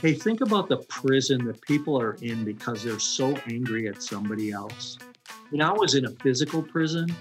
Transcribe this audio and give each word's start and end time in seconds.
Hey, 0.00 0.12
think 0.12 0.42
about 0.42 0.68
the 0.68 0.76
prison 0.76 1.44
that 1.46 1.60
people 1.60 2.00
are 2.00 2.14
in 2.22 2.44
because 2.44 2.84
they're 2.84 3.00
so 3.00 3.36
angry 3.50 3.88
at 3.88 4.00
somebody 4.00 4.52
else. 4.52 4.96
You 5.50 5.58
know, 5.58 5.70
I 5.70 5.72
was 5.72 5.96
in 5.96 6.04
a 6.04 6.10
physical 6.10 6.62
prison, 6.62 7.12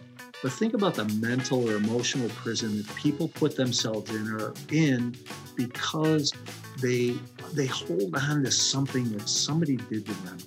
but 0.44 0.52
think 0.52 0.76
about 0.76 0.94
the 0.94 1.06
mental 1.06 1.68
or 1.68 1.76
emotional 1.76 2.30
prison 2.30 2.78
that 2.78 2.96
people 2.96 3.30
put 3.30 3.56
themselves 3.56 4.12
in 4.12 4.32
or 4.32 4.54
in 4.72 5.16
because 5.56 6.32
they 6.80 7.16
they 7.54 7.66
hold 7.66 8.16
on 8.16 8.44
to 8.44 8.52
something 8.52 9.12
that 9.14 9.28
somebody 9.28 9.78
did 9.78 10.06
to 10.06 10.14
them. 10.14 10.38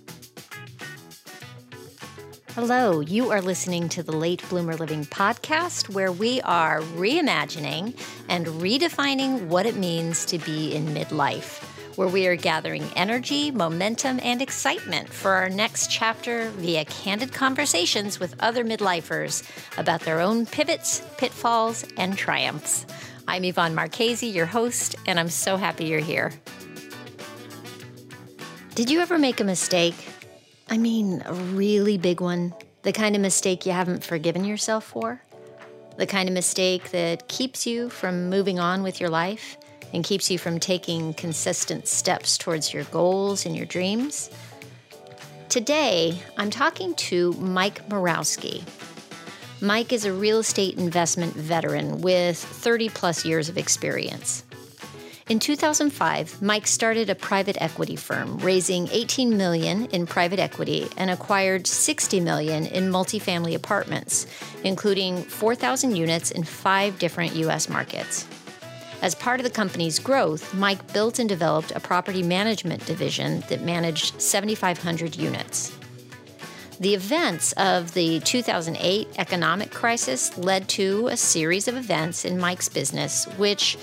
Hello, 2.55 3.01
you 3.01 3.33
are 3.33 3.43
listening 3.43 3.89
to 3.89 4.05
the 4.05 4.12
Late 4.12 4.49
Bloomer 4.49 4.77
Living 4.77 5.05
podcast, 5.05 5.89
where 5.89 6.12
we 6.12 6.41
are 6.43 6.81
reimagining 6.95 7.99
and 8.29 8.47
redefining 8.47 9.49
what 9.49 9.67
it 9.67 9.75
means 9.75 10.25
to 10.27 10.39
be 10.39 10.73
in 10.73 10.87
midlife 10.87 11.67
where 12.01 12.09
we 12.09 12.27
are 12.27 12.35
gathering 12.35 12.82
energy, 12.96 13.51
momentum, 13.51 14.19
and 14.23 14.41
excitement 14.41 15.06
for 15.06 15.33
our 15.33 15.51
next 15.51 15.91
chapter 15.91 16.48
via 16.52 16.83
candid 16.87 17.30
conversations 17.30 18.19
with 18.19 18.34
other 18.41 18.65
midlifers 18.65 19.43
about 19.77 20.01
their 20.01 20.19
own 20.19 20.47
pivots, 20.47 21.02
pitfalls, 21.19 21.84
and 21.98 22.16
triumphs. 22.16 22.87
I'm 23.29 23.45
Yvonne 23.45 23.74
Marchese, 23.74 24.27
your 24.27 24.47
host, 24.47 24.97
and 25.07 25.21
I'm 25.21 25.29
so 25.29 25.59
happy 25.59 25.84
you're 25.84 26.01
here. 26.01 26.33
Did 28.74 28.88
you 28.88 29.01
ever 29.01 29.19
make 29.19 29.38
a 29.38 29.45
mistake? 29.45 30.09
I 30.71 30.79
mean, 30.79 31.23
a 31.27 31.35
really 31.35 31.98
big 31.98 32.23
one. 32.23 32.55
The 32.80 32.93
kind 32.93 33.15
of 33.15 33.21
mistake 33.21 33.66
you 33.66 33.73
haven't 33.73 34.05
forgiven 34.05 34.46
yourself 34.46 34.85
for? 34.85 35.21
The 35.98 36.07
kind 36.07 36.30
of 36.30 36.32
mistake 36.32 36.93
that 36.93 37.29
keeps 37.29 37.66
you 37.66 37.91
from 37.91 38.30
moving 38.30 38.59
on 38.59 38.82
with 38.82 39.02
your 39.02 39.10
life? 39.10 39.59
And 39.93 40.05
keeps 40.05 40.30
you 40.30 40.39
from 40.39 40.61
taking 40.61 41.15
consistent 41.15 41.87
steps 41.87 42.39
towards 42.39 42.73
your 42.73 42.85
goals 42.85 43.47
and 43.47 43.57
your 43.57 43.67
dreams. 43.67 44.30
Today, 45.49 46.19
I'm 46.37 46.51
talking 46.51 46.95
to 46.95 47.32
Mike 47.35 47.88
Morawski. 47.88 48.63
Mike 49.60 49.93
is 49.93 50.05
a 50.05 50.13
real 50.13 50.38
estate 50.38 50.79
investment 50.79 51.35
veteran 51.35 52.01
with 52.01 52.38
30 52.38 52.88
plus 52.91 53.24
years 53.24 53.49
of 53.49 53.59
experience. 53.59 54.45
In 55.29 55.38
2005, 55.38 56.43
Mike 56.43 56.66
started 56.66 57.09
a 57.09 57.15
private 57.15 57.60
equity 57.60 57.95
firm, 57.95 58.38
raising 58.38 58.88
18 58.88 59.37
million 59.37 59.87
in 59.87 60.04
private 60.04 60.41
equity 60.41 60.88
and 60.97 61.09
acquired 61.09 61.69
60 61.69 62.19
million 62.19 62.66
in 62.66 62.91
multifamily 62.91 63.54
apartments, 63.54 64.27
including 64.65 65.22
4,000 65.22 65.94
units 65.94 66.32
in 66.32 66.43
5 66.43 66.99
different 66.99 67.37
US 67.37 67.69
markets. 67.69 68.27
As 69.03 69.15
part 69.15 69.41
of 69.41 69.44
the 69.44 69.50
company's 69.50 69.98
growth, 69.98 70.53
Mike 70.53 70.93
built 70.93 71.19
and 71.19 71.28
developed 71.28 71.72
a 71.72 71.81
property 71.81 72.22
management 72.22 72.84
division 72.84 73.41
that 73.48 73.62
managed 73.62 74.20
7,500 74.20 75.16
units. 75.16 75.72
The 76.81 76.94
events 76.94 77.53
of 77.53 77.94
the 77.94 78.20
2008 78.20 79.09
economic 79.19 79.70
crisis 79.70 80.37
led 80.37 80.69
to 80.70 81.09
a 81.09 81.16
series 81.16 81.66
of 81.66 81.76
events 81.76 82.25
in 82.25 82.38
Mike's 82.38 82.69
business, 82.69 83.26
which 83.37 83.78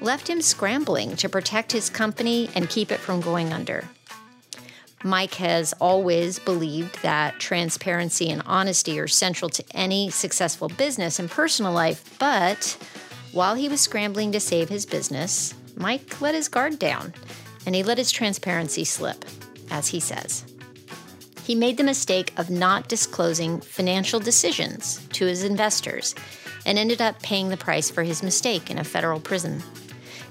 left 0.00 0.28
him 0.28 0.40
scrambling 0.40 1.16
to 1.16 1.28
protect 1.28 1.72
his 1.72 1.90
company 1.90 2.48
and 2.54 2.68
keep 2.68 2.92
it 2.92 3.00
from 3.00 3.20
going 3.20 3.52
under. 3.52 3.88
Mike 5.02 5.34
has 5.34 5.72
always 5.80 6.38
believed 6.38 7.02
that 7.02 7.38
transparency 7.38 8.30
and 8.30 8.42
honesty 8.46 9.00
are 9.00 9.08
central 9.08 9.48
to 9.48 9.64
any 9.72 10.10
successful 10.10 10.68
business 10.68 11.18
and 11.18 11.30
personal 11.30 11.72
life, 11.72 12.16
but 12.18 12.76
while 13.32 13.54
he 13.54 13.68
was 13.68 13.80
scrambling 13.80 14.32
to 14.32 14.40
save 14.40 14.68
his 14.68 14.86
business, 14.86 15.54
Mike 15.76 16.20
let 16.20 16.34
his 16.34 16.48
guard 16.48 16.78
down 16.78 17.14
and 17.66 17.74
he 17.74 17.82
let 17.82 17.98
his 17.98 18.10
transparency 18.10 18.84
slip, 18.84 19.24
as 19.70 19.88
he 19.88 20.00
says. 20.00 20.44
He 21.44 21.54
made 21.54 21.76
the 21.76 21.84
mistake 21.84 22.32
of 22.36 22.50
not 22.50 22.88
disclosing 22.88 23.60
financial 23.60 24.20
decisions 24.20 25.06
to 25.12 25.26
his 25.26 25.44
investors 25.44 26.14
and 26.66 26.78
ended 26.78 27.00
up 27.00 27.20
paying 27.22 27.48
the 27.48 27.56
price 27.56 27.90
for 27.90 28.02
his 28.02 28.22
mistake 28.22 28.70
in 28.70 28.78
a 28.78 28.84
federal 28.84 29.20
prison. 29.20 29.62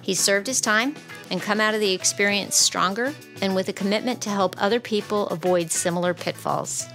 He 0.02 0.14
served 0.14 0.48
his 0.48 0.62
time 0.62 0.96
and 1.30 1.42
come 1.42 1.60
out 1.60 1.74
of 1.74 1.82
the 1.82 1.94
experience 1.94 2.56
stronger 2.56 3.14
and 3.42 3.56
with 3.56 3.70
a 3.70 3.74
commitment 3.74 4.22
to 4.22 4.30
help 4.30 4.56
other 4.58 4.80
people 4.80 5.28
avoid 5.28 5.72
similar 5.72 6.14
pitfalls. 6.14 6.88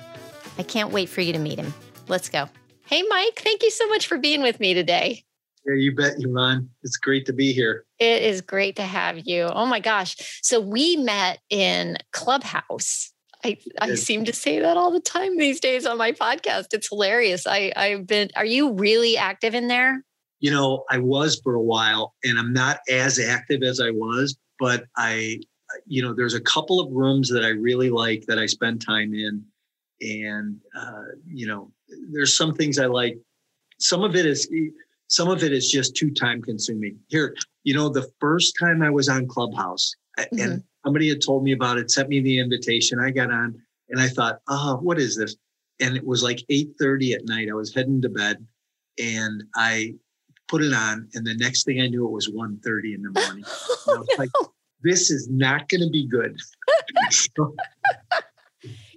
I 0.59 0.63
can't 0.63 0.93
wait 0.93 1.09
for 1.09 1.21
you 1.21 1.33
to 1.33 1.39
meet 1.39 1.59
him. 1.59 1.75
Let's 2.09 2.29
go. 2.29 2.49
Hey, 2.87 3.03
Mike, 3.03 3.41
thank 3.43 3.63
you 3.63 3.71
so 3.71 3.87
much 3.89 4.07
for 4.07 4.19
being 4.19 4.43
with 4.43 4.61
me 4.61 4.75
today. 4.75 5.25
Yeah, 5.67 5.75
you 5.75 5.95
bet, 5.95 6.15
Yvonne. 6.19 6.69
It's 6.83 6.97
great 6.97 7.25
to 7.27 7.33
be 7.33 7.53
here. 7.53 7.87
It 7.99 8.23
is 8.23 8.41
great 8.41 8.77
to 8.77 8.83
have 8.83 9.27
you. 9.27 9.45
Oh 9.45 9.67
my 9.67 9.81
gosh. 9.81 10.41
So 10.43 10.61
we 10.61 10.97
met 10.97 11.39
in 11.49 11.97
Clubhouse. 12.13 13.13
I, 13.45 13.59
I 13.79 13.95
seem 13.95 14.25
to 14.25 14.33
say 14.33 14.61
that 14.61 14.77
all 14.77 14.91
the 14.91 15.01
time 15.01 15.37
these 15.37 15.61
days 15.61 15.85
on 15.85 15.99
my 15.99 16.13
podcast. 16.13 16.67
It's 16.73 16.89
hilarious. 16.89 17.47
I, 17.47 17.73
I've 17.77 18.07
been, 18.07 18.31
are 18.37 18.45
you 18.45 18.73
really 18.73 19.19
active 19.19 19.55
in 19.55 19.69
there? 19.69 20.03
You 20.41 20.51
know, 20.51 20.85
I 20.91 20.99
was 20.99 21.41
for 21.43 21.55
a 21.55 21.63
while 21.63 22.15
and 22.25 22.39
I'm 22.39 22.53
not 22.53 22.81
as 22.91 23.19
active 23.19 23.63
as 23.63 23.81
I 23.81 23.91
was, 23.91 24.37
but 24.59 24.85
I, 24.97 25.41
you 25.87 26.03
know, 26.03 26.15
there's 26.15 26.35
a 26.35 26.41
couple 26.41 26.81
of 26.81 26.91
rooms 26.93 27.29
that 27.31 27.45
I 27.45 27.49
really 27.49 27.91
like 27.91 28.25
that 28.27 28.39
I 28.39 28.47
spend 28.47 28.85
time 28.85 29.15
in. 29.15 29.43
And, 30.01 30.59
uh, 30.77 31.03
you 31.27 31.47
know, 31.47 31.71
there's 32.13 32.37
some 32.37 32.55
things 32.55 32.79
I 32.79 32.87
like. 32.87 33.19
Some 33.79 34.03
of 34.03 34.17
it 34.17 34.25
is, 34.25 34.49
some 35.09 35.29
of 35.29 35.43
it 35.43 35.53
is 35.53 35.71
just 35.71 35.95
too 35.95 36.11
time 36.11 36.43
consuming. 36.43 36.99
Here, 37.09 37.35
you 37.63 37.75
know, 37.75 37.89
the 37.89 38.11
first 38.21 38.57
time 38.59 38.83
I 38.83 38.91
was 38.91 39.09
on 39.09 39.27
Clubhouse 39.27 39.95
mm-hmm. 40.19 40.39
and 40.39 40.63
somebody 40.85 41.09
had 41.09 41.23
told 41.23 41.45
me 41.45 41.53
about 41.53 41.79
it, 41.79 41.91
sent 41.91 42.09
me 42.09 42.21
the 42.21 42.39
invitation. 42.39 43.01
I 43.01 43.11
got 43.11 43.31
on 43.31 43.61
and 43.89 44.01
I 44.01 44.09
thought, 44.09 44.41
oh, 44.49 44.77
what 44.77 44.99
is 44.99 45.17
this? 45.17 45.37
And 45.81 45.97
it 45.97 46.07
was 46.07 46.23
like 46.23 46.45
8:30 46.51 47.15
at 47.15 47.27
night. 47.27 47.49
I 47.51 47.55
was 47.55 47.75
heading 47.75 48.01
to 48.03 48.09
bed 48.09 48.47
and 48.99 49.43
I 49.57 49.95
put 50.49 50.63
it 50.63 50.73
on. 50.73 51.09
And 51.15 51.27
the 51.27 51.35
next 51.35 51.65
thing 51.65 51.81
I 51.81 51.89
knew 51.89 52.07
it 52.07 52.13
was 52.13 52.29
1:30 52.29 52.95
in 52.95 53.03
the 53.03 53.11
morning. 53.11 53.45
oh, 53.49 53.95
I 53.95 53.99
was 53.99 54.09
no. 54.11 54.15
like, 54.19 54.31
this 54.83 55.11
is 55.11 55.29
not 55.29 55.69
gonna 55.69 55.91
be 55.91 56.07
good. 56.07 56.39
so, 57.11 57.55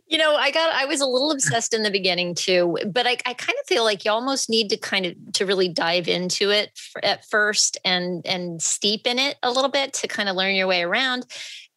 you 0.08 0.18
know, 0.18 0.36
I 0.36 0.52
got 0.52 0.74
I 0.74 0.86
was 0.86 1.02
a 1.02 1.06
little 1.06 1.32
obsessed 1.32 1.74
in 1.74 1.84
the 1.84 1.92
beginning 1.92 2.34
too, 2.34 2.78
but 2.86 3.06
I, 3.06 3.18
I 3.26 3.34
kind 3.34 3.58
of 3.60 3.68
feel 3.68 3.84
like 3.84 4.06
you 4.06 4.12
almost 4.12 4.50
need 4.50 4.70
to 4.70 4.78
kind 4.78 5.06
of 5.06 5.16
to 5.34 5.46
really 5.46 5.68
dive 5.68 6.08
into 6.08 6.50
it 6.50 6.72
at 7.04 7.26
first 7.26 7.78
and 7.84 8.26
and 8.26 8.62
steep 8.62 9.06
in 9.06 9.20
it 9.20 9.38
a 9.44 9.52
little 9.52 9.70
bit 9.70 9.94
to 9.96 10.08
kind 10.08 10.30
of 10.30 10.36
learn 10.36 10.56
your 10.56 10.68
way 10.68 10.84
around. 10.84 11.26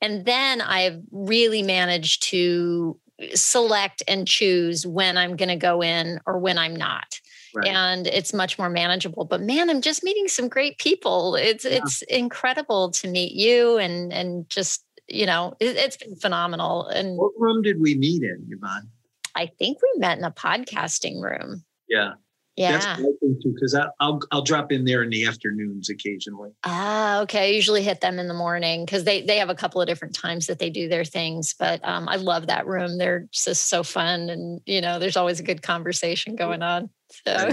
And 0.00 0.24
then 0.24 0.60
I've 0.60 1.00
really 1.10 1.62
managed 1.62 2.22
to 2.30 2.98
select 3.34 4.02
and 4.08 4.26
choose 4.26 4.86
when 4.86 5.16
I'm 5.16 5.36
going 5.36 5.50
to 5.50 5.56
go 5.56 5.82
in 5.82 6.20
or 6.24 6.38
when 6.38 6.56
I'm 6.56 6.74
not. 6.74 7.20
Right. 7.52 7.66
and 7.66 8.06
it's 8.06 8.32
much 8.32 8.60
more 8.60 8.70
manageable 8.70 9.24
but 9.24 9.40
man 9.40 9.70
i'm 9.70 9.80
just 9.80 10.04
meeting 10.04 10.28
some 10.28 10.46
great 10.46 10.78
people 10.78 11.34
it's 11.34 11.64
yeah. 11.64 11.78
it's 11.82 12.02
incredible 12.02 12.92
to 12.92 13.08
meet 13.08 13.32
you 13.32 13.76
and 13.76 14.12
and 14.12 14.48
just 14.48 14.84
you 15.10 15.26
know, 15.26 15.54
it, 15.60 15.76
has 15.76 15.96
been 15.96 16.16
phenomenal. 16.16 16.86
And 16.86 17.16
what 17.16 17.32
room 17.36 17.62
did 17.62 17.80
we 17.80 17.94
meet 17.94 18.22
in, 18.22 18.46
Yvonne? 18.50 18.88
I 19.34 19.46
think 19.46 19.78
we 19.82 19.98
met 19.98 20.18
in 20.18 20.24
a 20.24 20.30
podcasting 20.30 21.22
room. 21.22 21.64
Yeah. 21.88 22.14
Yeah. 22.56 22.72
That's 22.72 23.00
too, 23.42 23.54
because 23.54 23.74
I'll 24.00 24.20
I'll 24.30 24.42
drop 24.42 24.70
in 24.70 24.84
there 24.84 25.02
in 25.02 25.08
the 25.08 25.24
afternoons 25.24 25.88
occasionally. 25.88 26.50
Ah, 26.64 27.20
okay. 27.22 27.44
I 27.44 27.52
usually 27.52 27.82
hit 27.82 28.02
them 28.02 28.18
in 28.18 28.28
the 28.28 28.34
morning 28.34 28.84
because 28.84 29.04
they 29.04 29.22
they 29.22 29.38
have 29.38 29.48
a 29.48 29.54
couple 29.54 29.80
of 29.80 29.86
different 29.86 30.14
times 30.14 30.46
that 30.46 30.58
they 30.58 30.68
do 30.68 30.88
their 30.88 31.04
things. 31.04 31.54
But 31.58 31.80
um, 31.88 32.08
I 32.08 32.16
love 32.16 32.48
that 32.48 32.66
room. 32.66 32.98
They're 32.98 33.28
just 33.32 33.68
so 33.68 33.82
fun, 33.82 34.28
and 34.28 34.60
you 34.66 34.80
know, 34.80 34.98
there's 34.98 35.16
always 35.16 35.40
a 35.40 35.44
good 35.44 35.62
conversation 35.62 36.36
going 36.36 36.62
on. 36.62 36.90
So, 37.24 37.50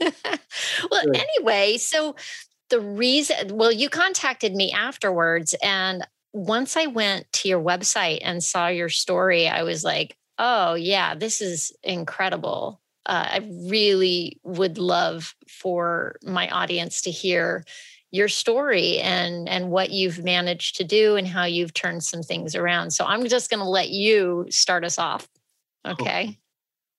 well, 0.00 1.04
anyway, 1.14 1.78
so 1.78 2.16
the 2.68 2.80
reason 2.80 3.56
well, 3.56 3.72
you 3.72 3.88
contacted 3.88 4.54
me 4.54 4.72
afterwards, 4.72 5.54
and 5.62 6.06
once 6.32 6.76
I 6.76 6.86
went 6.86 7.32
to 7.34 7.48
your 7.48 7.62
website 7.62 8.20
and 8.22 8.42
saw 8.42 8.68
your 8.68 8.88
story, 8.88 9.48
I 9.48 9.62
was 9.62 9.84
like, 9.84 10.16
oh, 10.38 10.74
yeah, 10.74 11.14
this 11.14 11.40
is 11.40 11.72
incredible. 11.82 12.80
Uh, 13.06 13.26
I 13.32 13.50
really 13.68 14.38
would 14.42 14.78
love 14.78 15.34
for 15.48 16.16
my 16.24 16.48
audience 16.48 17.02
to 17.02 17.10
hear 17.10 17.64
your 18.12 18.28
story 18.28 18.98
and 18.98 19.48
and 19.48 19.70
what 19.70 19.90
you've 19.90 20.24
managed 20.24 20.76
to 20.76 20.84
do 20.84 21.14
and 21.14 21.26
how 21.28 21.44
you've 21.44 21.72
turned 21.72 22.02
some 22.02 22.22
things 22.22 22.54
around. 22.56 22.90
So 22.90 23.04
I'm 23.04 23.26
just 23.26 23.50
going 23.50 23.60
to 23.60 23.68
let 23.68 23.90
you 23.90 24.46
start 24.50 24.84
us 24.84 24.98
off. 24.98 25.28
Okay. 25.86 26.36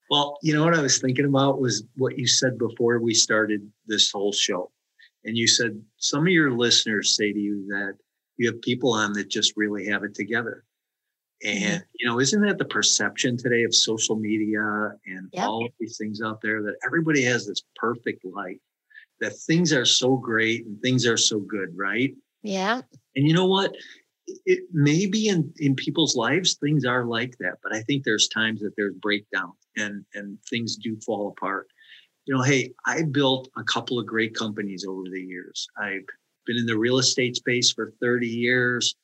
Well, 0.09 0.38
you 0.41 0.53
know 0.53 0.63
what 0.63 0.75
I 0.75 0.81
was 0.81 1.00
thinking 1.00 1.25
about 1.25 1.61
was 1.61 1.83
what 1.95 2.17
you 2.17 2.27
said 2.27 2.57
before 2.57 3.00
we 3.00 3.13
started 3.13 3.69
this 3.88 4.11
whole 4.11 4.33
show. 4.33 4.71
And 5.23 5.38
you 5.38 5.47
said 5.47 5.81
some 5.97 6.21
of 6.21 6.27
your 6.27 6.51
listeners 6.51 7.15
say 7.15 7.31
to 7.31 7.39
you 7.39 7.65
that 7.67 7.95
you 8.41 8.51
have 8.51 8.61
people 8.61 8.93
on 8.93 9.13
that 9.13 9.29
just 9.29 9.53
really 9.55 9.88
have 9.88 10.03
it 10.03 10.15
together. 10.15 10.63
Mm-hmm. 11.45 11.65
And, 11.65 11.83
you 11.99 12.07
know, 12.07 12.19
isn't 12.19 12.41
that 12.41 12.57
the 12.57 12.65
perception 12.65 13.38
today 13.38 13.63
of 13.63 13.73
social 13.73 14.15
media 14.15 14.61
and 15.05 15.29
yep. 15.31 15.45
all 15.45 15.65
of 15.65 15.71
these 15.79 15.97
things 15.97 16.21
out 16.21 16.41
there 16.41 16.61
that 16.63 16.75
everybody 16.85 17.23
has 17.23 17.47
this 17.47 17.63
perfect 17.75 18.25
life, 18.25 18.57
that 19.19 19.33
things 19.47 19.73
are 19.73 19.85
so 19.85 20.17
great 20.17 20.65
and 20.65 20.79
things 20.81 21.05
are 21.05 21.17
so 21.17 21.39
good, 21.39 21.69
right? 21.75 22.15
Yeah. 22.43 22.81
And 23.15 23.27
you 23.27 23.33
know 23.33 23.47
what? 23.47 23.75
it 24.45 24.63
maybe 24.71 25.27
in 25.27 25.51
in 25.57 25.75
people's 25.75 26.15
lives 26.15 26.55
things 26.55 26.85
are 26.85 27.05
like 27.05 27.38
that, 27.39 27.57
but 27.63 27.75
I 27.75 27.81
think 27.81 28.03
there's 28.03 28.27
times 28.27 28.61
that 28.61 28.73
there's 28.77 28.95
breakdown 28.95 29.53
and 29.77 30.05
and 30.13 30.38
things 30.49 30.77
do 30.77 30.97
fall 31.05 31.29
apart. 31.29 31.67
You 32.25 32.35
know, 32.35 32.43
hey, 32.43 32.71
I 32.85 33.03
built 33.03 33.49
a 33.57 33.63
couple 33.63 33.99
of 33.99 34.05
great 34.05 34.35
companies 34.35 34.85
over 34.88 35.03
the 35.11 35.19
years. 35.19 35.67
I've 35.77 36.05
been 36.51 36.59
in 36.59 36.65
the 36.65 36.77
real 36.77 36.98
estate 36.98 37.36
space 37.38 37.71
for 37.71 37.94
30 38.01 38.27
years. 38.27 38.95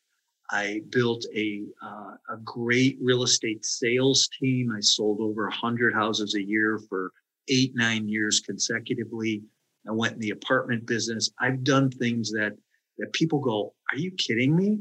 I 0.51 0.81
built 0.89 1.25
a 1.35 1.63
uh, 1.83 2.15
a 2.29 2.37
great 2.43 2.97
real 3.01 3.23
estate 3.23 3.65
sales 3.65 4.29
team. 4.39 4.73
I 4.75 4.79
sold 4.81 5.19
over 5.21 5.43
100 5.43 5.93
houses 5.93 6.35
a 6.35 6.43
year 6.43 6.79
for 6.89 7.11
eight 7.49 7.73
nine 7.75 8.07
years 8.07 8.39
consecutively. 8.41 9.43
I 9.87 9.91
went 9.91 10.13
in 10.13 10.19
the 10.19 10.31
apartment 10.31 10.85
business. 10.85 11.29
I've 11.39 11.63
done 11.63 11.89
things 11.89 12.31
that 12.31 12.53
that 12.97 13.13
people 13.13 13.39
go, 13.39 13.73
"Are 13.91 13.97
you 13.97 14.11
kidding 14.11 14.55
me?" 14.55 14.79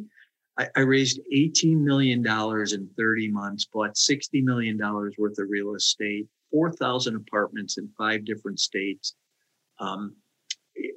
I, 0.59 0.69
I 0.77 0.81
raised 0.81 1.21
18 1.33 1.85
million 1.85 2.23
dollars 2.23 2.73
in 2.73 2.89
30 2.97 3.31
months, 3.31 3.67
bought 3.73 3.97
60 3.97 4.41
million 4.43 4.77
dollars 4.77 5.15
worth 5.19 5.39
of 5.39 5.51
real 5.51 5.75
estate, 5.75 6.27
4,000 6.53 7.17
apartments 7.17 7.77
in 7.79 7.89
five 7.99 8.25
different 8.25 8.59
states. 8.61 9.15
Um, 9.79 10.15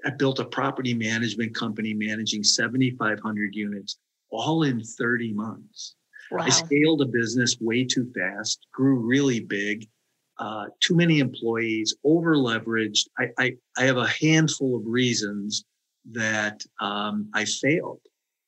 I 0.05 0.09
built 0.11 0.39
a 0.39 0.45
property 0.45 0.93
management 0.93 1.55
company 1.55 1.93
managing 1.93 2.43
7,500 2.43 3.55
units 3.55 3.97
all 4.29 4.63
in 4.63 4.83
30 4.83 5.33
months. 5.33 5.95
Wow. 6.31 6.43
I 6.43 6.49
scaled 6.49 7.01
a 7.01 7.05
business 7.05 7.57
way 7.59 7.83
too 7.83 8.11
fast, 8.15 8.65
grew 8.71 8.95
really 8.95 9.39
big, 9.39 9.87
uh, 10.37 10.65
too 10.79 10.95
many 10.95 11.19
employees, 11.19 11.95
over 12.03 12.35
leveraged. 12.35 13.07
I, 13.17 13.29
I, 13.37 13.57
I, 13.77 13.83
have 13.83 13.97
a 13.97 14.07
handful 14.07 14.77
of 14.77 14.85
reasons 14.85 15.65
that 16.11 16.61
um, 16.79 17.29
I 17.33 17.45
failed. 17.45 17.99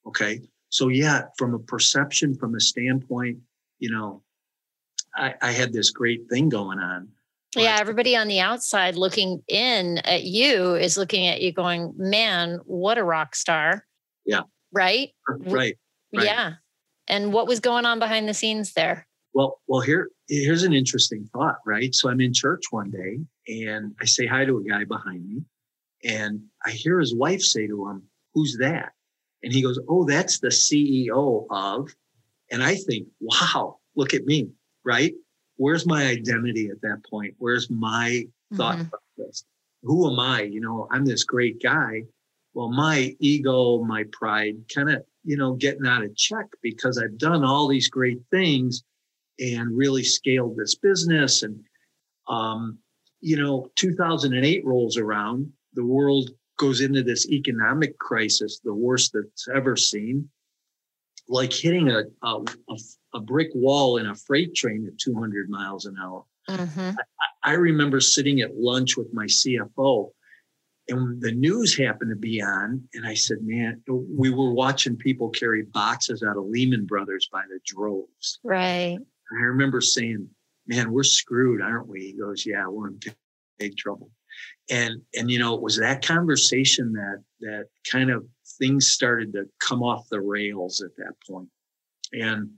Okay. 0.08 0.42
So, 0.70 0.88
yeah, 0.88 1.24
from 1.38 1.54
a 1.54 1.60
perception, 1.60 2.36
from 2.36 2.56
a 2.56 2.60
standpoint, 2.60 3.40
you 3.80 3.92
know, 3.92 4.24
I, 5.16 5.34
I 5.42 5.52
had 5.52 5.74
this 5.74 5.90
great 5.90 6.30
thing 6.30 6.50
going 6.50 6.80
on. 6.80 7.10
Yeah, 7.56 7.78
everybody 7.80 8.16
on 8.16 8.28
the 8.28 8.40
outside 8.40 8.96
looking 8.96 9.44
in 9.48 9.98
at 10.00 10.24
you 10.24 10.76
is 10.76 10.98
looking 10.98 11.28
at 11.28 11.42
you 11.42 11.52
going, 11.52 11.94
man, 11.98 12.60
what 12.66 12.98
a 12.98 13.04
rock 13.04 13.36
star. 13.36 13.86
Yeah. 14.26 14.44
Right? 14.72 15.10
Right. 15.28 15.78
right. 16.14 16.26
Yeah. 16.26 16.54
And 17.08 17.34
what 17.34 17.48
was 17.48 17.60
going 17.60 17.86
on 17.86 18.00
behind 18.00 18.30
the 18.30 18.34
scenes 18.34 18.72
there? 18.74 19.06
Well, 19.34 19.60
well, 19.68 19.82
here, 19.82 20.10
here's 20.28 20.64
an 20.64 20.74
interesting 20.74 21.30
thought, 21.34 21.58
right? 21.66 21.94
So 21.94 22.10
I'm 22.10 22.22
in 22.22 22.34
church 22.34 22.64
one 22.72 22.90
day 22.90 23.20
and 23.48 23.94
I 24.02 24.06
say 24.06 24.26
hi 24.26 24.46
to 24.46 24.58
a 24.58 24.64
guy 24.64 24.86
behind 24.86 25.28
me 25.28 25.44
and 26.04 26.42
I 26.66 26.72
hear 26.72 27.00
his 27.00 27.16
wife 27.16 27.42
say 27.42 27.68
to 27.68 27.90
him, 27.90 28.04
Who's 28.34 28.58
that? 28.60 28.94
And 29.44 29.52
he 29.52 29.62
goes, 29.62 29.80
Oh, 29.90 30.06
that's 30.06 30.40
the 30.40 30.50
CEO 30.50 31.46
of. 31.50 31.94
And 32.50 32.64
I 32.64 32.76
think, 32.76 33.08
wow, 33.20 33.78
look 33.96 34.14
at 34.14 34.26
me, 34.26 34.50
right? 34.84 35.14
Where's 35.62 35.86
my 35.86 36.08
identity 36.08 36.70
at 36.70 36.82
that 36.82 37.04
point? 37.08 37.36
Where's 37.38 37.70
my 37.70 38.26
thought 38.56 38.78
mm-hmm. 38.78 38.90
process? 39.18 39.46
Who 39.84 40.12
am 40.12 40.20
I? 40.20 40.42
You 40.42 40.60
know, 40.60 40.88
I'm 40.90 41.06
this 41.06 41.24
great 41.24 41.62
guy. 41.62 42.02
Well, 42.56 42.70
my 42.70 43.16
ego, 43.20 43.84
my 43.84 44.06
pride 44.12 44.56
kind 44.74 44.90
of, 44.90 45.04
you 45.24 45.38
know, 45.38 45.54
getting 45.54 45.86
out 45.86 46.04
of 46.04 46.16
check 46.16 46.48
because 46.64 46.98
I've 46.98 47.18
done 47.20 47.46
all 47.46 47.68
these 47.68 47.90
great 47.90 48.20
things 48.32 48.84
and 49.40 49.78
really 49.78 50.04
scaled 50.04 50.58
this 50.58 50.74
business. 50.74 51.44
And, 51.44 51.64
um, 52.28 52.80
you 53.20 53.38
know, 53.38 53.70
2008 53.76 54.66
rolls 54.66 54.98
around, 54.98 55.54
the 55.74 55.86
world 55.86 56.32
goes 56.58 56.82
into 56.82 57.04
this 57.04 57.30
economic 57.30 58.00
crisis, 58.00 58.60
the 58.64 58.74
worst 58.74 59.14
that's 59.14 59.48
ever 59.48 59.76
seen 59.78 60.28
like 61.32 61.54
hitting 61.54 61.90
a, 61.90 62.04
a, 62.24 62.36
a, 62.70 62.78
brick 63.20 63.50
wall 63.54 63.98
in 63.98 64.08
a 64.08 64.16
freight 64.16 64.56
train 64.56 64.88
at 64.88 64.98
200 64.98 65.50
miles 65.50 65.86
an 65.86 65.96
hour. 66.02 66.24
Mm-hmm. 66.50 66.92
I, 67.44 67.52
I, 67.52 67.54
remember 67.54 68.00
sitting 68.00 68.42
at 68.42 68.56
lunch 68.56 68.98
with 68.98 69.14
my 69.14 69.26
CFO 69.26 70.10
and 70.92 71.22
the 71.22 71.32
news 71.32 71.78
happened 71.78 72.12
to 72.12 72.16
be 72.16 72.42
on. 72.42 72.84
And 72.94 73.06
I 73.06 73.14
said, 73.14 73.38
man, 73.42 73.82
we 73.88 74.30
were 74.30 74.54
watching 74.54 74.96
people 74.98 75.30
carry 75.30 75.64
boxes 75.64 76.24
out 76.24 76.38
of 76.38 76.46
Lehman 76.46 76.86
Brothers 76.86 77.30
by 77.32 77.44
the 77.50 77.60
droves. 77.66 78.40
Right. 78.44 78.98
And 78.98 79.40
I 79.40 79.46
remember 79.46 79.82
saying, 79.82 80.28
man, 80.68 80.92
we're 80.92 81.04
screwed, 81.04 81.62
aren't 81.62 81.88
we? 81.88 82.08
He 82.08 82.14
goes, 82.14 82.46
yeah, 82.46 82.68
we're 82.68 82.90
in 82.90 82.98
big, 83.00 83.16
big 83.58 83.78
trouble. 83.78 84.12
And, 84.70 85.02
and, 85.16 85.30
you 85.30 85.40
know, 85.40 85.56
it 85.56 85.62
was 85.62 85.78
that 85.78 86.06
conversation 86.06 86.94
that, 86.94 87.24
that 87.42 87.66
kind 87.90 88.10
of 88.10 88.26
things 88.60 88.88
started 88.88 89.34
to 89.34 89.46
come 89.60 89.84
off 89.84 90.10
the 90.10 90.22
rails 90.22 90.82
at 90.82 90.96
that 90.98 91.14
point. 91.30 91.50
And 92.14 92.50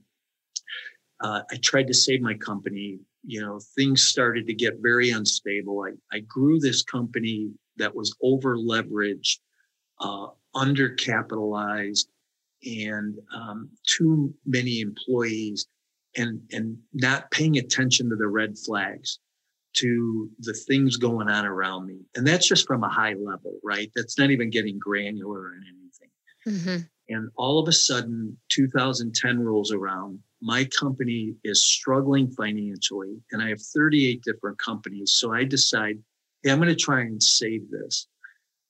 uh, 1.24 1.42
I 1.50 1.56
tried 1.56 1.86
to 1.86 1.94
save 1.94 2.20
my 2.20 2.34
company. 2.34 2.98
You 3.26 3.40
know, 3.40 3.58
things 3.74 4.02
started 4.02 4.46
to 4.46 4.54
get 4.54 4.74
very 4.82 5.10
unstable. 5.10 5.86
I, 5.88 6.16
I 6.16 6.20
grew 6.20 6.60
this 6.60 6.82
company 6.82 7.50
that 7.78 7.94
was 7.94 8.14
over 8.22 8.56
leveraged, 8.58 9.38
uh, 10.00 10.26
undercapitalized, 10.54 12.04
and 12.66 13.18
um, 13.34 13.70
too 13.86 14.34
many 14.44 14.80
employees, 14.80 15.66
and 16.16 16.42
and 16.52 16.76
not 16.92 17.30
paying 17.30 17.56
attention 17.56 18.10
to 18.10 18.16
the 18.16 18.28
red 18.28 18.58
flags, 18.58 19.18
to 19.76 20.28
the 20.40 20.52
things 20.52 20.98
going 20.98 21.30
on 21.30 21.46
around 21.46 21.86
me. 21.86 22.00
And 22.16 22.26
that's 22.26 22.46
just 22.46 22.66
from 22.66 22.84
a 22.84 22.88
high 22.90 23.14
level, 23.14 23.58
right? 23.64 23.90
That's 23.96 24.18
not 24.18 24.30
even 24.30 24.50
getting 24.50 24.78
granular 24.78 25.54
in 25.54 25.62
anything. 25.62 26.10
Mm-hmm. 26.46 26.86
And 27.08 27.30
all 27.36 27.58
of 27.58 27.68
a 27.68 27.72
sudden, 27.72 28.36
2010 28.48 29.40
rolls 29.40 29.72
around. 29.72 30.18
My 30.40 30.64
company 30.78 31.34
is 31.44 31.62
struggling 31.62 32.30
financially, 32.30 33.16
and 33.32 33.42
I 33.42 33.48
have 33.48 33.60
38 33.60 34.22
different 34.22 34.58
companies. 34.58 35.12
So 35.12 35.32
I 35.32 35.44
decide, 35.44 35.98
hey, 36.42 36.50
I'm 36.50 36.58
going 36.58 36.68
to 36.68 36.74
try 36.74 37.00
and 37.00 37.22
save 37.22 37.70
this. 37.70 38.08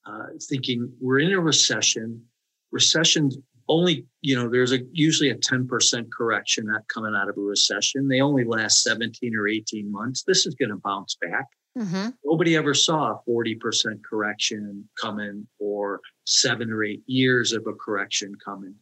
Uh, 0.06 0.26
thinking 0.48 0.92
we're 1.00 1.20
in 1.20 1.32
a 1.32 1.40
recession. 1.40 2.22
Recession 2.70 3.31
only, 3.69 4.04
you 4.20 4.36
know, 4.36 4.48
there's 4.48 4.72
a 4.72 4.81
usually 4.92 5.31
a 5.31 5.36
10% 5.36 6.06
correction 6.12 6.66
not 6.66 6.86
coming 6.88 7.14
out 7.16 7.28
of 7.28 7.38
a 7.38 7.40
recession. 7.40 8.08
They 8.08 8.20
only 8.20 8.44
last 8.44 8.82
17 8.82 9.34
or 9.34 9.48
18 9.48 9.90
months. 9.90 10.22
This 10.22 10.46
is 10.46 10.54
going 10.54 10.70
to 10.70 10.76
bounce 10.76 11.16
back. 11.20 11.46
Mm-hmm. 11.76 12.10
Nobody 12.24 12.56
ever 12.56 12.74
saw 12.74 13.12
a 13.12 13.30
40% 13.30 14.02
correction 14.08 14.88
coming 15.00 15.46
or 15.58 16.00
seven 16.24 16.70
or 16.70 16.84
eight 16.84 17.02
years 17.06 17.52
of 17.52 17.66
a 17.66 17.72
correction 17.72 18.34
coming. 18.44 18.74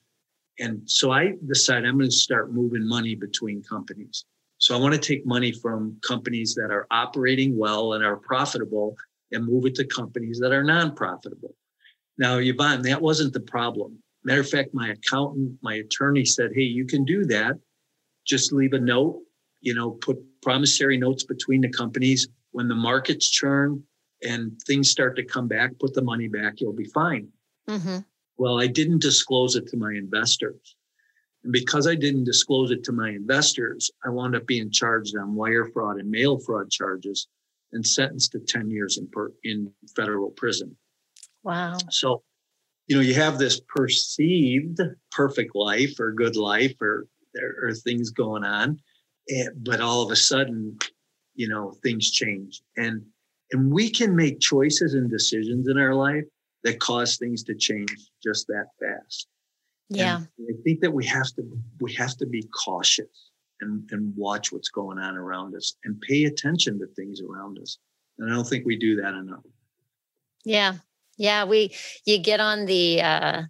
And 0.58 0.82
so 0.84 1.10
I 1.10 1.34
decided 1.46 1.88
I'm 1.88 1.96
going 1.96 2.10
to 2.10 2.16
start 2.16 2.52
moving 2.52 2.86
money 2.86 3.14
between 3.14 3.62
companies. 3.62 4.26
So 4.58 4.76
I 4.76 4.78
want 4.78 4.94
to 4.94 5.00
take 5.00 5.26
money 5.26 5.52
from 5.52 5.96
companies 6.06 6.54
that 6.54 6.70
are 6.70 6.87
operating 6.90 7.56
well 7.56 7.94
and 7.94 8.04
are 8.04 8.16
profitable 8.16 8.94
and 9.32 9.46
move 9.46 9.64
it 9.64 9.75
to 9.76 9.87
companies 9.87 10.38
that 10.40 10.52
are 10.52 10.62
non 10.62 10.94
profitable. 10.94 11.54
Now, 12.18 12.38
Yvonne, 12.38 12.82
that 12.82 13.00
wasn't 13.00 13.32
the 13.32 13.40
problem. 13.40 13.99
Matter 14.25 14.42
of 14.42 14.49
fact, 14.49 14.75
my 14.75 14.90
accountant, 14.90 15.58
my 15.62 15.76
attorney 15.76 16.25
said, 16.25 16.52
hey, 16.54 16.62
you 16.62 16.84
can 16.84 17.04
do 17.04 17.25
that. 17.25 17.58
Just 18.26 18.52
leave 18.52 18.75
a 18.75 18.78
note, 18.78 19.20
you 19.62 19.75
know, 19.75 19.92
put 19.92 20.18
promissory 20.42 20.99
notes 20.99 21.25
between 21.25 21.62
the 21.62 21.70
companies 21.70 22.28
when 22.52 22.68
the 22.68 22.75
markets 22.75 23.28
churn 23.28 23.82
and 24.23 24.61
things 24.62 24.88
start 24.88 25.16
to 25.16 25.25
come 25.25 25.49
back, 25.49 25.78
put 25.78 25.94
the 25.94 26.02
money 26.02 26.28
back, 26.28 26.61
you'll 26.61 26.73
be 26.73 26.85
fine. 26.85 27.28
Mm-hmm. 27.68 27.99
Well, 28.38 28.61
I 28.61 28.66
didn't 28.66 29.02
disclose 29.02 29.56
it 29.56 29.66
to 29.68 29.76
my 29.76 29.92
investors. 29.92 30.76
And 31.44 31.52
because 31.52 31.87
I 31.87 31.94
didn't 31.94 32.25
disclose 32.25 32.71
it 32.71 32.85
to 32.85 32.92
my 32.92 33.11
investors, 33.11 33.90
I 34.04 34.11
wound 34.11 34.37
up 34.37 34.47
being 34.47 34.71
charged 34.71 35.16
on 35.16 35.35
wire 35.35 35.66
fraud 35.73 35.99
and 35.99 36.11
mail 36.11 36.38
fraud 36.38 36.71
charges 36.71 37.26
and 37.73 37.85
sentenced 37.87 38.32
to 38.32 38.40
10 38.40 38.71
years 38.71 38.99
in, 38.99 39.09
per, 39.09 39.32
in 39.44 39.73
federal 39.97 40.30
prison. 40.30 40.76
Wow. 41.42 41.78
So, 41.90 42.23
you 42.87 42.97
know, 42.97 43.02
you 43.02 43.14
have 43.14 43.38
this 43.38 43.61
perceived 43.61 44.80
perfect 45.11 45.56
life 45.56 45.99
or 45.99 46.12
good 46.12 46.37
life 46.37 46.75
or 46.80 47.06
there 47.35 47.54
are 47.64 47.75
things 47.75 48.11
going 48.11 48.44
on. 48.44 48.78
And, 49.28 49.64
but 49.64 49.80
all 49.80 50.02
of 50.02 50.11
a 50.11 50.16
sudden, 50.16 50.78
you 51.34 51.48
know 51.48 51.74
things 51.82 52.10
change. 52.10 52.62
And 52.76 53.02
and 53.52 53.70
we 53.70 53.90
can 53.90 54.16
make 54.16 54.40
choices 54.40 54.94
and 54.94 55.10
decisions 55.10 55.68
in 55.68 55.78
our 55.78 55.94
life 55.94 56.24
that 56.64 56.80
cause 56.80 57.16
things 57.16 57.42
to 57.44 57.54
change 57.54 57.94
just 58.22 58.46
that 58.48 58.66
fast. 58.80 59.28
Yeah. 59.88 60.16
And 60.16 60.48
i 60.50 60.62
think 60.62 60.80
that 60.80 60.92
we 60.92 61.04
have 61.06 61.26
to 61.34 61.42
we 61.80 61.92
have 61.94 62.16
to 62.16 62.26
be 62.26 62.48
cautious 62.64 63.30
and 63.60 63.88
and 63.90 64.14
watch 64.16 64.52
what's 64.52 64.70
going 64.70 64.98
on 64.98 65.16
around 65.16 65.54
us 65.54 65.76
and 65.84 66.00
pay 66.00 66.24
attention 66.24 66.78
to 66.78 66.86
things 66.96 67.20
around 67.20 67.58
us. 67.58 67.78
And 68.18 68.30
i 68.30 68.34
don't 68.34 68.48
think 68.48 68.64
we 68.64 68.76
do 68.76 68.96
that 68.96 69.14
enough. 69.14 69.44
Yeah. 70.44 70.74
Yeah 71.18 71.44
we 71.44 71.74
you 72.06 72.18
get 72.18 72.40
on 72.40 72.66
the 72.66 73.02
uh 73.02 73.42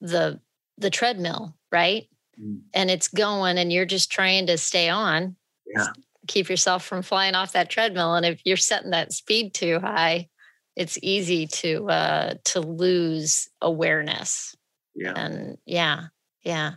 the 0.00 0.40
the 0.78 0.90
treadmill 0.90 1.56
right? 1.72 2.08
Mm. 2.38 2.60
and 2.74 2.90
it's 2.90 3.08
going 3.08 3.56
and 3.56 3.72
you're 3.72 3.86
just 3.86 4.10
trying 4.10 4.46
to 4.48 4.58
stay 4.58 4.90
on. 4.90 5.36
Yeah 5.74 5.86
keep 6.26 6.48
yourself 6.48 6.84
from 6.84 7.02
flying 7.02 7.34
off 7.34 7.52
that 7.52 7.70
treadmill. 7.70 8.14
And 8.14 8.26
if 8.26 8.40
you're 8.44 8.56
setting 8.56 8.90
that 8.90 9.12
speed 9.12 9.54
too 9.54 9.80
high, 9.80 10.28
it's 10.76 10.98
easy 11.02 11.46
to 11.46 11.88
uh, 11.88 12.34
to 12.44 12.60
lose 12.60 13.48
awareness. 13.62 14.54
Yeah. 14.94 15.12
And 15.16 15.58
yeah, 15.66 16.06
Yeah. 16.44 16.72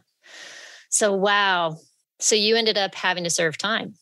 So 0.89 1.13
wow. 1.13 1.77
So 2.19 2.35
you 2.35 2.55
ended 2.55 2.77
up 2.77 2.95
having 2.95 3.23
to 3.23 3.29
serve 3.29 3.57
time. 3.57 3.93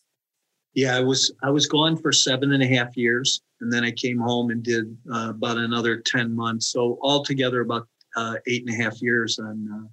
Yeah, 0.74 0.96
I 0.96 1.02
was 1.02 1.32
I 1.44 1.50
was 1.50 1.66
gone 1.68 1.98
for 1.98 2.12
seven 2.12 2.54
and 2.54 2.62
a 2.62 2.68
half 2.68 2.96
years, 2.96 3.42
and 3.62 3.72
then 3.72 3.84
I 3.84 3.92
came 3.92 4.20
home 4.20 4.52
and 4.52 4.64
did 4.64 4.96
uh, 5.12 5.30
about 5.30 5.58
another 5.58 5.98
ten 5.98 6.36
months. 6.36 6.68
So 6.68 7.00
altogether, 7.02 7.62
about 7.62 7.88
uh, 8.16 8.36
eight 8.48 8.64
and 8.68 8.80
a 8.80 8.84
half 8.84 9.02
years 9.02 9.40
on, 9.40 9.90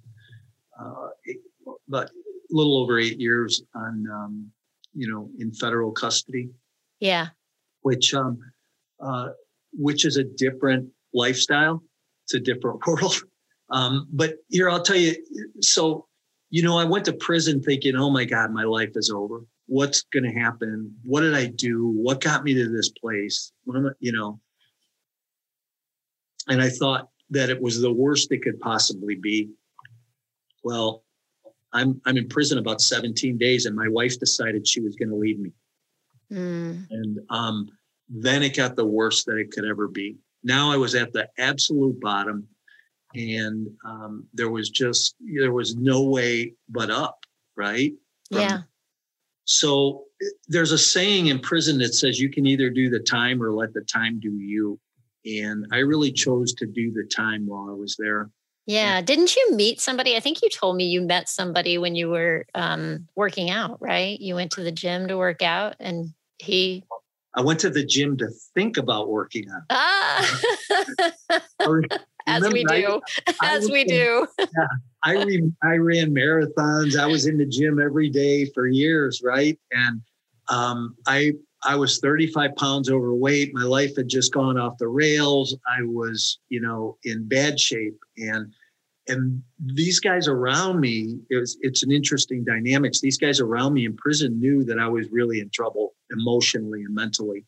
uh, 0.79 0.83
uh 0.83 1.09
eight, 1.27 1.39
but 1.87 2.09
a 2.09 2.55
little 2.55 2.77
over 2.77 2.99
eight 2.99 3.19
years 3.19 3.63
on, 3.73 4.05
um, 4.11 4.51
you 4.95 5.11
know, 5.11 5.29
in 5.37 5.51
federal 5.51 5.91
custody. 5.91 6.49
Yeah. 6.99 7.27
Which 7.81 8.13
um, 8.13 8.39
uh, 8.99 9.29
which 9.73 10.05
is 10.05 10.17
a 10.17 10.23
different 10.23 10.89
lifestyle. 11.13 11.83
It's 12.23 12.33
a 12.33 12.39
different 12.39 12.79
world. 12.87 13.21
Um, 13.69 14.07
but 14.11 14.35
here, 14.49 14.69
I'll 14.69 14.81
tell 14.81 14.95
you. 14.95 15.15
So, 15.61 16.07
you 16.49 16.63
know, 16.63 16.77
I 16.77 16.85
went 16.85 17.05
to 17.05 17.13
prison 17.13 17.61
thinking, 17.61 17.95
"Oh 17.95 18.09
my 18.09 18.25
God, 18.25 18.51
my 18.51 18.63
life 18.63 18.91
is 18.95 19.09
over. 19.09 19.41
What's 19.67 20.03
going 20.03 20.23
to 20.23 20.39
happen? 20.39 20.95
What 21.03 21.21
did 21.21 21.33
I 21.33 21.47
do? 21.47 21.87
What 21.87 22.21
got 22.21 22.43
me 22.43 22.53
to 22.53 22.69
this 22.69 22.89
place? 22.89 23.51
What 23.65 23.77
am 23.77 23.87
I, 23.87 23.91
you 23.99 24.11
know?" 24.11 24.39
And 26.47 26.61
I 26.61 26.69
thought 26.69 27.09
that 27.31 27.49
it 27.49 27.59
was 27.59 27.81
the 27.81 27.91
worst 27.91 28.31
it 28.31 28.43
could 28.43 28.59
possibly 28.59 29.15
be. 29.15 29.49
Well, 30.63 31.04
I'm 31.75 32.01
I'm 32.05 32.17
in 32.17 32.27
prison 32.27 32.57
about 32.57 32.81
17 32.81 33.37
days, 33.37 33.65
and 33.65 33.75
my 33.75 33.87
wife 33.87 34.19
decided 34.19 34.67
she 34.67 34.81
was 34.81 34.95
going 34.95 35.09
to 35.09 35.15
leave 35.15 35.39
me. 35.39 35.51
Mm. 36.31 36.87
And 36.89 37.19
um, 37.29 37.69
then 38.09 38.41
it 38.41 38.55
got 38.55 38.75
the 38.75 38.85
worst 38.85 39.25
that 39.27 39.37
it 39.37 39.51
could 39.51 39.65
ever 39.65 39.87
be. 39.87 40.17
Now 40.43 40.71
I 40.71 40.77
was 40.77 40.95
at 40.95 41.13
the 41.13 41.27
absolute 41.37 41.99
bottom 41.99 42.47
and 43.15 43.69
um, 43.85 44.25
there 44.33 44.49
was 44.49 44.69
just 44.69 45.15
there 45.19 45.53
was 45.53 45.75
no 45.75 46.03
way 46.03 46.53
but 46.69 46.89
up 46.89 47.19
right 47.55 47.93
From, 48.29 48.41
yeah 48.41 48.61
so 49.45 50.05
there's 50.47 50.71
a 50.71 50.77
saying 50.77 51.27
in 51.27 51.39
prison 51.39 51.77
that 51.79 51.93
says 51.93 52.19
you 52.19 52.29
can 52.29 52.45
either 52.47 52.69
do 52.69 52.89
the 52.89 52.99
time 52.99 53.41
or 53.41 53.53
let 53.53 53.73
the 53.73 53.81
time 53.81 54.19
do 54.19 54.31
you 54.31 54.79
and 55.25 55.65
i 55.71 55.77
really 55.77 56.11
chose 56.11 56.53
to 56.55 56.65
do 56.65 56.91
the 56.91 57.07
time 57.15 57.45
while 57.47 57.69
i 57.69 57.73
was 57.73 57.95
there 57.97 58.29
yeah 58.65 59.01
didn't 59.01 59.35
you 59.35 59.51
meet 59.53 59.79
somebody 59.79 60.15
i 60.15 60.19
think 60.19 60.41
you 60.41 60.49
told 60.49 60.75
me 60.75 60.85
you 60.85 61.01
met 61.01 61.29
somebody 61.29 61.77
when 61.77 61.95
you 61.95 62.09
were 62.09 62.45
um, 62.55 63.07
working 63.15 63.49
out 63.49 63.81
right 63.81 64.19
you 64.19 64.35
went 64.35 64.51
to 64.51 64.63
the 64.63 64.71
gym 64.71 65.07
to 65.07 65.17
work 65.17 65.41
out 65.41 65.75
and 65.79 66.13
he 66.39 66.83
I 67.35 67.41
went 67.41 67.59
to 67.61 67.69
the 67.69 67.85
gym 67.85 68.15
to 68.17 68.29
think 68.53 68.77
about 68.77 69.09
working 69.09 69.45
out. 69.49 69.63
Ah. 69.69 70.41
as 72.27 72.47
we 72.49 72.63
do, 72.63 73.01
I, 73.41 73.55
as 73.57 73.69
I 73.69 73.71
we 73.71 73.81
in, 73.81 73.87
do. 73.87 74.27
yeah, 74.39 74.67
I 75.03 75.13
re, 75.13 75.51
I 75.63 75.75
ran 75.75 76.11
marathons. 76.11 76.97
I 76.97 77.05
was 77.05 77.27
in 77.27 77.37
the 77.37 77.45
gym 77.45 77.79
every 77.79 78.09
day 78.09 78.45
for 78.53 78.67
years, 78.67 79.21
right? 79.23 79.59
And 79.71 80.01
um, 80.47 80.95
I 81.07 81.33
I 81.65 81.75
was 81.75 81.99
35 81.99 82.55
pounds 82.55 82.89
overweight. 82.89 83.53
My 83.53 83.63
life 83.63 83.95
had 83.95 84.07
just 84.07 84.33
gone 84.33 84.57
off 84.57 84.77
the 84.77 84.87
rails. 84.87 85.55
I 85.67 85.81
was, 85.83 86.39
you 86.49 86.61
know, 86.61 86.97
in 87.03 87.27
bad 87.27 87.59
shape, 87.59 87.97
and 88.17 88.53
and 89.07 89.41
these 89.59 89.99
guys 89.99 90.27
around 90.27 90.79
me, 90.79 91.19
it 91.29 91.35
was, 91.35 91.57
it's 91.61 91.83
an 91.83 91.91
interesting 91.91 92.43
dynamics. 92.43 92.99
These 92.99 93.19
guys 93.19 93.39
around 93.39 93.73
me 93.73 93.85
in 93.85 93.95
prison 93.95 94.39
knew 94.39 94.63
that 94.63 94.79
I 94.79 94.87
was 94.87 95.07
really 95.11 95.41
in 95.41 95.49
trouble 95.51 95.93
emotionally 96.11 96.83
and 96.83 96.95
mentally, 96.95 97.45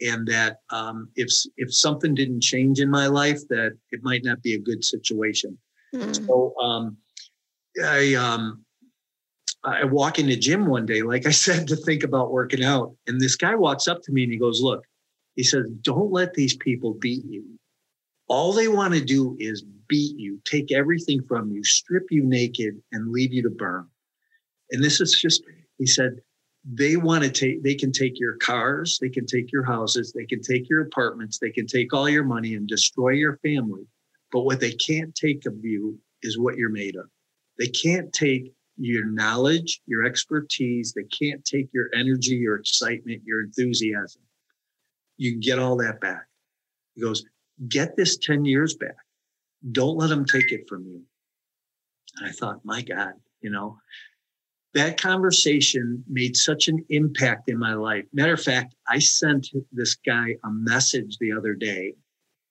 and 0.00 0.26
that 0.28 0.60
um, 0.70 1.08
if 1.16 1.30
if 1.56 1.74
something 1.74 2.14
didn't 2.14 2.42
change 2.42 2.80
in 2.80 2.90
my 2.90 3.06
life, 3.06 3.40
that 3.48 3.76
it 3.90 4.02
might 4.02 4.24
not 4.24 4.42
be 4.42 4.54
a 4.54 4.58
good 4.58 4.84
situation. 4.84 5.56
Mm. 5.94 6.26
So 6.26 6.54
um, 6.60 6.96
I 7.84 8.14
um, 8.14 8.64
I 9.68 9.84
walk 9.84 10.18
in 10.18 10.26
the 10.26 10.36
gym 10.36 10.66
one 10.66 10.86
day, 10.86 11.02
like 11.02 11.26
I 11.26 11.30
said, 11.46 11.68
to 11.68 11.76
think 11.76 12.04
about 12.04 12.32
working 12.32 12.64
out, 12.64 12.94
and 13.06 13.20
this 13.20 13.36
guy 13.36 13.54
walks 13.54 13.88
up 13.88 14.02
to 14.02 14.12
me 14.12 14.24
and 14.24 14.32
he 14.32 14.38
goes, 14.38 14.60
"Look," 14.60 14.84
he 15.36 15.42
says, 15.42 15.66
"Don't 15.82 16.12
let 16.12 16.34
these 16.34 16.56
people 16.56 16.94
beat 16.94 17.24
you. 17.24 17.44
All 18.28 18.52
they 18.52 18.68
want 18.68 18.94
to 18.94 19.04
do 19.04 19.36
is 19.38 19.62
beat 19.88 20.18
you, 20.18 20.40
take 20.44 20.70
everything 20.72 21.22
from 21.26 21.50
you, 21.50 21.64
strip 21.64 22.04
you 22.10 22.24
naked, 22.24 22.80
and 22.92 23.12
leave 23.12 23.32
you 23.32 23.42
to 23.42 23.50
burn." 23.50 23.86
And 24.70 24.84
this 24.84 25.00
is 25.00 25.18
just, 25.18 25.42
he 25.78 25.86
said, 25.86 26.20
they 26.64 26.96
want 26.96 27.24
to 27.24 27.30
take 27.30 27.62
they 27.62 27.74
can 27.74 27.92
take 27.92 28.18
your 28.18 28.36
cars 28.36 28.98
they 29.00 29.08
can 29.08 29.24
take 29.24 29.50
your 29.52 29.64
houses 29.64 30.12
they 30.12 30.26
can 30.26 30.42
take 30.42 30.68
your 30.68 30.82
apartments 30.82 31.38
they 31.38 31.50
can 31.50 31.66
take 31.66 31.94
all 31.94 32.08
your 32.08 32.24
money 32.24 32.54
and 32.54 32.68
destroy 32.68 33.10
your 33.10 33.38
family 33.38 33.86
but 34.32 34.40
what 34.40 34.60
they 34.60 34.72
can't 34.72 35.14
take 35.14 35.46
of 35.46 35.54
you 35.64 35.98
is 36.22 36.38
what 36.38 36.56
you're 36.56 36.68
made 36.68 36.96
of 36.96 37.06
they 37.58 37.68
can't 37.68 38.12
take 38.12 38.52
your 38.78 39.06
knowledge 39.06 39.80
your 39.86 40.04
expertise 40.04 40.92
they 40.92 41.04
can't 41.04 41.44
take 41.44 41.68
your 41.72 41.88
energy 41.94 42.36
your 42.36 42.56
excitement 42.56 43.22
your 43.24 43.42
enthusiasm 43.42 44.22
you 45.16 45.32
can 45.32 45.40
get 45.40 45.58
all 45.58 45.76
that 45.76 46.00
back 46.00 46.26
he 46.94 47.02
goes 47.02 47.24
get 47.68 47.96
this 47.96 48.16
10 48.18 48.44
years 48.44 48.74
back 48.74 48.96
don't 49.72 49.96
let 49.96 50.08
them 50.08 50.24
take 50.24 50.52
it 50.52 50.68
from 50.68 50.84
you 50.84 51.02
and 52.16 52.28
i 52.28 52.32
thought 52.32 52.64
my 52.64 52.82
god 52.82 53.12
you 53.40 53.50
know 53.50 53.78
that 54.74 55.00
conversation 55.00 56.04
made 56.08 56.36
such 56.36 56.68
an 56.68 56.84
impact 56.90 57.48
in 57.48 57.58
my 57.58 57.74
life. 57.74 58.04
Matter 58.12 58.34
of 58.34 58.42
fact, 58.42 58.74
I 58.86 58.98
sent 58.98 59.48
this 59.72 59.94
guy 59.94 60.36
a 60.44 60.50
message 60.50 61.16
the 61.18 61.32
other 61.32 61.54
day. 61.54 61.94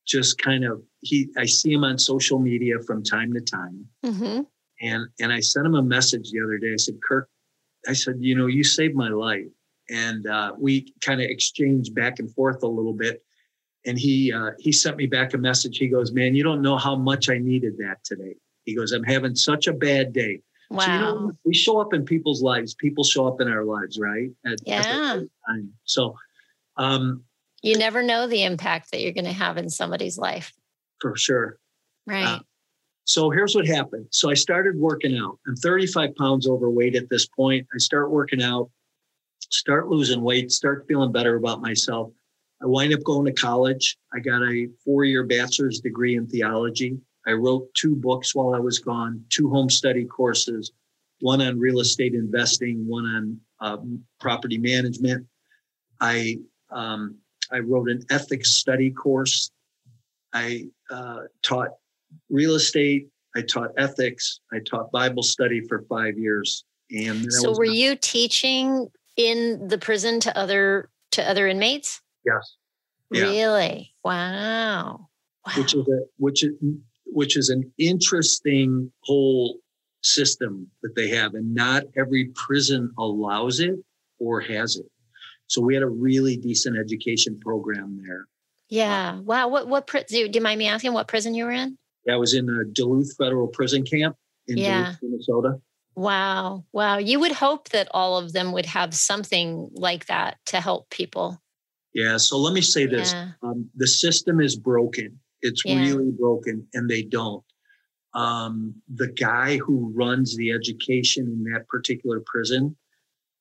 Just 0.05 0.37
kind 0.41 0.65
of 0.65 0.81
he, 1.01 1.29
I 1.37 1.45
see 1.45 1.73
him 1.73 1.83
on 1.83 1.97
social 1.97 2.39
media 2.39 2.75
from 2.85 3.03
time 3.03 3.33
to 3.33 3.41
time, 3.41 3.85
mm-hmm. 4.05 4.41
And 4.81 5.07
and 5.19 5.31
I 5.31 5.39
sent 5.39 5.65
him 5.65 5.75
a 5.75 5.81
message 5.81 6.31
the 6.31 6.41
other 6.41 6.57
day. 6.57 6.73
I 6.73 6.77
said, 6.77 6.99
Kirk, 7.07 7.29
I 7.87 7.93
said, 7.93 8.15
you 8.19 8.35
know, 8.35 8.47
you 8.47 8.63
saved 8.63 8.95
my 8.95 9.09
life, 9.09 9.47
and 9.89 10.27
uh, 10.27 10.53
we 10.57 10.93
kind 11.01 11.21
of 11.21 11.29
exchanged 11.29 11.95
back 11.95 12.19
and 12.19 12.33
forth 12.33 12.63
a 12.63 12.67
little 12.67 12.93
bit. 12.93 13.23
And 13.85 13.97
he 13.97 14.33
uh, 14.33 14.51
he 14.59 14.71
sent 14.71 14.97
me 14.97 15.05
back 15.05 15.33
a 15.33 15.37
message. 15.37 15.77
He 15.77 15.87
goes, 15.87 16.11
man, 16.11 16.35
you 16.35 16.43
don't 16.43 16.61
know 16.61 16.77
how 16.77 16.95
much 16.95 17.29
I 17.29 17.37
needed 17.37 17.77
that 17.77 18.03
today. 18.03 18.35
He 18.65 18.75
goes, 18.75 18.91
I'm 18.91 19.03
having 19.03 19.35
such 19.35 19.67
a 19.67 19.73
bad 19.73 20.11
day. 20.11 20.41
Wow. 20.69 20.85
So, 20.85 20.91
you 20.91 20.99
know, 20.99 21.31
we 21.45 21.53
show 21.53 21.79
up 21.79 21.93
in 21.93 22.03
people's 22.03 22.41
lives. 22.41 22.73
People 22.73 23.05
show 23.05 23.25
up 23.27 23.39
in 23.39 23.47
our 23.47 23.63
lives, 23.63 23.97
right? 23.97 24.29
At, 24.45 24.59
yeah. 24.65 25.21
At 25.49 25.59
so, 25.85 26.15
um, 26.75 27.23
you 27.61 27.77
never 27.77 28.03
know 28.03 28.27
the 28.27 28.43
impact 28.43 28.91
that 28.91 29.01
you're 29.01 29.13
going 29.13 29.25
to 29.25 29.31
have 29.31 29.57
in 29.57 29.69
somebody's 29.69 30.17
life. 30.17 30.51
For 30.99 31.15
sure. 31.15 31.57
Right. 32.05 32.25
Uh, 32.25 32.39
so 33.07 33.29
here's 33.29 33.55
what 33.55 33.65
happened. 33.65 34.05
So 34.11 34.29
I 34.29 34.33
started 34.33 34.75
working 34.75 35.17
out. 35.17 35.39
I'm 35.47 35.55
35 35.55 36.13
pounds 36.17 36.45
overweight 36.45 36.93
at 36.93 37.09
this 37.09 37.25
point. 37.25 37.65
I 37.73 37.77
start 37.77 38.11
working 38.11 38.43
out, 38.43 38.69
start 39.49 39.87
losing 39.87 40.21
weight, 40.21 40.51
start 40.51 40.85
feeling 40.89 41.13
better 41.13 41.37
about 41.37 41.61
myself. 41.61 42.11
I 42.61 42.65
wind 42.65 42.93
up 42.93 43.01
going 43.05 43.25
to 43.25 43.31
college. 43.31 43.97
I 44.13 44.19
got 44.19 44.41
a 44.41 44.67
four 44.83 45.05
year 45.05 45.23
bachelor's 45.23 45.79
degree 45.79 46.17
in 46.17 46.27
theology. 46.27 46.97
I 47.25 47.31
wrote 47.31 47.73
two 47.75 47.95
books 47.95 48.35
while 48.35 48.53
I 48.53 48.59
was 48.59 48.79
gone, 48.79 49.23
two 49.29 49.49
home 49.49 49.69
study 49.69 50.03
courses, 50.03 50.73
one 51.21 51.41
on 51.41 51.57
real 51.57 51.79
estate 51.79 52.13
investing, 52.13 52.85
one 52.85 53.05
on 53.05 53.39
um, 53.61 54.03
property 54.19 54.57
management. 54.57 55.25
I 56.01 56.39
um, 56.71 57.15
I 57.53 57.59
wrote 57.59 57.89
an 57.89 58.03
ethics 58.09 58.51
study 58.51 58.91
course. 58.91 59.49
I 60.33 60.67
uh, 60.91 61.21
taught 61.41 61.69
real 62.29 62.55
estate. 62.55 63.07
I 63.35 63.41
taught 63.41 63.69
ethics. 63.77 64.39
I 64.51 64.59
taught 64.67 64.91
Bible 64.91 65.23
study 65.23 65.61
for 65.67 65.83
five 65.89 66.17
years. 66.17 66.65
And 66.89 67.31
so, 67.31 67.53
were 67.55 67.65
you 67.65 67.95
teaching 67.95 68.87
in 69.17 69.67
the 69.67 69.77
prison 69.77 70.19
to 70.21 70.37
other 70.37 70.89
to 71.11 71.29
other 71.29 71.47
inmates? 71.47 72.01
Yes. 72.25 72.55
Yeah. 73.11 73.23
Really? 73.23 73.93
Wow. 74.03 75.09
wow. 75.45 75.53
Which 75.55 75.73
is 75.75 75.87
a 75.87 75.99
which 76.17 76.43
is 76.43 76.53
which 77.05 77.37
is 77.37 77.49
an 77.49 77.71
interesting 77.77 78.91
whole 79.01 79.59
system 80.01 80.67
that 80.81 80.95
they 80.95 81.09
have. 81.09 81.33
And 81.33 81.53
not 81.53 81.83
every 81.95 82.31
prison 82.35 82.91
allows 82.97 83.59
it 83.59 83.75
or 84.19 84.41
has 84.41 84.77
it. 84.77 84.85
So 85.47 85.61
we 85.61 85.73
had 85.73 85.83
a 85.83 85.87
really 85.87 86.37
decent 86.37 86.77
education 86.77 87.39
program 87.39 88.01
there. 88.05 88.27
Yeah. 88.69 89.19
Wow. 89.19 89.47
What, 89.47 89.67
what, 89.67 89.87
do 90.07 90.29
you 90.31 90.41
mind 90.41 90.59
me 90.59 90.67
asking 90.67 90.93
what 90.93 91.07
prison 91.07 91.33
you 91.33 91.45
were 91.45 91.51
in? 91.51 91.77
I 92.09 92.15
was 92.15 92.33
in 92.33 92.45
the 92.45 92.65
Duluth 92.71 93.15
Federal 93.17 93.47
Prison 93.47 93.83
Camp 93.83 94.15
in 94.47 94.57
yeah. 94.57 94.83
Duluth, 94.83 94.99
Minnesota. 95.01 95.61
Wow. 95.95 96.63
Wow. 96.73 96.97
You 96.99 97.19
would 97.19 97.31
hope 97.31 97.69
that 97.69 97.87
all 97.91 98.17
of 98.17 98.33
them 98.33 98.51
would 98.51 98.67
have 98.67 98.93
something 98.93 99.69
like 99.73 100.05
that 100.05 100.37
to 100.47 100.61
help 100.61 100.89
people. 100.89 101.41
Yeah. 101.93 102.17
So 102.17 102.37
let 102.37 102.53
me 102.53 102.61
say 102.61 102.85
this 102.85 103.13
yeah. 103.13 103.31
um, 103.41 103.67
the 103.75 103.87
system 103.87 104.39
is 104.39 104.55
broken. 104.55 105.19
It's 105.41 105.63
yeah. 105.65 105.79
really 105.79 106.11
broken, 106.11 106.67
and 106.73 106.89
they 106.89 107.03
don't. 107.03 107.43
Um, 108.13 108.75
the 108.95 109.07
guy 109.07 109.57
who 109.57 109.91
runs 109.95 110.35
the 110.35 110.51
education 110.51 111.25
in 111.25 111.43
that 111.51 111.67
particular 111.67 112.23
prison 112.25 112.75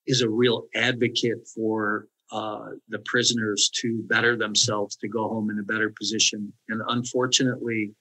is 0.07 0.21
a 0.21 0.29
real 0.29 0.67
advocate 0.75 1.47
for 1.55 2.09
uh, 2.33 2.71
the 2.89 2.99
prisoners 3.01 3.71
to 3.81 4.03
better 4.09 4.37
themselves, 4.37 4.97
to 4.97 5.09
go 5.09 5.29
home 5.29 5.51
in 5.51 5.59
a 5.59 5.63
better 5.63 5.91
position. 5.91 6.53
And 6.69 6.83
unfortunately, 6.89 7.95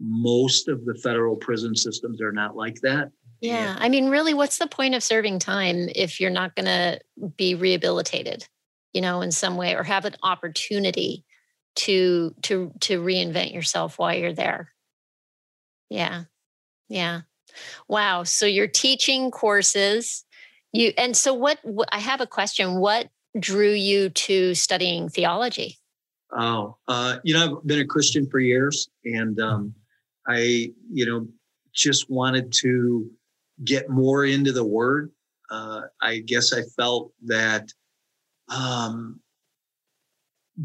most 0.00 0.68
of 0.68 0.84
the 0.84 0.94
federal 1.02 1.36
prison 1.36 1.74
systems 1.74 2.20
are 2.20 2.32
not 2.32 2.56
like 2.56 2.80
that. 2.82 3.10
Yeah. 3.40 3.76
I 3.78 3.88
mean, 3.88 4.08
really, 4.08 4.34
what's 4.34 4.58
the 4.58 4.66
point 4.66 4.94
of 4.94 5.02
serving 5.02 5.38
time 5.38 5.88
if 5.94 6.20
you're 6.20 6.30
not 6.30 6.54
going 6.56 6.66
to 6.66 7.00
be 7.36 7.54
rehabilitated, 7.54 8.46
you 8.92 9.00
know, 9.00 9.20
in 9.20 9.30
some 9.30 9.56
way 9.56 9.74
or 9.74 9.82
have 9.82 10.04
an 10.04 10.16
opportunity 10.22 11.24
to 11.76 12.34
to 12.42 12.72
to 12.80 13.02
reinvent 13.02 13.52
yourself 13.52 13.98
while 13.98 14.16
you're 14.16 14.32
there? 14.32 14.72
Yeah. 15.90 16.24
Yeah. 16.88 17.22
Wow. 17.88 18.22
So 18.22 18.46
you're 18.46 18.66
teaching 18.66 19.30
courses. 19.30 20.24
You 20.72 20.92
and 20.96 21.16
so 21.16 21.34
what, 21.34 21.58
what 21.62 21.88
I 21.92 22.00
have 22.00 22.20
a 22.20 22.26
question. 22.26 22.80
What 22.80 23.08
drew 23.38 23.72
you 23.72 24.10
to 24.10 24.54
studying 24.54 25.08
theology? 25.08 25.78
Oh, 26.36 26.76
uh, 26.88 27.18
you 27.22 27.34
know, 27.34 27.58
I've 27.58 27.66
been 27.66 27.80
a 27.80 27.86
Christian 27.86 28.28
for 28.28 28.40
years, 28.40 28.88
and 29.04 29.38
um, 29.40 29.74
I, 30.26 30.72
you 30.90 31.06
know, 31.06 31.26
just 31.72 32.10
wanted 32.10 32.52
to 32.60 33.10
get 33.64 33.90
more 33.90 34.24
into 34.24 34.52
the 34.52 34.64
Word. 34.64 35.10
Uh, 35.50 35.82
I 36.00 36.18
guess 36.18 36.52
I 36.52 36.62
felt 36.76 37.12
that 37.26 37.72
um, 38.48 39.20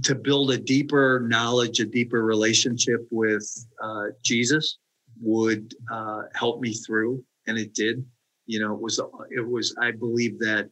to 0.04 0.16
build 0.16 0.52
a 0.52 0.58
deeper 0.58 1.26
knowledge, 1.28 1.80
a 1.80 1.86
deeper 1.86 2.24
relationship 2.24 3.08
with 3.12 3.48
uh, 3.82 4.08
Jesus 4.24 4.78
would 5.22 5.74
uh, 5.92 6.24
help 6.34 6.62
me 6.62 6.74
through, 6.74 7.24
and 7.48 7.58
it 7.58 7.74
did. 7.74 8.06
You 8.46 8.60
know, 8.60 8.74
it 8.74 8.82
was 8.82 9.00
it 9.32 9.48
was. 9.48 9.76
I 9.82 9.92
believe 9.92 10.40
that 10.40 10.70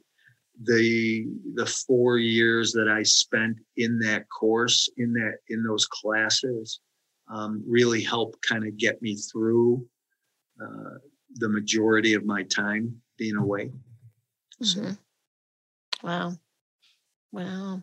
the 0.63 1.27
the 1.55 1.65
four 1.65 2.17
years 2.17 2.71
that 2.73 2.87
I 2.87 3.03
spent 3.03 3.57
in 3.77 3.99
that 3.99 4.25
course, 4.29 4.89
in 4.97 5.13
that 5.13 5.37
in 5.49 5.63
those 5.63 5.85
classes, 5.85 6.79
um, 7.29 7.63
really 7.67 8.01
helped 8.01 8.41
kind 8.47 8.65
of 8.65 8.77
get 8.77 9.01
me 9.01 9.15
through 9.15 9.85
uh, 10.61 10.97
the 11.35 11.49
majority 11.49 12.13
of 12.13 12.25
my 12.25 12.43
time 12.43 12.95
being 13.17 13.35
away. 13.35 13.71
Mm-hmm. 14.61 14.91
Wow, 16.03 16.33
wow. 17.31 17.81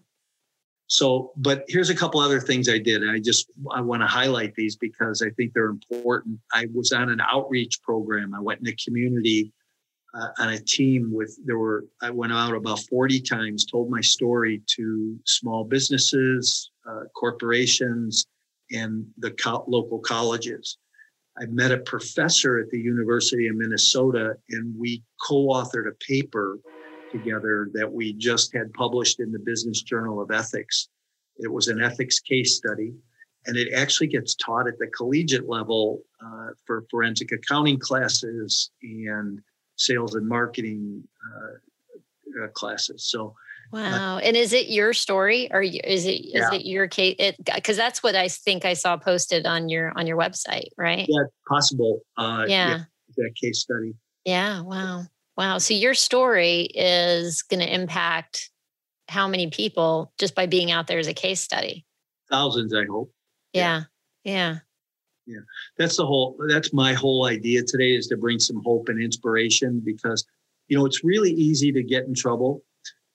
So, 0.87 1.33
but 1.37 1.65
here's 1.69 1.91
a 1.91 1.95
couple 1.95 2.21
other 2.21 2.41
things 2.41 2.69
I 2.69 2.79
did. 2.79 3.09
I 3.09 3.19
just 3.19 3.51
I 3.73 3.81
want 3.81 4.03
to 4.03 4.07
highlight 4.07 4.55
these 4.55 4.77
because 4.77 5.23
I 5.23 5.31
think 5.31 5.53
they're 5.53 5.67
important. 5.67 6.39
I 6.53 6.69
was 6.73 6.93
on 6.93 7.11
an 7.11 7.21
outreach 7.21 7.83
program. 7.83 8.35
I 8.35 8.41
went 8.41 8.61
in 8.61 8.67
the 8.67 8.77
community 8.85 9.53
uh, 10.15 10.29
on 10.39 10.51
a 10.51 10.59
team 10.59 11.13
with 11.13 11.37
there 11.45 11.59
were 11.59 11.87
I 12.03 12.11
went 12.11 12.33
out 12.33 12.55
about 12.55 12.81
40 12.81 13.21
times, 13.21 13.65
told 13.65 13.91
my 13.91 14.01
story 14.01 14.63
to 14.77 15.19
small 15.25 15.65
businesses, 15.65 16.71
uh, 16.89 17.05
corporations, 17.17 18.27
and 18.71 19.07
the 19.19 19.31
co- 19.33 19.65
local 19.69 19.99
colleges. 19.99 20.79
I 21.39 21.47
met 21.47 21.73
a 21.73 21.79
professor 21.79 22.61
at 22.61 22.71
the 22.71 22.79
University 22.79 23.49
of 23.49 23.57
Minnesota, 23.57 24.37
and 24.51 24.75
we 24.79 25.03
co-authored 25.27 25.89
a 25.89 25.95
paper 26.07 26.61
together 27.11 27.71
that 27.75 27.91
we 27.91 28.13
just 28.13 28.55
had 28.55 28.73
published 28.73 29.21
in 29.21 29.33
the 29.33 29.39
Business 29.39 29.83
Journal 29.83 30.21
of 30.21 30.31
Ethics. 30.31 30.89
It 31.39 31.53
was 31.53 31.69
an 31.69 31.83
ethics 31.83 32.21
case 32.21 32.55
study, 32.57 32.93
and 33.47 33.57
it 33.57 33.73
actually 33.75 34.07
gets 34.07 34.37
taught 34.37 34.69
at 34.69 34.79
the 34.79 34.87
collegiate 34.89 35.49
level 35.49 36.03
uh, 36.25 36.49
for 36.65 36.85
forensic 36.91 37.33
accounting 37.33 37.79
classes 37.79 38.71
and 38.83 39.41
sales 39.77 40.15
and 40.15 40.29
marketing 40.29 41.03
uh, 41.37 42.45
uh, 42.45 42.49
classes. 42.49 43.07
So. 43.11 43.35
Wow! 43.75 44.19
and 44.19 44.37
is 44.37 44.53
it 44.53 44.69
your 44.69 44.93
story, 44.93 45.51
or 45.53 45.63
is 45.63 46.07
it 46.07 46.11
is 46.11 46.33
yeah. 46.35 46.55
it 46.55 46.65
your 46.65 46.87
case? 46.89 47.17
Because 47.55 47.77
that's 47.77 48.03
what 48.03 48.15
I 48.15 48.29
think 48.29 48.65
I 48.65 48.75
saw 48.75 48.97
posted 48.97 49.47
on 49.47 49.69
your 49.69 49.93
on 49.97 50.07
your 50.07 50.17
website, 50.17 50.69
right? 50.79 51.07
Yeah, 51.09 51.25
possible. 51.49 52.01
Uh, 52.17 52.47
yeah. 52.49 52.69
yeah, 52.69 52.79
that 53.17 53.35
case 53.41 53.61
study. 53.61 53.95
Yeah. 54.25 54.63
Wow. 54.63 55.05
Wow. 55.37 55.59
So 55.59 55.75
your 55.75 55.95
story 55.95 56.63
is 56.75 57.43
going 57.43 57.61
to 57.61 57.73
impact 57.73 58.51
how 59.09 59.29
many 59.29 59.51
people 59.51 60.13
just 60.19 60.35
by 60.35 60.47
being 60.47 60.71
out 60.71 60.87
there 60.87 60.99
as 60.99 61.09
a 61.09 61.15
case 61.15 61.41
study? 61.41 61.85
Thousands, 62.31 62.75
I 62.75 62.85
hope. 62.87 63.13
Yeah. 63.53 63.83
Yeah. 64.25 64.59
Yeah. 65.27 65.41
That's 65.79 65.97
the 65.97 66.07
whole, 66.07 66.37
that's 66.49 66.73
my 66.73 66.93
whole 66.95 67.27
idea 67.27 67.63
today 67.63 67.95
is 67.95 68.07
to 68.09 68.17
bring 68.17 68.39
some 68.39 68.63
hope 68.65 68.89
and 68.89 69.03
inspiration 69.03 69.81
because, 69.85 70.25
you 70.69 70.79
know, 70.79 70.87
it's 70.87 71.05
really 71.05 71.33
easy 71.33 71.73
to 71.73 71.83
get 71.83 72.05
in 72.05 72.15
trouble. 72.15 72.63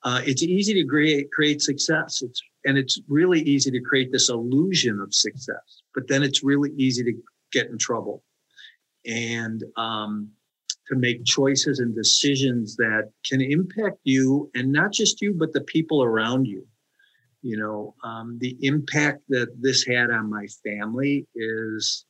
Uh, 0.04 0.22
it's 0.26 0.44
easy 0.44 0.74
to 0.74 0.86
create, 0.86 1.32
create 1.32 1.62
success. 1.62 2.22
It's, 2.22 2.42
and 2.66 2.78
it's 2.78 3.00
really 3.08 3.42
easy 3.42 3.72
to 3.72 3.82
create 3.82 4.12
this 4.12 4.30
illusion 4.30 5.00
of 5.00 5.14
success, 5.14 5.82
but 5.94 6.08
then 6.08 6.24
it's 6.24 6.44
really 6.44 6.72
easy 6.78 7.04
to 7.04 7.14
get 7.52 7.68
in 7.68 7.78
trouble. 7.78 8.24
And, 9.06 9.64
um, 9.78 10.32
to 10.90 10.96
make 10.96 11.24
choices 11.24 11.80
and 11.80 11.96
decisions 11.96 12.76
that 12.76 13.12
can 13.24 13.42
impact 13.42 14.00
you 14.04 14.50
and 14.56 14.72
not 14.72 14.92
just 14.92 15.22
you, 15.22 15.34
but 15.34 15.54
the 15.54 15.62
people 15.62 16.04
around 16.04 16.46
you. 16.46 16.66
You 17.42 17.58
know, 17.58 17.96
um, 18.04 18.38
the 18.40 18.58
impact 18.62 19.22
that 19.30 19.50
this 19.62 19.86
had 19.86 20.10
on 20.10 20.30
my 20.30 20.48
family 20.66 21.26
is 21.36 22.06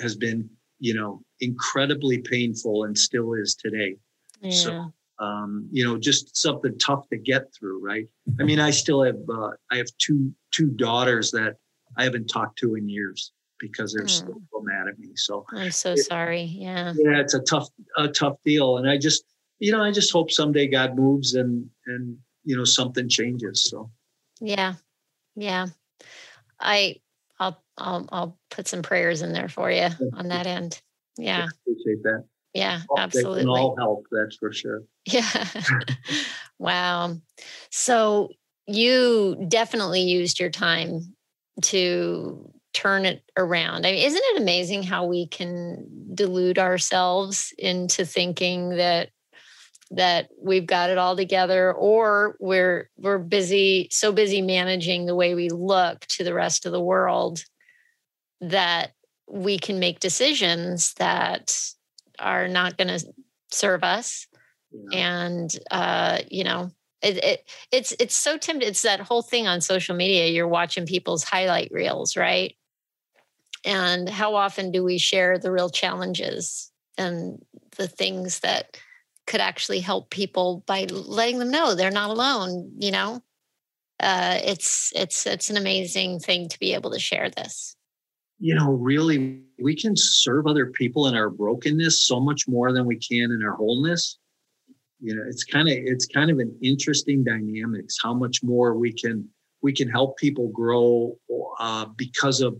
has 0.00 0.16
been, 0.16 0.48
you 0.78 0.94
know, 0.94 1.20
incredibly 1.40 2.18
painful 2.18 2.84
and 2.84 2.96
still 2.96 3.34
is 3.34 3.54
today. 3.54 3.96
Yeah. 4.40 4.50
So, 4.50 4.92
um, 5.18 5.68
you 5.70 5.84
know, 5.84 5.98
just 5.98 6.36
something 6.36 6.78
tough 6.78 7.08
to 7.08 7.16
get 7.16 7.52
through, 7.54 7.84
right? 7.84 8.06
I 8.40 8.44
mean, 8.44 8.60
I 8.60 8.70
still 8.70 9.02
have 9.02 9.18
uh, 9.28 9.50
I 9.70 9.76
have 9.76 9.88
two 9.98 10.32
two 10.52 10.68
daughters 10.68 11.30
that 11.32 11.56
I 11.96 12.04
haven't 12.04 12.26
talked 12.26 12.58
to 12.58 12.74
in 12.74 12.88
years 12.88 13.32
because 13.58 13.92
they're 13.92 14.04
mm. 14.04 14.10
still 14.10 14.42
mad 14.62 14.88
at 14.88 14.98
me. 14.98 15.10
So 15.14 15.44
I'm 15.52 15.70
so 15.70 15.92
it, 15.92 15.98
sorry. 15.98 16.42
Yeah. 16.42 16.92
Yeah, 16.96 17.20
it's 17.20 17.34
a 17.34 17.40
tough, 17.40 17.68
a 17.96 18.08
tough 18.08 18.36
deal. 18.44 18.78
And 18.78 18.88
I 18.88 18.98
just, 18.98 19.24
you 19.58 19.72
know, 19.72 19.82
I 19.82 19.90
just 19.90 20.12
hope 20.12 20.30
someday 20.30 20.66
God 20.66 20.96
moves 20.96 21.34
and 21.34 21.68
and 21.86 22.16
you 22.44 22.56
know 22.56 22.64
something 22.64 23.08
changes. 23.08 23.62
So 23.64 23.90
yeah. 24.40 24.74
Yeah. 25.34 25.66
I 26.60 26.96
I'll 27.38 27.62
I'll 27.78 28.08
I'll 28.12 28.38
put 28.50 28.68
some 28.68 28.82
prayers 28.82 29.22
in 29.22 29.32
there 29.32 29.48
for 29.48 29.70
you 29.70 29.88
on 30.14 30.28
that 30.28 30.46
end. 30.46 30.80
Yeah. 31.18 31.46
I 31.46 31.70
appreciate 31.70 32.02
that. 32.02 32.24
Yeah, 32.56 32.80
absolutely. 32.96 33.40
They 33.40 33.44
can 33.44 33.48
all 33.48 33.76
help, 33.76 34.06
that's 34.10 34.36
for 34.36 34.52
sure. 34.52 34.82
Yeah. 35.04 35.46
wow. 36.58 37.16
So 37.70 38.30
you 38.66 39.44
definitely 39.48 40.02
used 40.02 40.40
your 40.40 40.50
time 40.50 41.14
to 41.62 42.52
turn 42.72 43.06
it 43.06 43.22
around. 43.36 43.86
I 43.86 43.92
mean, 43.92 44.06
isn't 44.06 44.22
it 44.22 44.42
amazing 44.42 44.82
how 44.82 45.06
we 45.06 45.26
can 45.26 45.86
delude 46.14 46.58
ourselves 46.58 47.52
into 47.58 48.04
thinking 48.04 48.70
that 48.76 49.10
that 49.92 50.28
we've 50.42 50.66
got 50.66 50.90
it 50.90 50.98
all 50.98 51.16
together 51.16 51.72
or 51.72 52.36
we're 52.40 52.90
we're 52.96 53.18
busy 53.18 53.86
so 53.92 54.10
busy 54.10 54.42
managing 54.42 55.06
the 55.06 55.14
way 55.14 55.34
we 55.36 55.48
look 55.48 56.00
to 56.06 56.24
the 56.24 56.34
rest 56.34 56.66
of 56.66 56.72
the 56.72 56.80
world 56.80 57.44
that 58.40 58.90
we 59.30 59.58
can 59.58 59.78
make 59.78 60.00
decisions 60.00 60.92
that 60.94 61.56
are 62.18 62.48
not 62.48 62.76
going 62.76 62.88
to 62.88 63.04
serve 63.50 63.84
us. 63.84 64.26
Yeah. 64.72 64.98
and 64.98 65.58
uh 65.70 66.18
you 66.28 66.44
know 66.44 66.70
it, 67.00 67.16
it 67.24 67.50
it's 67.70 67.94
it's 68.00 68.16
so 68.16 68.36
tempting 68.36 68.68
it's 68.68 68.82
that 68.82 69.00
whole 69.00 69.22
thing 69.22 69.46
on 69.46 69.60
social 69.60 69.94
media 69.94 70.26
you're 70.26 70.48
watching 70.48 70.86
people's 70.86 71.24
highlight 71.24 71.70
reels 71.72 72.16
right? 72.16 72.56
And 73.64 74.08
how 74.08 74.34
often 74.34 74.70
do 74.70 74.84
we 74.84 74.98
share 74.98 75.38
the 75.38 75.50
real 75.50 75.70
challenges 75.70 76.70
and 76.98 77.42
the 77.76 77.88
things 77.88 78.40
that 78.40 78.78
could 79.26 79.40
actually 79.40 79.80
help 79.80 80.10
people 80.10 80.62
by 80.66 80.84
letting 80.90 81.38
them 81.38 81.50
know 81.50 81.74
they're 81.74 81.90
not 81.90 82.10
alone 82.10 82.72
you 82.78 82.90
know? 82.90 83.22
Uh, 83.98 84.38
it's 84.44 84.92
it's 84.94 85.26
it's 85.26 85.48
an 85.48 85.56
amazing 85.56 86.18
thing 86.18 86.48
to 86.48 86.58
be 86.58 86.74
able 86.74 86.90
to 86.90 86.98
share 86.98 87.30
this 87.30 87.76
you 88.38 88.54
know 88.54 88.72
really 88.72 89.40
we 89.58 89.74
can 89.74 89.96
serve 89.96 90.46
other 90.46 90.66
people 90.66 91.06
in 91.06 91.14
our 91.14 91.30
brokenness 91.30 92.00
so 92.00 92.20
much 92.20 92.46
more 92.46 92.72
than 92.72 92.84
we 92.86 92.96
can 92.96 93.30
in 93.30 93.42
our 93.44 93.54
wholeness 93.54 94.18
you 95.00 95.14
know 95.14 95.22
it's 95.26 95.44
kind 95.44 95.68
of 95.68 95.74
it's 95.76 96.06
kind 96.06 96.30
of 96.30 96.38
an 96.38 96.54
interesting 96.62 97.24
dynamics 97.24 97.96
how 98.02 98.12
much 98.12 98.42
more 98.42 98.74
we 98.74 98.92
can 98.92 99.28
we 99.62 99.72
can 99.72 99.88
help 99.88 100.16
people 100.16 100.48
grow 100.48 101.16
uh, 101.58 101.86
because 101.96 102.40
of 102.40 102.54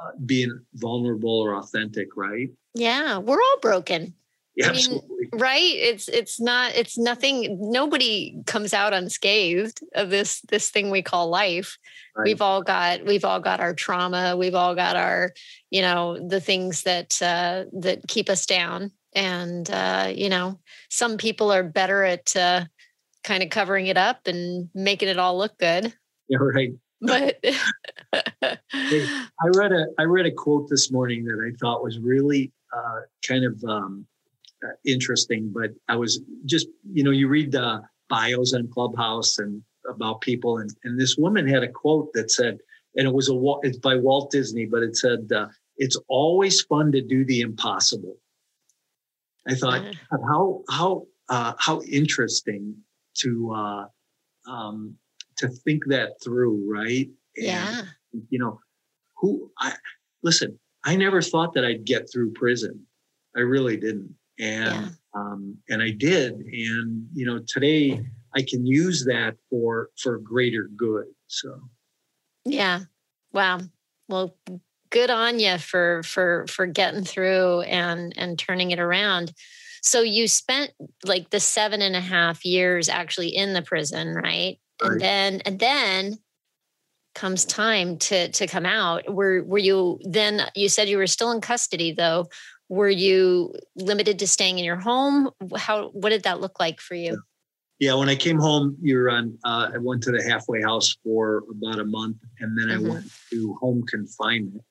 uh, 0.00 0.10
being 0.26 0.58
vulnerable 0.74 1.40
or 1.40 1.56
authentic, 1.56 2.16
right? 2.16 2.50
Yeah, 2.74 3.18
we're 3.18 3.40
all 3.40 3.58
broken. 3.60 4.14
Yeah, 4.58 4.70
I 4.70 4.72
mean, 4.72 4.76
absolutely. 4.78 5.28
Right? 5.34 5.72
It's 5.76 6.08
it's 6.08 6.40
not 6.40 6.74
it's 6.74 6.98
nothing 6.98 7.58
nobody 7.60 8.42
comes 8.44 8.74
out 8.74 8.92
unscathed 8.92 9.80
of 9.94 10.10
this 10.10 10.40
this 10.48 10.68
thing 10.68 10.90
we 10.90 11.00
call 11.00 11.28
life. 11.28 11.78
Right. 12.16 12.24
We've 12.24 12.42
all 12.42 12.64
got 12.64 13.04
we've 13.04 13.24
all 13.24 13.38
got 13.38 13.60
our 13.60 13.72
trauma, 13.72 14.36
we've 14.36 14.56
all 14.56 14.74
got 14.74 14.96
our, 14.96 15.32
you 15.70 15.80
know, 15.80 16.18
the 16.28 16.40
things 16.40 16.82
that 16.82 17.22
uh 17.22 17.66
that 17.72 18.08
keep 18.08 18.28
us 18.28 18.46
down 18.46 18.90
and 19.12 19.70
uh 19.70 20.10
you 20.12 20.28
know, 20.28 20.58
some 20.90 21.18
people 21.18 21.52
are 21.52 21.62
better 21.62 22.02
at 22.02 22.34
uh 22.34 22.64
kind 23.22 23.44
of 23.44 23.50
covering 23.50 23.86
it 23.86 23.96
up 23.96 24.26
and 24.26 24.70
making 24.74 25.08
it 25.08 25.20
all 25.20 25.38
look 25.38 25.56
good. 25.58 25.94
Yeah, 26.28 26.38
right. 26.40 26.72
but 27.00 27.38
hey, 28.72 29.06
I 29.40 29.46
read 29.54 29.70
a 29.70 29.86
I 30.00 30.02
read 30.02 30.26
a 30.26 30.32
quote 30.32 30.68
this 30.68 30.90
morning 30.90 31.24
that 31.26 31.38
I 31.40 31.56
thought 31.60 31.84
was 31.84 32.00
really 32.00 32.50
uh, 32.76 33.00
kind 33.26 33.44
of 33.44 33.62
um, 33.62 34.04
interesting. 34.84 35.52
But 35.54 35.70
I 35.88 35.96
was 35.96 36.20
just 36.44 36.68
you 36.92 37.02
know 37.02 37.10
you 37.10 37.28
read 37.28 37.52
the 37.52 37.82
bios 38.08 38.54
on 38.54 38.68
Clubhouse 38.68 39.38
and 39.38 39.62
about 39.88 40.20
people, 40.20 40.58
and 40.58 40.70
and 40.84 41.00
this 41.00 41.16
woman 41.16 41.46
had 41.46 41.62
a 41.62 41.72
quote 41.72 42.12
that 42.14 42.30
said, 42.30 42.58
and 42.96 43.06
it 43.06 43.14
was 43.14 43.28
a 43.28 43.40
it's 43.62 43.78
by 43.78 43.96
Walt 43.96 44.30
Disney, 44.30 44.66
but 44.66 44.82
it 44.82 44.96
said, 44.96 45.30
uh, 45.34 45.48
"It's 45.76 45.96
always 46.08 46.62
fun 46.62 46.92
to 46.92 47.02
do 47.02 47.24
the 47.24 47.40
impossible." 47.40 48.16
I 49.46 49.54
thought 49.54 49.80
uh-huh. 50.12 50.18
how 50.26 50.62
how 50.70 51.06
uh, 51.28 51.52
how 51.58 51.82
interesting 51.82 52.76
to 53.18 53.52
uh, 53.54 53.86
um, 54.50 54.96
to 55.36 55.48
think 55.48 55.84
that 55.86 56.12
through, 56.22 56.70
right? 56.70 57.08
And, 57.36 57.46
yeah. 57.46 57.82
You 58.30 58.38
know, 58.38 58.60
who 59.16 59.50
I 59.58 59.74
listen. 60.22 60.58
I 60.84 60.96
never 60.96 61.20
thought 61.20 61.52
that 61.54 61.64
I'd 61.64 61.84
get 61.84 62.10
through 62.10 62.32
prison. 62.32 62.86
I 63.36 63.40
really 63.40 63.76
didn't, 63.76 64.14
and 64.38 64.74
yeah. 64.74 64.88
um, 65.14 65.56
and 65.68 65.82
I 65.82 65.90
did. 65.90 66.34
And 66.34 67.08
you 67.14 67.26
know, 67.26 67.40
today 67.46 68.00
I 68.34 68.42
can 68.42 68.66
use 68.66 69.04
that 69.06 69.36
for 69.50 69.90
for 69.96 70.18
greater 70.18 70.68
good. 70.76 71.06
So. 71.26 71.60
Yeah. 72.44 72.80
Wow. 73.32 73.60
Well, 74.08 74.34
good 74.90 75.10
on 75.10 75.38
you 75.38 75.58
for 75.58 76.02
for 76.02 76.46
for 76.48 76.66
getting 76.66 77.04
through 77.04 77.62
and 77.62 78.12
and 78.16 78.38
turning 78.38 78.70
it 78.70 78.78
around 78.78 79.32
so 79.82 80.00
you 80.00 80.26
spent 80.26 80.72
like 81.04 81.30
the 81.30 81.40
seven 81.40 81.82
and 81.82 81.94
a 81.94 82.00
half 82.00 82.44
years 82.44 82.88
actually 82.88 83.28
in 83.28 83.52
the 83.52 83.62
prison 83.62 84.14
right, 84.14 84.58
right. 84.82 84.92
and 84.92 85.00
then 85.00 85.40
and 85.44 85.58
then 85.58 86.18
comes 87.14 87.44
time 87.44 87.98
to 87.98 88.30
to 88.30 88.46
come 88.46 88.66
out 88.66 89.12
were 89.12 89.42
were 89.44 89.58
you 89.58 89.98
then 90.04 90.42
you 90.54 90.68
said 90.68 90.88
you 90.88 90.98
were 90.98 91.06
still 91.06 91.32
in 91.32 91.40
custody 91.40 91.92
though 91.92 92.26
were 92.68 92.90
you 92.90 93.54
limited 93.76 94.18
to 94.18 94.26
staying 94.26 94.58
in 94.58 94.64
your 94.64 94.76
home? 94.76 95.30
How 95.56 95.88
what 95.88 96.10
did 96.10 96.24
that 96.24 96.40
look 96.40 96.60
like 96.60 96.80
for 96.80 96.94
you? 96.94 97.22
Yeah 97.78 97.94
when 97.94 98.08
i 98.08 98.16
came 98.16 98.38
home 98.38 98.76
you're 98.82 99.08
on 99.08 99.38
uh, 99.44 99.70
i 99.72 99.78
went 99.78 100.02
to 100.02 100.10
the 100.10 100.22
halfway 100.28 100.60
house 100.62 100.96
for 101.04 101.44
about 101.48 101.78
a 101.78 101.84
month 101.84 102.16
and 102.40 102.58
then 102.58 102.76
mm-hmm. 102.76 102.90
i 102.90 102.94
went 102.94 103.10
to 103.30 103.56
home 103.60 103.84
confinement. 103.88 104.62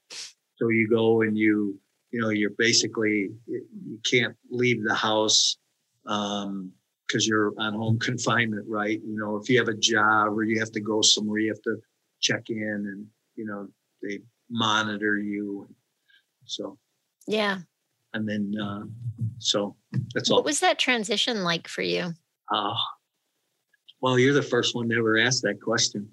So 0.57 0.69
you 0.69 0.89
go 0.89 1.21
and 1.21 1.37
you 1.37 1.79
you 2.11 2.21
know 2.21 2.29
you're 2.29 2.55
basically 2.57 3.29
you 3.47 3.99
can't 4.09 4.35
leave 4.49 4.83
the 4.83 4.93
house 4.93 5.57
um 6.05 6.71
because 7.07 7.25
you're 7.25 7.53
on 7.57 7.73
home 7.73 7.97
confinement 8.09 8.65
right? 8.67 8.99
You 9.01 9.17
know 9.17 9.37
if 9.37 9.49
you 9.49 9.57
have 9.59 9.69
a 9.69 9.77
job 9.77 10.37
or 10.37 10.43
you 10.43 10.59
have 10.59 10.71
to 10.73 10.81
go 10.81 11.01
somewhere 11.01 11.39
you 11.39 11.49
have 11.49 11.61
to 11.63 11.77
check 12.19 12.49
in 12.49 12.57
and 12.91 13.05
you 13.35 13.45
know 13.45 13.67
they 14.03 14.19
monitor 14.49 15.17
you 15.17 15.67
so. 16.45 16.77
Yeah 17.25 17.59
and 18.17 18.27
then 18.27 18.53
uh 18.61 18.83
so 19.39 19.75
that's 20.13 20.29
all 20.29 20.37
what 20.37 20.45
was 20.45 20.59
that 20.59 20.77
transition 20.77 21.43
like 21.43 21.67
for 21.67 21.81
you 21.81 22.11
uh 22.53 22.75
well 24.01 24.19
you're 24.19 24.33
the 24.33 24.41
first 24.41 24.75
one 24.75 24.89
to 24.89 24.95
ever 24.97 25.17
ask 25.17 25.41
that 25.41 25.61
question 25.61 26.07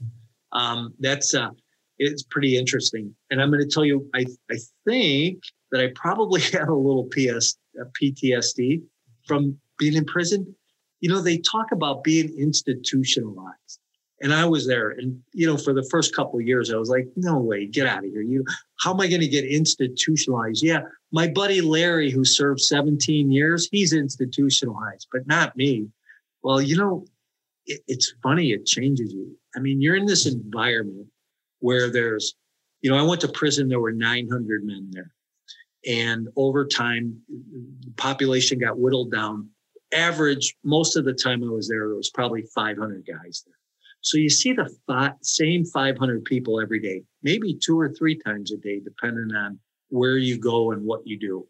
um 0.52 0.94
that's 1.00 1.34
uh 1.34 1.50
it's 1.98 2.22
pretty 2.22 2.56
interesting 2.56 3.14
and 3.30 3.42
i'm 3.42 3.50
going 3.50 3.60
to 3.60 3.68
tell 3.68 3.84
you 3.84 4.08
i 4.14 4.24
i 4.50 4.56
think 4.86 5.42
that 5.74 5.82
I 5.82 5.88
probably 5.96 6.40
had 6.52 6.68
a 6.68 6.74
little 6.74 7.08
PS, 7.10 7.58
PTSD 8.00 8.82
from 9.26 9.58
being 9.78 9.94
in 9.94 10.04
prison. 10.04 10.54
You 11.00 11.10
know, 11.10 11.20
they 11.20 11.38
talk 11.38 11.72
about 11.72 12.04
being 12.04 12.32
institutionalized. 12.38 13.80
And 14.20 14.32
I 14.32 14.44
was 14.46 14.66
there. 14.66 14.90
And, 14.90 15.20
you 15.32 15.46
know, 15.46 15.56
for 15.56 15.74
the 15.74 15.86
first 15.90 16.14
couple 16.14 16.40
years, 16.40 16.72
I 16.72 16.76
was 16.76 16.88
like, 16.88 17.08
no 17.16 17.38
way, 17.38 17.66
get 17.66 17.86
out 17.86 18.04
of 18.04 18.10
here. 18.10 18.22
You 18.22 18.44
how 18.80 18.92
am 18.92 19.00
I 19.00 19.08
going 19.08 19.20
to 19.20 19.28
get 19.28 19.44
institutionalized? 19.44 20.62
Yeah. 20.62 20.82
My 21.12 21.28
buddy 21.28 21.60
Larry, 21.60 22.10
who 22.10 22.24
served 22.24 22.60
17 22.60 23.30
years, 23.30 23.68
he's 23.70 23.92
institutionalized, 23.92 25.08
but 25.12 25.26
not 25.26 25.56
me. 25.56 25.88
Well, 26.42 26.60
you 26.62 26.76
know, 26.76 27.06
it, 27.66 27.80
it's 27.88 28.14
funny, 28.22 28.52
it 28.52 28.66
changes 28.66 29.12
you. 29.12 29.36
I 29.56 29.60
mean, 29.60 29.80
you're 29.80 29.96
in 29.96 30.06
this 30.06 30.26
environment 30.26 31.08
where 31.60 31.90
there's, 31.90 32.34
you 32.82 32.90
know, 32.90 32.98
I 32.98 33.02
went 33.02 33.20
to 33.22 33.28
prison, 33.28 33.68
there 33.68 33.80
were 33.80 33.92
900 33.92 34.64
men 34.64 34.90
there. 34.92 35.12
And 35.86 36.28
over 36.36 36.66
time, 36.66 37.20
the 37.28 37.92
population 37.96 38.58
got 38.58 38.78
whittled 38.78 39.12
down. 39.12 39.48
Average, 39.92 40.56
most 40.64 40.96
of 40.96 41.04
the 41.04 41.12
time 41.12 41.44
I 41.44 41.48
was 41.48 41.68
there, 41.68 41.88
there 41.88 41.96
was 41.96 42.10
probably 42.10 42.42
500 42.54 43.06
guys 43.06 43.44
there. 43.46 43.54
So 44.04 44.18
you 44.18 44.28
see 44.28 44.52
the 44.52 44.68
five, 44.86 45.12
same 45.22 45.64
500 45.64 46.24
people 46.26 46.60
every 46.60 46.78
day, 46.78 47.02
maybe 47.22 47.54
two 47.54 47.80
or 47.80 47.88
three 47.88 48.16
times 48.18 48.52
a 48.52 48.58
day, 48.58 48.78
depending 48.78 49.34
on 49.34 49.58
where 49.88 50.18
you 50.18 50.38
go 50.38 50.72
and 50.72 50.84
what 50.84 51.06
you 51.06 51.18
do. 51.18 51.46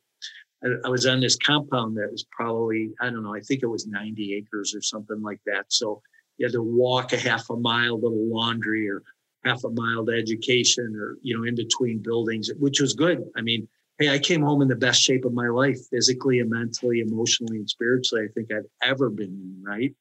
I, 0.63 0.69
I 0.85 0.89
was 0.89 1.05
on 1.05 1.19
this 1.19 1.37
compound 1.37 1.97
that 1.97 2.13
was 2.13 2.25
probably, 2.31 2.93
I 3.01 3.11
don't 3.11 3.25
know, 3.25 3.35
I 3.35 3.41
think 3.41 3.65
it 3.65 3.67
was 3.67 3.89
90 3.89 4.35
acres 4.35 4.73
or 4.73 4.81
something 4.81 5.21
like 5.21 5.41
that. 5.47 5.65
So 5.69 6.01
you 6.39 6.47
had 6.47 6.53
to 6.53 6.63
walk 6.63 7.13
a 7.13 7.19
half 7.19 7.51
a 7.51 7.57
mile 7.57 7.97
to 7.97 8.03
the 8.03 8.09
laundry 8.09 8.89
or 8.89 9.03
half 9.45 9.65
a 9.65 9.71
mile 9.71 10.07
to 10.07 10.13
education 10.13 10.95
or, 10.97 11.19
you 11.23 11.37
know, 11.37 11.43
in 11.43 11.57
between 11.57 11.99
buildings, 11.99 12.51
which 12.61 12.81
was 12.81 12.95
good. 12.95 13.25
I 13.37 13.43
mean, 13.43 13.67
hey, 13.99 14.15
I 14.15 14.21
came 14.21 14.43
home 14.43 14.63
in 14.63 14.69
the 14.69 14.77
best 14.77 15.03
shape 15.03 15.25
of 15.25 15.33
my 15.33 15.49
life, 15.49 15.79
physically 15.91 16.39
and 16.39 16.51
mentally, 16.51 17.01
emotionally 17.01 17.57
and 17.57 17.69
spiritually, 17.69 18.27
I 18.27 18.33
think 18.33 18.53
I've 18.53 18.89
ever 18.89 19.11
been 19.11 19.27
in, 19.27 19.63
right? 19.67 19.93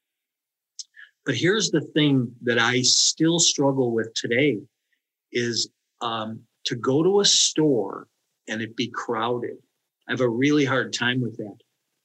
But 1.26 1.34
here's 1.34 1.70
the 1.70 1.80
thing 1.80 2.32
that 2.42 2.58
I 2.58 2.82
still 2.82 3.38
struggle 3.38 3.92
with 3.92 4.12
today 4.14 4.58
is 5.32 5.68
um, 6.00 6.40
to 6.64 6.76
go 6.76 7.02
to 7.02 7.20
a 7.20 7.24
store 7.24 8.06
and 8.48 8.60
it 8.60 8.76
be 8.76 8.88
crowded. 8.88 9.56
I 10.08 10.12
have 10.12 10.20
a 10.20 10.28
really 10.28 10.64
hard 10.64 10.92
time 10.92 11.22
with 11.22 11.36
that. 11.38 11.56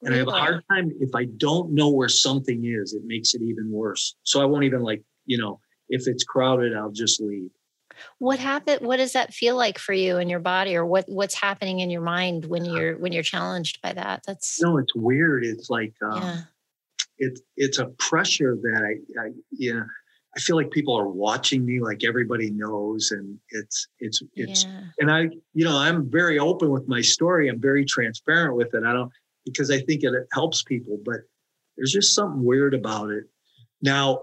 And 0.01 0.13
I 0.13 0.17
have 0.17 0.29
a 0.29 0.31
hard 0.31 0.63
time 0.71 0.93
if 1.01 1.13
I 1.13 1.25
don't 1.25 1.73
know 1.73 1.89
where 1.89 2.07
something 2.07 2.63
is, 2.63 2.93
it 2.93 3.03
makes 3.05 3.33
it 3.33 3.41
even 3.41 3.69
worse. 3.69 4.15
So 4.23 4.41
I 4.41 4.45
won't 4.45 4.63
even 4.63 4.81
like, 4.81 5.03
you 5.25 5.37
know, 5.37 5.59
if 5.89 6.07
it's 6.07 6.23
crowded, 6.23 6.73
I'll 6.73 6.91
just 6.91 7.19
leave 7.19 7.49
what 8.17 8.39
happened 8.39 8.85
what 8.85 8.97
does 8.97 9.13
that 9.13 9.33
feel 9.33 9.55
like 9.55 9.77
for 9.77 9.93
you 9.93 10.17
in 10.17 10.29
your 10.29 10.39
body 10.39 10.75
or 10.75 10.85
what 10.85 11.05
what's 11.07 11.35
happening 11.35 11.79
in 11.79 11.89
your 11.89 12.01
mind 12.01 12.45
when 12.45 12.67
uh 12.67 12.73
you're 12.73 12.97
when 12.97 13.11
you're 13.11 13.23
challenged 13.23 13.81
by 13.81 13.91
that 13.93 14.21
that's 14.25 14.61
no 14.61 14.77
it's 14.77 14.95
weird 14.95 15.45
it's 15.45 15.69
like 15.69 15.93
um, 16.01 16.21
yeah. 16.21 16.37
It's 17.19 17.41
it's 17.57 17.79
a 17.79 17.87
pressure 17.97 18.57
that 18.61 18.81
i 18.83 19.21
i 19.21 19.29
you 19.51 19.73
know 19.73 19.85
i 20.35 20.39
feel 20.39 20.55
like 20.55 20.71
people 20.71 20.95
are 20.95 21.07
watching 21.07 21.65
me 21.65 21.79
like 21.79 22.03
everybody 22.03 22.49
knows 22.49 23.11
and 23.11 23.37
it's 23.49 23.87
it's 23.99 24.21
it's 24.35 24.65
yeah. 24.65 24.81
and 24.99 25.11
i 25.11 25.21
you 25.53 25.65
know 25.65 25.77
i'm 25.77 26.09
very 26.09 26.39
open 26.39 26.69
with 26.69 26.87
my 26.87 27.01
story 27.01 27.49
i'm 27.49 27.59
very 27.59 27.85
transparent 27.85 28.55
with 28.55 28.73
it 28.73 28.83
i 28.83 28.93
don't 28.93 29.11
because 29.45 29.69
i 29.69 29.79
think 29.79 30.03
it 30.03 30.13
helps 30.33 30.63
people 30.63 30.97
but 31.05 31.17
there's 31.77 31.93
just 31.93 32.13
something 32.13 32.43
weird 32.43 32.73
about 32.73 33.09
it 33.09 33.25
now 33.81 34.21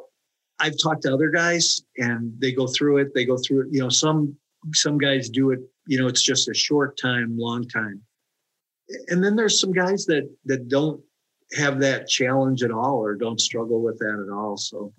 I've 0.58 0.78
talked 0.82 1.02
to 1.02 1.12
other 1.12 1.30
guys 1.30 1.82
and 1.98 2.32
they 2.40 2.52
go 2.52 2.66
through 2.66 2.98
it. 2.98 3.14
They 3.14 3.24
go 3.24 3.36
through 3.36 3.62
it. 3.62 3.68
You 3.72 3.80
know, 3.80 3.88
some 3.88 4.36
some 4.74 4.98
guys 4.98 5.28
do 5.28 5.50
it. 5.50 5.60
You 5.86 6.00
know, 6.00 6.08
it's 6.08 6.22
just 6.22 6.48
a 6.48 6.54
short 6.54 6.98
time, 6.98 7.36
long 7.36 7.68
time, 7.68 8.02
and 9.08 9.22
then 9.22 9.36
there's 9.36 9.60
some 9.60 9.72
guys 9.72 10.06
that 10.06 10.28
that 10.46 10.68
don't 10.68 11.00
have 11.54 11.80
that 11.80 12.08
challenge 12.08 12.62
at 12.62 12.70
all 12.70 12.96
or 12.96 13.14
don't 13.14 13.40
struggle 13.40 13.82
with 13.82 13.98
that 13.98 14.26
at 14.26 14.32
all. 14.32 14.56
So. 14.56 14.92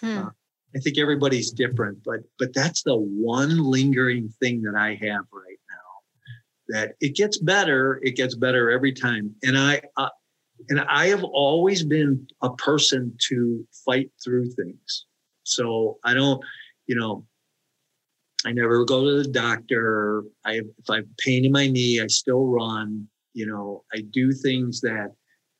Hmm. 0.00 0.18
Uh, 0.18 0.30
I 0.74 0.78
think 0.78 0.98
everybody's 0.98 1.50
different, 1.50 1.98
but 2.04 2.20
but 2.38 2.54
that's 2.54 2.82
the 2.82 2.96
one 2.96 3.58
lingering 3.58 4.32
thing 4.40 4.62
that 4.62 4.74
I 4.74 4.94
have 5.02 5.24
right 5.32 5.58
now. 5.70 5.88
That 6.68 6.94
it 7.00 7.14
gets 7.14 7.36
better, 7.38 8.00
it 8.02 8.16
gets 8.16 8.34
better 8.34 8.70
every 8.70 8.92
time, 8.92 9.34
and 9.42 9.58
I 9.58 9.82
uh, 9.96 10.08
and 10.68 10.80
I 10.80 11.08
have 11.08 11.24
always 11.24 11.82
been 11.82 12.26
a 12.42 12.54
person 12.54 13.14
to 13.28 13.66
fight 13.84 14.10
through 14.22 14.50
things. 14.52 15.06
So 15.44 15.98
I 16.04 16.14
don't, 16.14 16.42
you 16.86 16.94
know, 16.94 17.26
I 18.46 18.52
never 18.52 18.84
go 18.84 19.04
to 19.04 19.22
the 19.22 19.28
doctor. 19.28 20.24
I 20.44 20.52
if 20.54 20.90
I 20.90 20.96
have 20.96 21.16
pain 21.18 21.44
in 21.44 21.52
my 21.52 21.66
knee, 21.66 22.00
I 22.00 22.06
still 22.06 22.46
run. 22.46 23.08
You 23.34 23.46
know, 23.46 23.84
I 23.94 24.02
do 24.10 24.32
things 24.32 24.80
that 24.82 25.12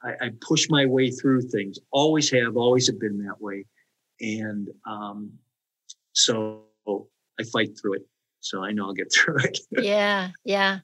I, 0.04 0.26
I 0.26 0.30
push 0.40 0.68
my 0.68 0.86
way 0.86 1.10
through 1.10 1.42
things. 1.42 1.78
Always 1.90 2.30
have, 2.30 2.56
always 2.56 2.86
have 2.86 2.98
been 2.98 3.18
that 3.24 3.40
way, 3.40 3.66
and 4.20 4.68
um, 4.86 5.32
so 6.12 6.62
I 6.86 7.44
fight 7.52 7.78
through 7.80 7.94
it. 7.94 8.06
So 8.40 8.62
I 8.64 8.72
know 8.72 8.86
I'll 8.86 8.94
get 8.94 9.12
through 9.14 9.38
it. 9.38 9.58
yeah, 9.70 10.30
yeah. 10.44 10.80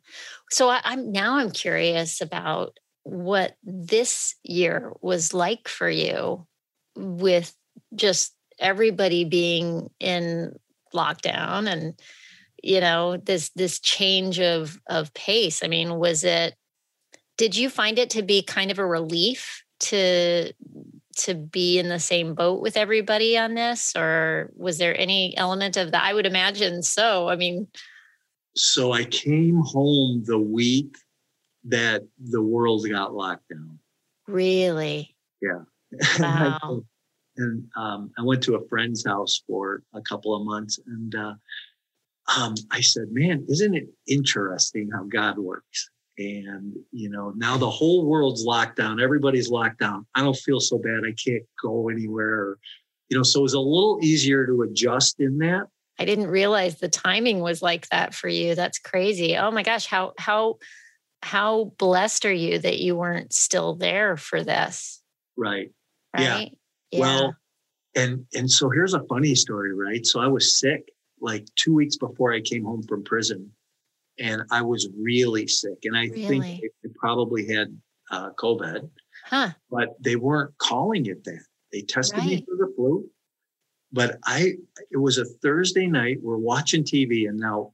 So 0.50 0.68
I, 0.68 0.81
I'm 0.85 1.12
now 1.12 1.37
I'm 1.37 1.50
curious 1.50 2.20
about 2.20 2.78
what 3.02 3.57
this 3.62 4.35
year 4.42 4.92
was 5.00 5.33
like 5.33 5.66
for 5.66 5.88
you 5.88 6.46
with 6.94 7.54
just 7.94 8.35
everybody 8.59 9.24
being 9.24 9.88
in 9.98 10.54
lockdown 10.92 11.70
and 11.70 11.94
you 12.62 12.81
know 12.81 13.16
this 13.16 13.50
this 13.50 13.78
change 13.78 14.40
of 14.40 14.81
of 14.88 15.12
pace 15.14 15.62
i 15.62 15.68
mean 15.68 15.98
was 15.98 16.24
it 16.24 16.54
did 17.38 17.57
you 17.57 17.70
find 17.70 17.98
it 17.98 18.11
to 18.11 18.22
be 18.22 18.42
kind 18.42 18.70
of 18.70 18.79
a 18.79 18.87
relief 18.87 19.64
to 19.81 20.53
to 21.16 21.35
be 21.35 21.79
in 21.81 21.88
the 21.88 21.98
same 21.98 22.35
boat 22.35 22.61
with 22.61 22.77
everybody 22.77 23.37
on 23.37 23.55
this? 23.55 23.92
Or 23.96 24.51
was 24.55 24.79
there 24.79 24.98
any 24.98 25.37
element 25.37 25.77
of 25.77 25.90
that? 25.90 26.05
I 26.05 26.12
would 26.12 26.27
imagine 26.27 26.83
so. 26.83 27.29
I 27.29 27.37
mean 27.37 27.66
so 28.59 28.92
i 28.92 29.05
came 29.05 29.61
home 29.64 30.22
the 30.27 30.38
week 30.38 30.96
that 31.64 32.03
the 32.18 32.42
world 32.42 32.87
got 32.88 33.14
locked 33.14 33.48
down. 33.48 33.79
Really? 34.27 35.14
Yeah. 35.40 35.62
Wow. 36.18 36.83
and 37.38 37.66
um, 37.77 38.11
i 38.18 38.22
went 38.22 38.42
to 38.42 38.57
a 38.57 38.68
friend's 38.68 39.07
house 39.07 39.42
for 39.46 39.83
a 39.94 40.03
couple 40.03 40.35
of 40.35 40.44
months 40.44 40.79
and 40.87 41.14
uh, 41.14 41.35
um, 42.37 42.55
i 42.70 42.81
said 42.83 43.05
man 43.11 43.46
isn't 43.48 43.74
it 43.74 43.88
interesting 44.07 44.90
how 44.92 45.05
god 45.05 45.38
works 45.38 45.88
and 46.18 46.74
you 46.92 47.09
know 47.09 47.33
now 47.37 47.57
the 47.57 47.70
whole 47.70 48.04
world's 48.04 48.44
locked 48.44 48.76
down. 48.76 49.00
Everybody's 49.00 49.48
locked 49.48 49.78
down. 49.78 50.07
I 50.14 50.22
don't 50.22 50.37
feel 50.37 50.61
so 50.61 50.78
bad. 50.78 51.02
I 51.07 51.12
can't 51.12 51.44
go 51.62 51.88
anywhere. 51.88 52.57
You 53.09 53.16
know 53.16 53.22
so 53.22 53.40
it 53.40 53.44
was 53.44 53.54
a 53.54 53.61
little 53.61 53.98
easier 54.02 54.46
to 54.46 54.62
adjust 54.62 55.20
in 55.20 55.38
that. 55.38 55.66
I 55.98 56.04
didn't 56.04 56.28
realize 56.28 56.76
the 56.76 56.88
timing 56.88 57.40
was 57.40 57.62
like 57.62 57.88
that 57.88 58.14
for 58.14 58.28
you. 58.28 58.54
That's 58.54 58.78
crazy. 58.78 59.37
Oh 59.37 59.50
my 59.50 59.62
gosh 59.62 59.87
how 59.87 60.12
how 60.18 60.59
how 61.22 61.72
blessed 61.78 62.26
are 62.26 62.33
you 62.33 62.59
that 62.59 62.78
you 62.78 62.96
weren't 62.96 63.33
still 63.33 63.74
there 63.74 64.16
for 64.16 64.44
this? 64.44 65.02
Right, 65.37 65.70
right? 66.14 66.22
Yeah. 66.22 66.44
yeah. 66.90 67.00
Well 67.00 67.37
and 67.94 68.24
and 68.35 68.50
so 68.50 68.70
here's 68.70 68.94
a 68.94 69.02
funny 69.04 69.35
story 69.35 69.74
right? 69.74 70.07
So 70.07 70.20
i 70.20 70.26
was 70.26 70.57
sick 70.57 70.90
like 71.20 71.46
two 71.57 71.74
weeks 71.74 71.96
before 71.96 72.33
i 72.33 72.40
came 72.40 72.64
home 72.64 72.83
from 72.83 73.02
prison 73.02 73.50
and 74.20 74.42
I 74.50 74.62
was 74.62 74.88
really 74.98 75.46
sick. 75.46 75.78
And 75.85 75.96
I 75.96 76.07
really? 76.07 76.40
think 76.40 76.61
they 76.83 76.90
probably 76.98 77.46
had 77.46 77.76
uh, 78.11 78.31
COVID, 78.38 78.88
huh. 79.24 79.50
but 79.70 79.96
they 80.00 80.16
weren't 80.16 80.57
calling 80.59 81.07
it 81.07 81.24
that. 81.24 81.44
They 81.72 81.83
tested 81.83 82.18
right. 82.18 82.26
me 82.26 82.46
for 82.46 82.57
the 82.57 82.72
flu. 82.74 83.09
But 83.92 84.18
I, 84.24 84.54
it 84.90 84.96
was 84.96 85.18
a 85.18 85.24
Thursday 85.24 85.87
night. 85.87 86.18
We're 86.22 86.37
watching 86.37 86.85
TV, 86.85 87.28
and 87.28 87.38
now 87.38 87.72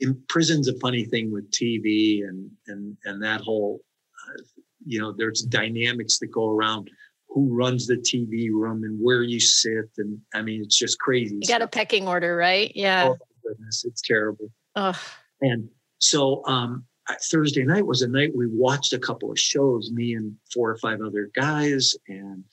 in 0.00 0.20
prison's 0.28 0.68
a 0.68 0.78
funny 0.80 1.04
thing 1.04 1.32
with 1.32 1.50
TV 1.52 2.26
and 2.26 2.50
and 2.66 2.96
and 3.04 3.22
that 3.22 3.40
whole, 3.40 3.80
uh, 4.28 4.42
you 4.84 5.00
know, 5.00 5.12
there's 5.12 5.42
dynamics 5.42 6.18
that 6.18 6.32
go 6.32 6.50
around 6.50 6.90
who 7.28 7.56
runs 7.56 7.86
the 7.86 7.96
TV 7.96 8.50
room 8.50 8.82
and 8.82 8.98
where 9.00 9.22
you 9.22 9.38
sit, 9.38 9.88
and 9.98 10.18
I 10.34 10.42
mean, 10.42 10.62
it's 10.62 10.76
just 10.76 10.98
crazy. 10.98 11.38
You 11.40 11.48
got 11.48 11.62
a 11.62 11.68
pecking 11.68 12.08
order, 12.08 12.36
right? 12.36 12.72
Yeah. 12.74 13.10
Oh 13.10 13.18
goodness, 13.46 13.84
it's 13.84 14.02
terrible. 14.02 14.50
Oh. 14.74 15.00
And 15.40 15.68
so 16.02 16.44
um, 16.46 16.84
Thursday 17.30 17.64
night 17.64 17.86
was 17.86 18.02
a 18.02 18.08
night 18.08 18.32
we 18.34 18.46
watched 18.48 18.92
a 18.92 18.98
couple 18.98 19.30
of 19.30 19.38
shows, 19.38 19.90
me 19.92 20.14
and 20.14 20.36
four 20.52 20.70
or 20.70 20.76
five 20.78 21.00
other 21.00 21.30
guys, 21.34 21.94
and 22.08 22.44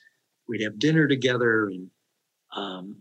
we'd 0.48 0.62
have 0.62 0.78
dinner 0.78 1.08
together. 1.08 1.66
And 1.66 1.90
um, 2.54 2.96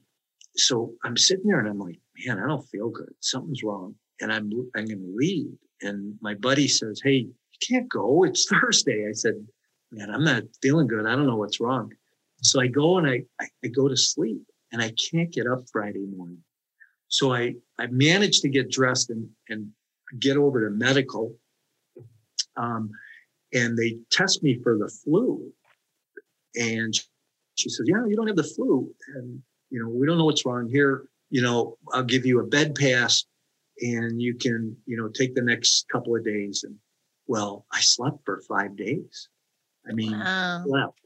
so 0.55 0.93
I'm 1.03 1.17
sitting 1.17 1.47
there 1.47 1.59
and 1.59 1.69
I'm 1.69 1.79
like, 1.79 1.99
man, 2.25 2.39
I 2.39 2.47
don't 2.47 2.67
feel 2.69 2.89
good. 2.89 3.13
Something's 3.19 3.63
wrong. 3.63 3.95
And 4.21 4.33
I'm 4.33 4.51
I'm 4.75 4.85
going 4.85 4.99
to 4.99 5.15
leave. 5.15 5.51
And 5.81 6.15
my 6.19 6.33
buddy 6.33 6.67
says, 6.67 6.99
hey, 7.03 7.27
you 7.27 7.33
can't 7.67 7.87
go. 7.87 8.23
It's 8.23 8.45
Thursday. 8.49 9.07
I 9.07 9.13
said, 9.13 9.35
man, 9.91 10.09
I'm 10.09 10.23
not 10.23 10.43
feeling 10.61 10.87
good. 10.87 11.05
I 11.05 11.15
don't 11.15 11.27
know 11.27 11.37
what's 11.37 11.59
wrong. 11.59 11.93
So 12.41 12.59
I 12.59 12.67
go 12.67 12.97
and 12.97 13.07
I, 13.07 13.21
I, 13.39 13.47
I 13.63 13.67
go 13.67 13.87
to 13.87 13.97
sleep 13.97 14.41
and 14.71 14.81
I 14.81 14.93
can't 15.11 15.31
get 15.31 15.45
up 15.45 15.59
Friday 15.71 16.05
morning. 16.05 16.43
So 17.07 17.33
I, 17.33 17.55
I 17.79 17.87
managed 17.87 18.41
to 18.43 18.49
get 18.49 18.71
dressed 18.71 19.09
and, 19.09 19.27
and 19.49 19.71
get 20.17 20.37
over 20.37 20.67
to 20.67 20.75
medical. 20.75 21.35
Um, 22.57 22.91
and 23.53 23.77
they 23.77 23.97
test 24.11 24.43
me 24.43 24.59
for 24.61 24.77
the 24.77 24.87
flu. 24.87 25.51
And 26.55 26.93
she 27.55 27.69
says, 27.69 27.85
Yeah, 27.87 28.05
you 28.05 28.15
don't 28.15 28.27
have 28.27 28.35
the 28.35 28.43
flu. 28.43 28.93
And, 29.15 29.41
you 29.69 29.81
know, 29.81 29.89
we 29.89 30.07
don't 30.07 30.17
know 30.17 30.25
what's 30.25 30.45
wrong 30.45 30.67
here. 30.67 31.05
You 31.29 31.41
know, 31.41 31.77
I'll 31.93 32.03
give 32.03 32.25
you 32.25 32.39
a 32.39 32.47
bed 32.47 32.75
pass 32.75 33.25
and 33.81 34.21
you 34.21 34.35
can, 34.35 34.75
you 34.85 34.97
know, 34.97 35.09
take 35.09 35.35
the 35.35 35.41
next 35.41 35.87
couple 35.89 36.15
of 36.15 36.25
days. 36.25 36.63
And 36.63 36.75
well, 37.27 37.65
I 37.71 37.79
slept 37.81 38.25
for 38.25 38.41
five 38.47 38.75
days. 38.75 39.29
I 39.87 39.93
mean, 39.93 40.17
wow. 40.17 40.63
slept. 40.65 40.99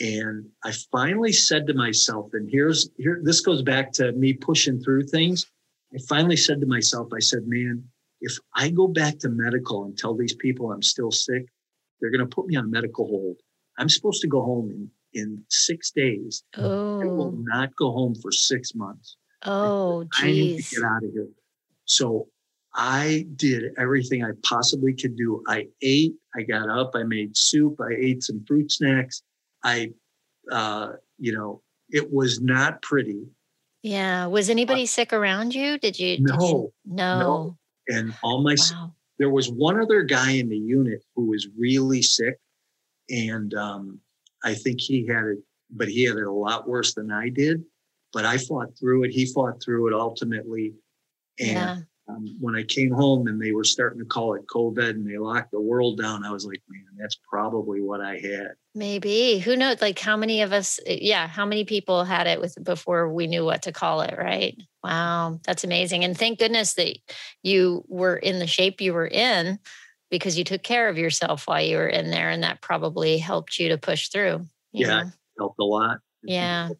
And 0.00 0.46
I 0.64 0.72
finally 0.90 1.32
said 1.32 1.66
to 1.66 1.74
myself, 1.74 2.30
and 2.32 2.48
here's 2.50 2.90
here, 2.96 3.20
this 3.22 3.40
goes 3.40 3.62
back 3.62 3.92
to 3.92 4.12
me 4.12 4.32
pushing 4.32 4.80
through 4.82 5.06
things. 5.06 5.46
I 5.94 5.98
finally 6.08 6.36
said 6.36 6.60
to 6.60 6.66
myself, 6.66 7.08
I 7.14 7.20
said, 7.20 7.46
man, 7.46 7.84
if 8.22 8.38
I 8.54 8.70
go 8.70 8.86
back 8.86 9.18
to 9.18 9.28
medical 9.28 9.84
and 9.84 9.98
tell 9.98 10.14
these 10.14 10.34
people 10.34 10.72
I'm 10.72 10.82
still 10.82 11.10
sick, 11.10 11.44
they're 12.00 12.10
going 12.10 12.26
to 12.26 12.34
put 12.34 12.46
me 12.46 12.56
on 12.56 12.70
medical 12.70 13.06
hold. 13.06 13.36
I'm 13.78 13.88
supposed 13.88 14.22
to 14.22 14.28
go 14.28 14.42
home 14.42 14.70
in, 14.70 14.90
in 15.20 15.44
six 15.50 15.90
days. 15.90 16.44
Oh. 16.56 17.00
I 17.00 17.04
will 17.04 17.34
oh. 17.34 17.38
not 17.38 17.74
go 17.76 17.90
home 17.90 18.14
for 18.14 18.30
six 18.30 18.74
months. 18.74 19.16
Oh, 19.44 20.06
I 20.14 20.26
need 20.26 20.62
to 20.62 20.76
get 20.76 20.84
out 20.84 21.02
of 21.02 21.12
here. 21.12 21.28
So 21.84 22.28
I 22.74 23.26
did 23.34 23.74
everything 23.76 24.24
I 24.24 24.30
possibly 24.44 24.94
could 24.94 25.16
do. 25.16 25.42
I 25.48 25.66
ate, 25.82 26.14
I 26.36 26.42
got 26.42 26.68
up, 26.68 26.92
I 26.94 27.02
made 27.02 27.36
soup, 27.36 27.80
I 27.80 27.92
ate 27.98 28.22
some 28.22 28.44
fruit 28.46 28.70
snacks. 28.70 29.22
I, 29.64 29.90
uh, 30.50 30.92
you 31.18 31.32
know, 31.32 31.60
it 31.90 32.12
was 32.12 32.40
not 32.40 32.82
pretty. 32.82 33.24
Yeah. 33.82 34.26
Was 34.26 34.48
anybody 34.48 34.84
uh, 34.84 34.86
sick 34.86 35.12
around 35.12 35.56
you? 35.56 35.76
Did 35.76 35.98
you? 35.98 36.18
No. 36.20 36.36
Did 36.36 36.48
you, 36.48 36.72
no. 36.86 37.18
no 37.18 37.58
and 37.88 38.14
all 38.22 38.42
my 38.42 38.56
wow. 38.72 38.92
there 39.18 39.30
was 39.30 39.50
one 39.50 39.80
other 39.80 40.02
guy 40.02 40.32
in 40.32 40.48
the 40.48 40.58
unit 40.58 41.02
who 41.14 41.28
was 41.28 41.48
really 41.56 42.02
sick 42.02 42.38
and 43.10 43.54
um, 43.54 43.98
i 44.44 44.54
think 44.54 44.80
he 44.80 45.06
had 45.06 45.24
it 45.24 45.38
but 45.70 45.88
he 45.88 46.04
had 46.04 46.16
it 46.16 46.26
a 46.26 46.30
lot 46.30 46.68
worse 46.68 46.94
than 46.94 47.10
i 47.10 47.28
did 47.28 47.62
but 48.12 48.24
i 48.24 48.36
fought 48.36 48.68
through 48.78 49.04
it 49.04 49.10
he 49.10 49.26
fought 49.26 49.62
through 49.62 49.88
it 49.88 49.94
ultimately 49.94 50.74
and 51.40 51.50
yeah 51.50 51.76
um, 52.08 52.36
when 52.40 52.56
I 52.56 52.64
came 52.64 52.90
home 52.90 53.28
and 53.28 53.40
they 53.40 53.52
were 53.52 53.64
starting 53.64 54.00
to 54.00 54.04
call 54.04 54.34
it 54.34 54.46
COVID 54.46 54.90
and 54.90 55.08
they 55.08 55.18
locked 55.18 55.52
the 55.52 55.60
world 55.60 55.98
down, 55.98 56.24
I 56.24 56.32
was 56.32 56.44
like, 56.44 56.60
man, 56.68 56.84
that's 56.98 57.18
probably 57.28 57.80
what 57.80 58.00
I 58.00 58.18
had. 58.18 58.52
Maybe. 58.74 59.38
Who 59.38 59.56
knows? 59.56 59.80
Like 59.80 59.98
how 59.98 60.16
many 60.16 60.42
of 60.42 60.52
us, 60.52 60.80
eh, 60.86 60.98
yeah, 61.00 61.28
how 61.28 61.46
many 61.46 61.64
people 61.64 62.04
had 62.04 62.26
it 62.26 62.40
with 62.40 62.56
before 62.62 63.12
we 63.12 63.26
knew 63.26 63.44
what 63.44 63.62
to 63.62 63.72
call 63.72 64.00
it, 64.00 64.14
right? 64.18 64.60
Wow, 64.82 65.40
that's 65.44 65.64
amazing. 65.64 66.04
And 66.04 66.18
thank 66.18 66.38
goodness 66.38 66.74
that 66.74 66.98
you 67.42 67.84
were 67.88 68.16
in 68.16 68.40
the 68.40 68.46
shape 68.46 68.80
you 68.80 68.92
were 68.92 69.06
in 69.06 69.58
because 70.10 70.36
you 70.36 70.44
took 70.44 70.62
care 70.62 70.88
of 70.88 70.98
yourself 70.98 71.46
while 71.46 71.62
you 71.62 71.76
were 71.76 71.88
in 71.88 72.10
there. 72.10 72.30
And 72.30 72.42
that 72.42 72.60
probably 72.60 73.18
helped 73.18 73.58
you 73.58 73.68
to 73.68 73.78
push 73.78 74.08
through. 74.08 74.46
yeah, 74.72 75.04
helped 75.38 75.60
a 75.60 75.64
lot. 75.64 75.98
Yeah. 76.24 76.70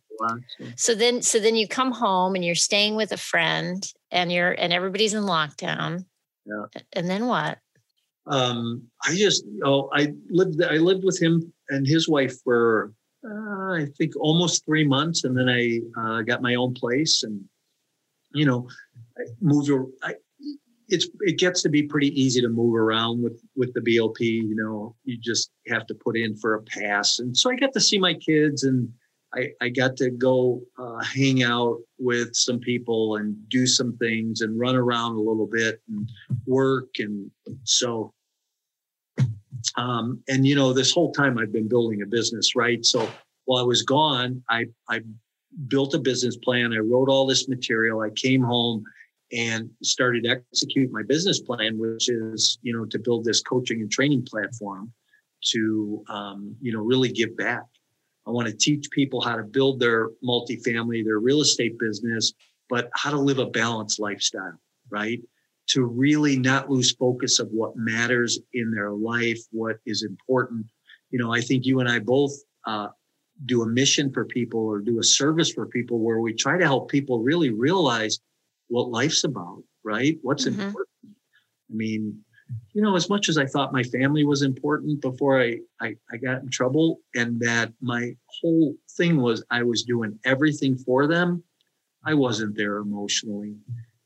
So 0.76 0.94
then, 0.94 1.22
so 1.22 1.38
then 1.38 1.56
you 1.56 1.66
come 1.66 1.92
home 1.92 2.34
and 2.34 2.44
you're 2.44 2.54
staying 2.54 2.96
with 2.96 3.12
a 3.12 3.16
friend, 3.16 3.84
and 4.10 4.30
you're 4.32 4.52
and 4.52 4.72
everybody's 4.72 5.14
in 5.14 5.24
lockdown. 5.24 6.04
Yeah. 6.44 6.82
And 6.92 7.08
then 7.08 7.26
what? 7.26 7.58
Um, 8.26 8.84
I 9.04 9.14
just, 9.14 9.44
oh, 9.64 9.90
I 9.92 10.12
lived. 10.30 10.62
I 10.62 10.76
lived 10.76 11.04
with 11.04 11.20
him 11.20 11.52
and 11.68 11.86
his 11.86 12.08
wife 12.08 12.34
for 12.42 12.92
uh, 13.24 13.72
I 13.74 13.86
think 13.96 14.14
almost 14.16 14.64
three 14.64 14.86
months, 14.86 15.24
and 15.24 15.36
then 15.36 15.48
I 15.48 15.80
uh, 16.00 16.22
got 16.22 16.42
my 16.42 16.54
own 16.54 16.74
place, 16.74 17.22
and 17.22 17.42
you 18.34 18.46
know, 18.46 18.68
I 19.16 19.22
moved. 19.40 19.70
I, 20.02 20.14
it's 20.88 21.08
it 21.20 21.38
gets 21.38 21.62
to 21.62 21.68
be 21.68 21.84
pretty 21.84 22.08
easy 22.20 22.40
to 22.40 22.48
move 22.48 22.74
around 22.74 23.22
with 23.22 23.40
with 23.54 23.72
the 23.74 23.80
BOP. 23.80 24.20
You 24.20 24.56
know, 24.56 24.96
you 25.04 25.16
just 25.16 25.50
have 25.68 25.86
to 25.86 25.94
put 25.94 26.16
in 26.16 26.36
for 26.36 26.54
a 26.54 26.62
pass, 26.62 27.20
and 27.20 27.36
so 27.36 27.50
I 27.50 27.56
got 27.56 27.72
to 27.74 27.80
see 27.80 27.98
my 27.98 28.14
kids 28.14 28.64
and 28.64 28.92
I, 29.34 29.50
I 29.60 29.68
got 29.70 29.96
to 29.98 30.10
go 30.10 30.62
uh, 30.78 31.02
hang 31.02 31.42
out 31.42 31.78
with 31.98 32.34
some 32.34 32.58
people 32.58 33.16
and 33.16 33.36
do 33.48 33.66
some 33.66 33.96
things 33.96 34.42
and 34.42 34.58
run 34.58 34.76
around 34.76 35.16
a 35.16 35.20
little 35.20 35.46
bit 35.46 35.80
and 35.88 36.08
work. 36.46 36.88
And 36.98 37.30
so, 37.64 38.12
um, 39.76 40.22
and 40.28 40.46
you 40.46 40.54
know, 40.54 40.72
this 40.72 40.92
whole 40.92 41.12
time 41.12 41.38
I've 41.38 41.52
been 41.52 41.68
building 41.68 42.02
a 42.02 42.06
business, 42.06 42.54
right? 42.54 42.84
So 42.84 43.08
while 43.46 43.62
I 43.62 43.66
was 43.66 43.82
gone, 43.82 44.42
I, 44.50 44.66
I 44.90 45.00
built 45.68 45.94
a 45.94 45.98
business 45.98 46.36
plan. 46.36 46.72
I 46.72 46.78
wrote 46.78 47.08
all 47.08 47.26
this 47.26 47.48
material. 47.48 48.00
I 48.00 48.10
came 48.10 48.42
home 48.42 48.84
and 49.32 49.70
started 49.82 50.24
to 50.24 50.30
execute 50.30 50.92
my 50.92 51.02
business 51.02 51.40
plan, 51.40 51.78
which 51.78 52.10
is, 52.10 52.58
you 52.60 52.76
know, 52.76 52.84
to 52.84 52.98
build 52.98 53.24
this 53.24 53.40
coaching 53.40 53.80
and 53.80 53.90
training 53.90 54.26
platform 54.28 54.92
to, 55.44 56.04
um, 56.08 56.54
you 56.60 56.72
know, 56.72 56.80
really 56.80 57.10
give 57.10 57.34
back 57.36 57.64
I 58.26 58.30
want 58.30 58.48
to 58.48 58.54
teach 58.54 58.90
people 58.90 59.20
how 59.20 59.36
to 59.36 59.42
build 59.42 59.80
their 59.80 60.10
multifamily, 60.24 61.04
their 61.04 61.18
real 61.18 61.40
estate 61.40 61.78
business, 61.78 62.32
but 62.68 62.90
how 62.94 63.10
to 63.10 63.18
live 63.18 63.38
a 63.38 63.46
balanced 63.46 64.00
lifestyle, 64.00 64.58
right? 64.90 65.20
To 65.70 65.84
really 65.84 66.38
not 66.38 66.70
lose 66.70 66.92
focus 66.92 67.38
of 67.38 67.48
what 67.48 67.76
matters 67.76 68.38
in 68.52 68.70
their 68.70 68.92
life, 68.92 69.40
what 69.50 69.76
is 69.86 70.04
important. 70.04 70.66
You 71.10 71.18
know, 71.18 71.32
I 71.32 71.40
think 71.40 71.66
you 71.66 71.80
and 71.80 71.88
I 71.88 71.98
both 71.98 72.32
uh, 72.66 72.88
do 73.46 73.62
a 73.62 73.66
mission 73.66 74.12
for 74.12 74.24
people 74.24 74.60
or 74.60 74.78
do 74.78 75.00
a 75.00 75.04
service 75.04 75.52
for 75.52 75.66
people 75.66 75.98
where 75.98 76.20
we 76.20 76.32
try 76.32 76.58
to 76.58 76.64
help 76.64 76.90
people 76.90 77.22
really 77.22 77.50
realize 77.50 78.20
what 78.68 78.88
life's 78.88 79.24
about, 79.24 79.62
right? 79.84 80.16
What's 80.22 80.46
mm-hmm. 80.46 80.60
important. 80.60 80.88
I 81.04 81.74
mean, 81.74 82.24
you 82.72 82.82
know, 82.82 82.96
as 82.96 83.08
much 83.08 83.28
as 83.28 83.38
I 83.38 83.46
thought 83.46 83.72
my 83.72 83.82
family 83.82 84.24
was 84.24 84.42
important 84.42 85.00
before 85.00 85.40
I, 85.40 85.58
I, 85.80 85.94
I 86.10 86.16
got 86.16 86.42
in 86.42 86.50
trouble, 86.50 87.00
and 87.14 87.38
that 87.40 87.72
my 87.80 88.14
whole 88.26 88.74
thing 88.96 89.20
was 89.20 89.44
I 89.50 89.62
was 89.62 89.82
doing 89.82 90.18
everything 90.24 90.76
for 90.76 91.06
them, 91.06 91.42
I 92.04 92.14
wasn't 92.14 92.56
there 92.56 92.78
emotionally. 92.78 93.56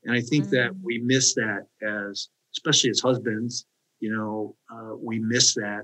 And 0.05 0.15
I 0.15 0.21
think 0.21 0.51
that 0.51 0.73
mm. 0.73 0.79
we 0.83 0.99
miss 0.99 1.35
that 1.35 1.67
as, 1.83 2.29
especially 2.57 2.91
as 2.91 3.01
husbands, 3.01 3.67
you 4.01 4.15
know, 4.15 4.57
uh, 4.73 4.97
we 4.97 5.19
miss 5.19 5.55
that. 5.55 5.83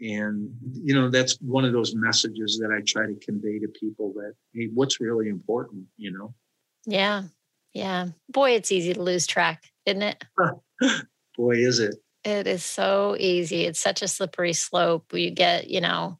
And, 0.00 0.50
you 0.72 0.94
know, 0.94 1.10
that's 1.10 1.40
one 1.40 1.64
of 1.64 1.72
those 1.72 1.94
messages 1.94 2.58
that 2.62 2.70
I 2.70 2.82
try 2.86 3.06
to 3.06 3.14
convey 3.24 3.58
to 3.58 3.68
people 3.68 4.12
that, 4.14 4.34
hey, 4.54 4.68
what's 4.72 5.00
really 5.00 5.28
important, 5.28 5.84
you 5.96 6.12
know? 6.12 6.34
Yeah. 6.86 7.24
Yeah. 7.72 8.08
Boy, 8.28 8.52
it's 8.52 8.70
easy 8.70 8.94
to 8.94 9.02
lose 9.02 9.26
track, 9.26 9.64
isn't 9.86 10.02
it? 10.02 10.24
Boy, 11.38 11.58
is 11.58 11.78
it. 11.78 11.94
It 12.24 12.48
is 12.48 12.64
so 12.64 13.16
easy. 13.18 13.64
It's 13.64 13.78
such 13.78 14.02
a 14.02 14.08
slippery 14.08 14.52
slope. 14.52 15.14
You 15.14 15.30
get, 15.30 15.70
you 15.70 15.80
know, 15.80 16.18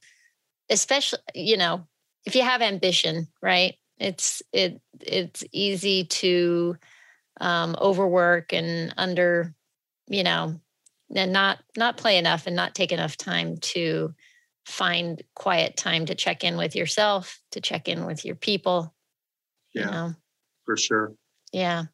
especially, 0.71 1.19
you 1.35 1.57
know, 1.57 1.87
if 2.25 2.37
you 2.37 2.43
have 2.43 2.63
ambition, 2.63 3.27
right? 3.43 3.75
It's 3.99 4.43
it 4.53 4.81
it's 5.01 5.45
easy 5.51 6.05
to 6.05 6.77
um, 7.41 7.77
overwork 7.81 8.53
and 8.53 8.95
under, 8.97 9.55
you 10.07 10.23
know, 10.23 10.61
and 11.13 11.33
not 11.33 11.59
not 11.77 11.97
play 11.97 12.17
enough 12.17 12.47
and 12.47 12.55
not 12.55 12.77
take 12.77 12.93
enough 12.93 13.17
time 13.17 13.57
to 13.57 14.15
find 14.67 15.21
quiet 15.35 15.77
time 15.77 16.07
to 16.07 16.15
check 16.15 16.45
in 16.45 16.57
with 16.57 16.77
yourself, 16.77 17.41
to 17.51 17.61
check 17.61 17.89
in 17.89 18.07
with 18.07 18.25
your 18.25 18.37
people. 18.37 18.95
Yeah, 19.75 19.85
you 19.85 19.91
know? 19.91 20.15
for 20.65 20.77
sure. 20.77 21.15
Yeah, 21.53 21.87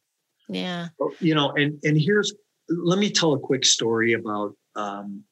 yeah. 0.47 0.89
You 1.21 1.35
know, 1.35 1.53
and 1.53 1.81
and 1.85 1.99
here's 1.99 2.35
let 2.69 2.99
me 2.99 3.11
tell 3.11 3.35
a 3.35 3.39
quick 3.39 3.65
story 3.65 4.15
about 4.15 4.55
um, 4.77 5.23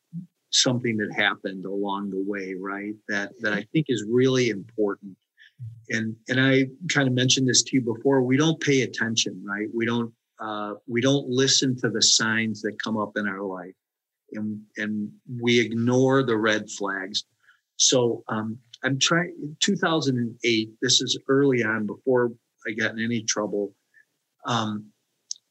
something 0.50 0.96
that 0.98 1.12
happened 1.14 1.64
along 1.64 2.10
the 2.10 2.22
way, 2.26 2.54
right? 2.58 2.94
That 3.08 3.32
that 3.40 3.52
I 3.52 3.66
think 3.72 3.86
is 3.88 4.04
really 4.08 4.50
important. 4.50 5.16
And 5.90 6.16
and 6.28 6.40
I 6.40 6.66
kind 6.92 7.08
of 7.08 7.14
mentioned 7.14 7.48
this 7.48 7.62
to 7.64 7.76
you 7.76 7.82
before. 7.82 8.22
We 8.22 8.36
don't 8.36 8.60
pay 8.60 8.82
attention, 8.82 9.42
right? 9.46 9.68
We 9.74 9.86
don't 9.86 10.12
uh, 10.40 10.74
we 10.86 11.00
don't 11.00 11.28
listen 11.28 11.76
to 11.78 11.90
the 11.90 12.02
signs 12.02 12.62
that 12.62 12.82
come 12.82 12.96
up 12.96 13.16
in 13.16 13.26
our 13.26 13.42
life, 13.42 13.74
and 14.32 14.60
and 14.76 15.10
we 15.40 15.58
ignore 15.58 16.22
the 16.22 16.36
red 16.36 16.70
flags. 16.70 17.24
So 17.76 18.22
um, 18.28 18.58
I'm 18.84 18.98
trying. 18.98 19.56
2008. 19.60 20.70
This 20.82 21.00
is 21.00 21.18
early 21.28 21.64
on 21.64 21.86
before 21.86 22.32
I 22.66 22.72
got 22.72 22.92
in 22.92 23.00
any 23.00 23.22
trouble. 23.22 23.74
Um, 24.46 24.91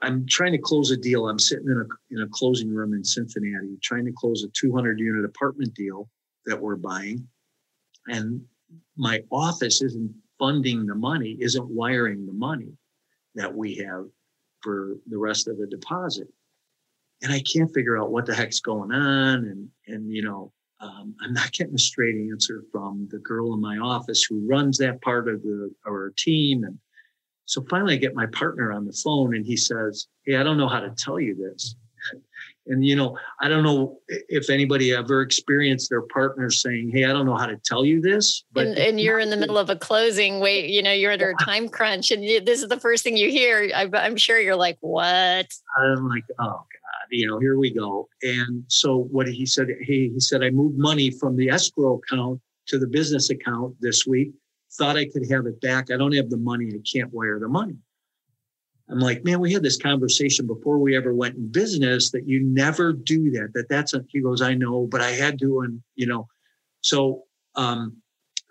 I'm 0.01 0.25
trying 0.27 0.51
to 0.53 0.57
close 0.57 0.91
a 0.91 0.97
deal. 0.97 1.27
I'm 1.27 1.39
sitting 1.39 1.67
in 1.67 1.77
a 1.77 2.15
in 2.15 2.21
a 2.23 2.29
closing 2.31 2.73
room 2.73 2.93
in 2.93 3.03
Cincinnati, 3.03 3.77
trying 3.81 4.05
to 4.05 4.11
close 4.11 4.43
a 4.43 4.49
200 4.49 4.99
unit 4.99 5.25
apartment 5.25 5.73
deal 5.73 6.09
that 6.45 6.59
we're 6.59 6.75
buying, 6.75 7.27
and 8.07 8.41
my 8.97 9.23
office 9.31 9.81
isn't 9.81 10.13
funding 10.39 10.85
the 10.85 10.95
money, 10.95 11.37
isn't 11.39 11.69
wiring 11.69 12.25
the 12.25 12.33
money 12.33 12.71
that 13.35 13.53
we 13.53 13.75
have 13.75 14.05
for 14.61 14.95
the 15.07 15.17
rest 15.17 15.47
of 15.47 15.57
the 15.57 15.67
deposit, 15.67 16.27
and 17.21 17.31
I 17.31 17.41
can't 17.41 17.73
figure 17.73 17.97
out 17.97 18.11
what 18.11 18.25
the 18.25 18.33
heck's 18.33 18.59
going 18.59 18.91
on, 18.91 19.45
and 19.45 19.69
and 19.87 20.11
you 20.11 20.23
know. 20.23 20.51
Um, 20.83 21.13
I'm 21.21 21.31
not 21.31 21.51
getting 21.51 21.75
a 21.75 21.77
straight 21.77 22.15
answer 22.15 22.63
from 22.71 23.07
the 23.11 23.19
girl 23.19 23.53
in 23.53 23.61
my 23.61 23.77
office 23.77 24.23
who 24.23 24.47
runs 24.49 24.79
that 24.79 24.99
part 25.03 25.29
of 25.29 25.43
the 25.43 25.69
our 25.85 26.11
team, 26.17 26.63
and 26.63 26.79
so 27.45 27.63
finally, 27.69 27.95
I 27.95 27.97
get 27.97 28.15
my 28.15 28.27
partner 28.27 28.71
on 28.71 28.85
the 28.85 28.93
phone 28.93 29.35
and 29.35 29.45
he 29.45 29.57
says, 29.57 30.07
Hey, 30.25 30.35
I 30.35 30.43
don't 30.43 30.57
know 30.57 30.67
how 30.67 30.79
to 30.79 30.89
tell 30.91 31.19
you 31.19 31.35
this. 31.35 31.75
And, 32.67 32.85
you 32.85 32.95
know, 32.95 33.17
I 33.41 33.49
don't 33.49 33.63
know 33.63 33.97
if 34.07 34.51
anybody 34.51 34.93
ever 34.93 35.23
experienced 35.23 35.89
their 35.89 36.03
partner 36.03 36.51
saying, 36.51 36.91
Hey, 36.93 37.05
I 37.05 37.07
don't 37.07 37.25
know 37.25 37.35
how 37.35 37.47
to 37.47 37.57
tell 37.57 37.83
you 37.83 37.99
this. 38.01 38.43
But 38.53 38.67
and, 38.67 38.77
and 38.77 38.99
you're 38.99 39.17
in 39.17 39.31
the 39.31 39.35
middle 39.35 39.57
of 39.57 39.71
a 39.71 39.75
closing, 39.75 40.39
wait, 40.39 40.69
you 40.69 40.83
know, 40.83 40.91
you're 40.91 41.11
under 41.11 41.31
a 41.31 41.35
time 41.43 41.69
crunch 41.69 42.11
and 42.11 42.23
this 42.23 42.61
is 42.61 42.69
the 42.69 42.79
first 42.79 43.03
thing 43.03 43.17
you 43.17 43.31
hear. 43.31 43.71
I'm 43.73 44.15
sure 44.15 44.39
you're 44.39 44.55
like, 44.55 44.77
What? 44.81 45.47
I'm 45.79 46.07
like, 46.07 46.23
Oh, 46.39 46.45
God, 46.45 47.07
you 47.09 47.27
know, 47.27 47.39
here 47.39 47.57
we 47.57 47.73
go. 47.73 48.07
And 48.21 48.63
so 48.67 49.07
what 49.11 49.27
he 49.27 49.47
said, 49.47 49.67
Hey, 49.81 50.09
he 50.09 50.19
said, 50.19 50.43
I 50.43 50.51
moved 50.51 50.77
money 50.77 51.09
from 51.09 51.35
the 51.35 51.49
escrow 51.49 51.99
account 51.99 52.39
to 52.67 52.77
the 52.77 52.87
business 52.87 53.31
account 53.31 53.75
this 53.81 54.05
week 54.05 54.33
thought 54.73 54.97
I 54.97 55.05
could 55.05 55.29
have 55.29 55.45
it 55.45 55.59
back. 55.61 55.91
I 55.91 55.97
don't 55.97 56.15
have 56.15 56.29
the 56.29 56.37
money. 56.37 56.71
I 56.73 56.79
can't 56.91 57.13
wire 57.13 57.39
the 57.39 57.47
money. 57.47 57.75
I'm 58.89 58.99
like, 58.99 59.23
man, 59.23 59.39
we 59.39 59.53
had 59.53 59.63
this 59.63 59.77
conversation 59.77 60.47
before 60.47 60.77
we 60.77 60.97
ever 60.97 61.13
went 61.13 61.35
in 61.35 61.49
business 61.49 62.11
that 62.11 62.27
you 62.27 62.41
never 62.43 62.91
do 62.91 63.31
that. 63.31 63.51
That 63.53 63.69
that's 63.69 63.93
a, 63.93 64.03
he 64.09 64.19
goes, 64.19 64.41
I 64.41 64.53
know, 64.53 64.85
but 64.85 64.99
I 65.01 65.11
had 65.11 65.39
to, 65.39 65.61
and 65.61 65.81
you 65.95 66.07
know, 66.07 66.27
so 66.81 67.23
um, 67.55 67.97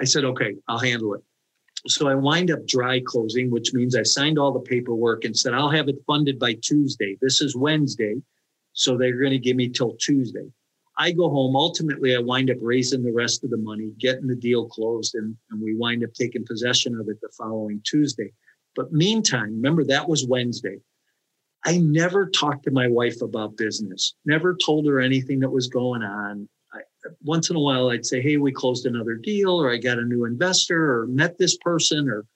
I 0.01 0.05
said, 0.05 0.25
okay, 0.25 0.57
I'll 0.67 0.79
handle 0.79 1.15
it. 1.15 1.21
So 1.87 2.09
I 2.09 2.15
wind 2.15 2.51
up 2.51 2.67
dry 2.67 3.01
closing, 3.05 3.51
which 3.51 3.75
means 3.75 3.97
I 3.97 4.03
signed 4.03 4.39
all 4.39 4.53
the 4.53 4.61
paperwork 4.61 5.25
and 5.25 5.37
said, 5.37 5.53
I'll 5.53 5.71
have 5.71 5.89
it 5.89 5.97
funded 6.07 6.39
by 6.39 6.55
Tuesday. 6.55 7.17
This 7.21 7.41
is 7.41 7.57
Wednesday. 7.57 8.17
So 8.73 8.97
they're 8.97 9.19
going 9.19 9.33
to 9.33 9.39
give 9.39 9.57
me 9.57 9.69
till 9.69 9.97
Tuesday. 9.97 10.47
I 11.01 11.13
go 11.13 11.31
home. 11.31 11.57
Ultimately, 11.57 12.15
I 12.15 12.19
wind 12.19 12.51
up 12.51 12.59
raising 12.61 13.03
the 13.03 13.13
rest 13.13 13.43
of 13.43 13.49
the 13.49 13.57
money, 13.57 13.91
getting 13.99 14.27
the 14.27 14.37
deal 14.37 14.69
closed, 14.69 15.15
and, 15.15 15.35
and 15.51 15.63
we 15.63 15.75
wind 15.75 16.05
up 16.05 16.13
taking 16.13 16.45
possession 16.45 16.95
of 16.95 17.09
it 17.09 17.19
the 17.23 17.31
following 17.39 17.81
Tuesday. 17.87 18.35
But 18.77 18.93
meantime, 18.93 19.55
remember 19.55 19.83
that 19.85 20.07
was 20.07 20.27
Wednesday. 20.27 20.77
I 21.65 21.79
never 21.79 22.29
talked 22.29 22.65
to 22.65 22.71
my 22.71 22.87
wife 22.87 23.23
about 23.23 23.57
business, 23.57 24.15
never 24.27 24.55
told 24.55 24.87
her 24.87 25.01
anything 25.01 25.41
that 25.41 25.49
was 25.49 25.69
going 25.69 26.03
on. 26.03 26.47
I, 26.75 26.81
once 27.23 27.49
in 27.49 27.57
a 27.57 27.61
while, 27.61 27.89
I'd 27.89 28.05
say, 28.05 28.21
Hey, 28.21 28.37
we 28.37 28.53
closed 28.53 28.85
another 28.85 29.15
deal, 29.15 29.53
or 29.53 29.73
I 29.73 29.79
got 29.79 29.99
a 29.99 30.05
new 30.05 30.27
investor, 30.27 31.01
or 31.01 31.07
met 31.07 31.39
this 31.39 31.57
person, 31.57 32.11
or 32.11 32.27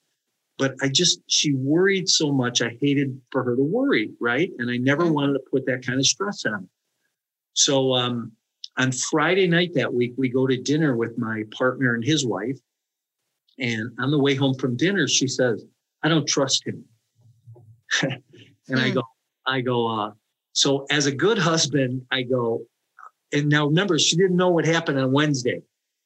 but 0.57 0.75
I 0.81 0.89
just, 0.89 1.21
she 1.27 1.53
worried 1.53 2.09
so 2.09 2.33
much. 2.33 2.63
I 2.63 2.79
hated 2.81 3.21
for 3.31 3.45
her 3.45 3.57
to 3.57 3.63
worry, 3.63 4.13
right? 4.21 4.51
And 4.59 4.71
I 4.71 4.79
never 4.79 5.03
mm-hmm. 5.03 5.13
wanted 5.13 5.33
to 5.35 5.43
put 5.51 5.67
that 5.67 5.85
kind 5.85 5.99
of 5.99 6.07
stress 6.07 6.47
on 6.47 6.53
her. 6.53 6.69
So, 7.53 7.93
um, 7.93 8.33
on 8.77 8.93
Friday 8.93 9.47
night 9.47 9.73
that 9.75 9.93
week, 9.93 10.15
we 10.17 10.29
go 10.29 10.47
to 10.47 10.57
dinner 10.57 10.97
with 10.97 11.17
my 11.19 11.45
partner 11.57 11.95
and 11.95 12.05
his 12.05 12.27
wife. 12.27 12.59
And 13.59 13.91
on 14.01 14.11
the 14.11 14.19
way 14.19 14.35
home 14.35 14.55
from 14.55 14.77
dinner, 14.77 15.07
she 15.07 15.29
says, 15.29 15.65
I 16.03 16.09
don't 16.09 16.27
trust 16.27 16.67
him. 16.67 16.85
and 18.03 18.23
mm. 18.69 18.79
I 18.79 18.89
hmm. 18.89 18.95
go, 18.95 19.03
I 19.47 19.61
go, 19.61 19.87
uh, 19.87 20.13
so 20.53 20.87
as 20.91 21.07
a 21.07 21.13
good 21.13 21.39
husband, 21.39 22.03
I 22.11 22.23
go, 22.23 22.63
and 23.33 23.49
now 23.49 23.67
remember, 23.67 23.99
she 23.99 24.17
didn't 24.17 24.37
know 24.37 24.51
what 24.51 24.65
happened 24.65 24.99
on 24.99 25.13
Wednesday. 25.13 25.63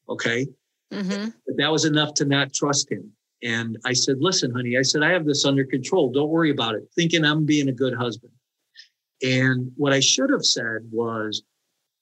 Okay. 0.09 0.47
Mm-hmm. 0.93 1.31
But 1.47 1.57
that 1.57 1.71
was 1.71 1.85
enough 1.85 2.15
to 2.15 2.25
not 2.25 2.55
trust 2.55 2.91
him. 2.91 3.13
And 3.43 3.79
I 3.85 3.93
said, 3.93 4.17
listen, 4.21 4.53
honey, 4.53 4.77
I 4.77 4.83
said, 4.83 5.03
I 5.03 5.11
have 5.11 5.25
this 5.25 5.45
under 5.45 5.65
control. 5.65 6.11
Don't 6.11 6.31
worry 6.31 6.51
about 6.51 6.75
it. 6.75 6.89
Thinking 6.95 7.25
I'm 7.25 7.45
being 7.45 7.69
a 7.69 7.73
good 7.73 7.95
husband. 7.95 8.33
And 9.23 9.71
what 9.77 9.93
I 9.93 10.01
should 10.01 10.31
have 10.31 10.45
said 10.45 10.89
was, 10.91 11.43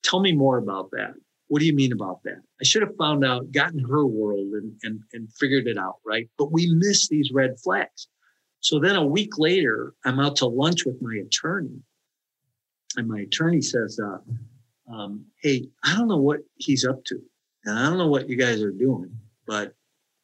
Tell 0.07 0.21
me 0.21 0.33
more 0.33 0.59
about 0.59 0.91
that. 0.93 1.15
What 1.49 1.59
do 1.59 1.67
you 1.67 1.75
mean 1.75 1.93
about 1.93 2.23
that? 2.23 2.41
I 2.61 2.65
should 2.65 2.83
have 2.83 2.97
found 2.97 3.25
out, 3.25 3.51
gotten 3.51 3.81
her 3.81 4.07
world 4.07 4.53
and, 4.53 4.73
and, 4.85 5.01
and 5.13 5.33
figured 5.35 5.67
it 5.67 5.77
out, 5.77 5.97
right? 6.07 6.29
But 6.39 6.53
we 6.53 6.73
miss 6.73 7.09
these 7.09 7.33
red 7.33 7.59
flags. 7.59 8.07
So 8.61 8.79
then 8.79 8.95
a 8.95 9.05
week 9.05 9.37
later, 9.37 9.95
I'm 10.05 10.21
out 10.21 10.37
to 10.37 10.47
lunch 10.47 10.87
with 10.87 11.03
my 11.03 11.17
attorney. 11.17 11.81
And 12.97 13.09
my 13.09 13.21
attorney 13.21 13.61
says, 13.61 14.01
uh, 14.03 14.19
um, 14.93 15.25
Hey, 15.43 15.69
I 15.85 15.97
don't 15.97 16.09
know 16.09 16.17
what 16.17 16.41
he's 16.55 16.87
up 16.87 17.05
to. 17.07 17.21
And 17.65 17.77
I 17.77 17.89
don't 17.89 17.99
know 17.99 18.09
what 18.09 18.29
you 18.29 18.37
guys 18.37 18.63
are 18.63 18.71
doing, 18.71 19.11
but 19.47 19.75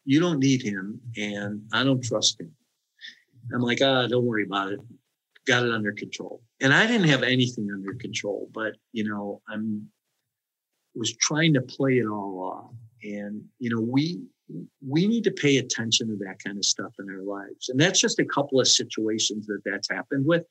you 0.04 0.20
don't 0.20 0.38
need 0.38 0.62
him 0.62 1.00
and 1.16 1.62
I 1.72 1.82
don't 1.82 2.02
trust 2.02 2.40
him. 2.40 2.52
I'm 3.52 3.60
like, 3.60 3.80
ah, 3.82 4.06
don't 4.06 4.24
worry 4.24 4.44
about 4.44 4.72
it 4.72 4.80
got 5.46 5.64
it 5.64 5.72
under 5.72 5.92
control. 5.92 6.42
And 6.62 6.72
I 6.72 6.86
didn't 6.86 7.08
have 7.08 7.22
anything 7.24 7.68
under 7.72 7.94
control, 7.94 8.48
but 8.54 8.74
you 8.92 9.04
know, 9.04 9.42
I'm 9.48 9.88
was 10.94 11.14
trying 11.16 11.54
to 11.54 11.60
play 11.60 11.98
it 11.98 12.06
all 12.06 12.38
off. 12.38 12.74
And 13.02 13.42
you 13.58 13.74
know, 13.74 13.80
we 13.80 14.22
we 14.86 15.06
need 15.06 15.24
to 15.24 15.30
pay 15.30 15.58
attention 15.58 16.08
to 16.08 16.16
that 16.24 16.42
kind 16.44 16.58
of 16.58 16.64
stuff 16.64 16.92
in 16.98 17.10
our 17.10 17.22
lives. 17.22 17.68
And 17.68 17.80
that's 17.80 18.00
just 18.00 18.18
a 18.18 18.24
couple 18.24 18.60
of 18.60 18.68
situations 18.68 19.46
that 19.46 19.62
that's 19.64 19.90
happened 19.90 20.26
with. 20.26 20.44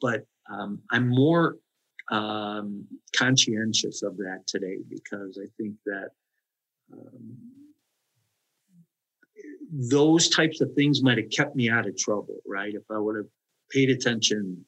But 0.00 0.24
um, 0.52 0.80
I'm 0.90 1.08
more 1.08 1.56
um, 2.10 2.84
conscientious 3.16 4.02
of 4.02 4.16
that 4.18 4.42
today 4.46 4.78
because 4.88 5.38
I 5.42 5.46
think 5.56 5.74
that 5.86 6.08
um, 6.92 7.36
those 9.72 10.28
types 10.28 10.60
of 10.60 10.72
things 10.74 11.02
might 11.02 11.18
have 11.18 11.30
kept 11.30 11.56
me 11.56 11.70
out 11.70 11.86
of 11.86 11.96
trouble, 11.96 12.40
right? 12.46 12.74
If 12.74 12.84
I 12.90 12.98
would 12.98 13.16
have 13.16 13.26
paid 13.70 13.90
attention, 13.90 14.64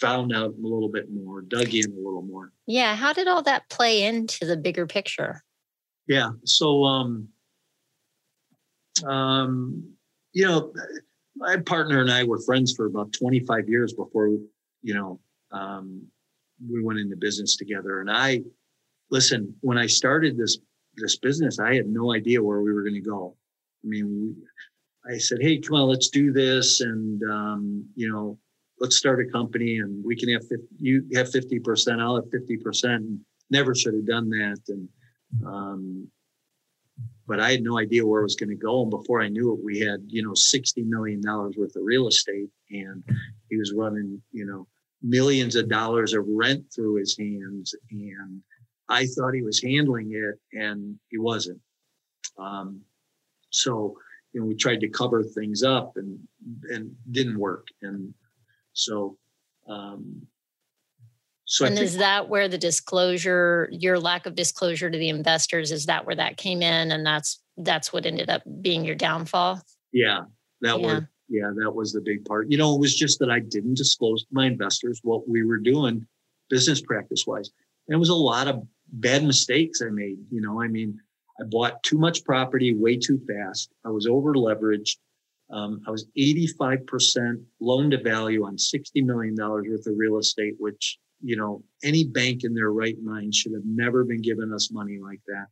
found 0.00 0.34
out 0.34 0.54
a 0.54 0.62
little 0.62 0.88
bit 0.88 1.06
more, 1.12 1.42
dug 1.42 1.74
in 1.74 1.90
a 1.92 1.96
little 1.96 2.22
more. 2.22 2.52
Yeah. 2.66 2.94
How 2.96 3.12
did 3.12 3.28
all 3.28 3.42
that 3.42 3.68
play 3.68 4.02
into 4.02 4.46
the 4.46 4.56
bigger 4.56 4.86
picture? 4.86 5.42
Yeah. 6.08 6.30
So, 6.44 6.84
um, 6.84 7.28
um, 9.06 9.92
you 10.32 10.46
know, 10.46 10.72
my 11.36 11.56
partner 11.58 12.00
and 12.00 12.10
I 12.10 12.24
were 12.24 12.40
friends 12.40 12.74
for 12.74 12.86
about 12.86 13.12
25 13.12 13.68
years 13.68 13.92
before, 13.92 14.28
you 14.82 14.94
know, 14.94 15.20
um, 15.50 16.06
we 16.70 16.82
went 16.82 16.98
into 16.98 17.16
business 17.16 17.56
together. 17.56 18.00
And 18.00 18.10
I, 18.10 18.42
listen, 19.10 19.54
when 19.60 19.78
I 19.78 19.86
started 19.86 20.36
this 20.36 20.58
this 20.96 21.16
business, 21.16 21.58
I 21.58 21.74
had 21.74 21.86
no 21.86 22.12
idea 22.12 22.42
where 22.42 22.60
we 22.60 22.72
were 22.72 22.82
going 22.82 22.94
to 22.94 23.00
go. 23.00 23.36
I 23.84 23.88
mean, 23.88 24.34
we, 25.06 25.14
I 25.14 25.18
said, 25.18 25.38
"Hey, 25.40 25.58
come 25.58 25.76
on, 25.76 25.88
let's 25.88 26.08
do 26.08 26.32
this," 26.32 26.80
and 26.80 27.22
um, 27.24 27.84
you 27.94 28.10
know, 28.10 28.38
let's 28.82 28.96
start 28.96 29.24
a 29.24 29.30
company, 29.30 29.78
and 29.78 30.04
we 30.04 30.16
can 30.16 30.28
have 30.30 30.42
50, 30.42 30.66
you 30.80 31.04
have 31.14 31.30
fifty 31.30 31.60
percent, 31.60 32.00
I'll 32.00 32.16
have 32.16 32.30
fifty 32.30 32.56
percent. 32.56 33.04
Never 33.48 33.74
should 33.74 33.94
have 33.94 34.06
done 34.06 34.28
that, 34.30 34.58
and 34.68 34.88
um, 35.46 36.08
but 37.28 37.38
I 37.40 37.52
had 37.52 37.62
no 37.62 37.78
idea 37.78 38.04
where 38.04 38.20
it 38.20 38.24
was 38.24 38.34
going 38.34 38.50
to 38.50 38.56
go. 38.56 38.82
And 38.82 38.90
before 38.90 39.22
I 39.22 39.28
knew 39.28 39.54
it, 39.54 39.64
we 39.64 39.78
had 39.78 40.00
you 40.08 40.22
know 40.22 40.34
sixty 40.34 40.82
million 40.82 41.22
dollars 41.22 41.54
worth 41.56 41.76
of 41.76 41.84
real 41.84 42.08
estate, 42.08 42.50
and 42.70 43.04
he 43.48 43.56
was 43.56 43.72
running 43.72 44.20
you 44.32 44.44
know 44.44 44.66
millions 45.00 45.54
of 45.54 45.68
dollars 45.68 46.12
of 46.12 46.24
rent 46.28 46.64
through 46.74 46.96
his 46.96 47.16
hands, 47.16 47.74
and 47.90 48.42
I 48.88 49.06
thought 49.06 49.34
he 49.34 49.42
was 49.42 49.62
handling 49.62 50.12
it, 50.12 50.58
and 50.58 50.98
he 51.08 51.18
wasn't. 51.18 51.60
Um, 52.36 52.80
so 53.50 53.96
you 54.32 54.40
know 54.40 54.46
we 54.46 54.56
tried 54.56 54.80
to 54.80 54.88
cover 54.88 55.22
things 55.22 55.62
up 55.62 55.92
and 55.96 56.18
and 56.70 56.90
didn't 57.12 57.38
work 57.38 57.68
and 57.82 58.12
so 58.72 59.16
um 59.68 60.26
so 61.44 61.64
and 61.64 61.78
is 61.78 61.98
that 61.98 62.28
where 62.28 62.48
the 62.48 62.58
disclosure 62.58 63.68
your 63.72 63.98
lack 63.98 64.26
of 64.26 64.34
disclosure 64.34 64.90
to 64.90 64.98
the 64.98 65.08
investors 65.08 65.70
is 65.70 65.86
that 65.86 66.06
where 66.06 66.16
that 66.16 66.36
came 66.36 66.62
in 66.62 66.92
and 66.92 67.04
that's 67.04 67.40
that's 67.58 67.92
what 67.92 68.06
ended 68.06 68.30
up 68.30 68.42
being 68.60 68.84
your 68.84 68.94
downfall 68.94 69.60
yeah 69.92 70.20
that 70.60 70.80
yeah. 70.80 70.86
was 70.86 71.02
yeah 71.28 71.50
that 71.56 71.70
was 71.70 71.92
the 71.92 72.00
big 72.00 72.24
part 72.24 72.50
you 72.50 72.58
know 72.58 72.74
it 72.74 72.80
was 72.80 72.94
just 72.94 73.18
that 73.18 73.30
i 73.30 73.38
didn't 73.38 73.74
disclose 73.74 74.22
to 74.22 74.28
my 74.32 74.46
investors 74.46 75.00
what 75.02 75.28
we 75.28 75.44
were 75.44 75.58
doing 75.58 76.06
business 76.48 76.80
practice 76.80 77.26
wise 77.26 77.50
and 77.88 77.94
it 77.94 77.98
was 77.98 78.08
a 78.08 78.14
lot 78.14 78.48
of 78.48 78.62
bad 78.94 79.24
mistakes 79.24 79.82
i 79.82 79.90
made 79.90 80.16
you 80.30 80.40
know 80.40 80.60
i 80.60 80.68
mean 80.68 80.98
I 81.40 81.44
bought 81.44 81.82
too 81.82 81.98
much 81.98 82.24
property 82.24 82.74
way 82.74 82.96
too 82.96 83.20
fast. 83.26 83.70
I 83.84 83.90
was 83.90 84.06
over 84.06 84.34
leveraged. 84.34 84.96
Um, 85.52 85.82
I 85.86 85.90
was 85.90 86.06
85% 86.18 87.42
loan 87.60 87.90
to 87.90 88.02
value 88.02 88.44
on 88.44 88.56
$60 88.56 89.04
million 89.04 89.34
worth 89.36 89.86
of 89.86 89.94
real 89.96 90.18
estate, 90.18 90.54
which, 90.58 90.98
you 91.22 91.36
know, 91.36 91.62
any 91.84 92.04
bank 92.04 92.44
in 92.44 92.54
their 92.54 92.72
right 92.72 92.96
mind 93.02 93.34
should 93.34 93.52
have 93.52 93.66
never 93.66 94.02
been 94.02 94.22
giving 94.22 94.52
us 94.52 94.72
money 94.72 94.98
like 94.98 95.20
that. 95.26 95.46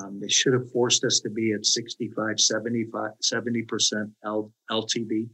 Um, 0.00 0.20
they 0.20 0.28
should 0.28 0.52
have 0.52 0.70
forced 0.70 1.04
us 1.04 1.18
to 1.20 1.30
be 1.30 1.52
at 1.52 1.66
65, 1.66 2.38
75, 2.38 3.10
70% 3.22 4.12
L, 4.24 4.52
LTV. 4.70 5.28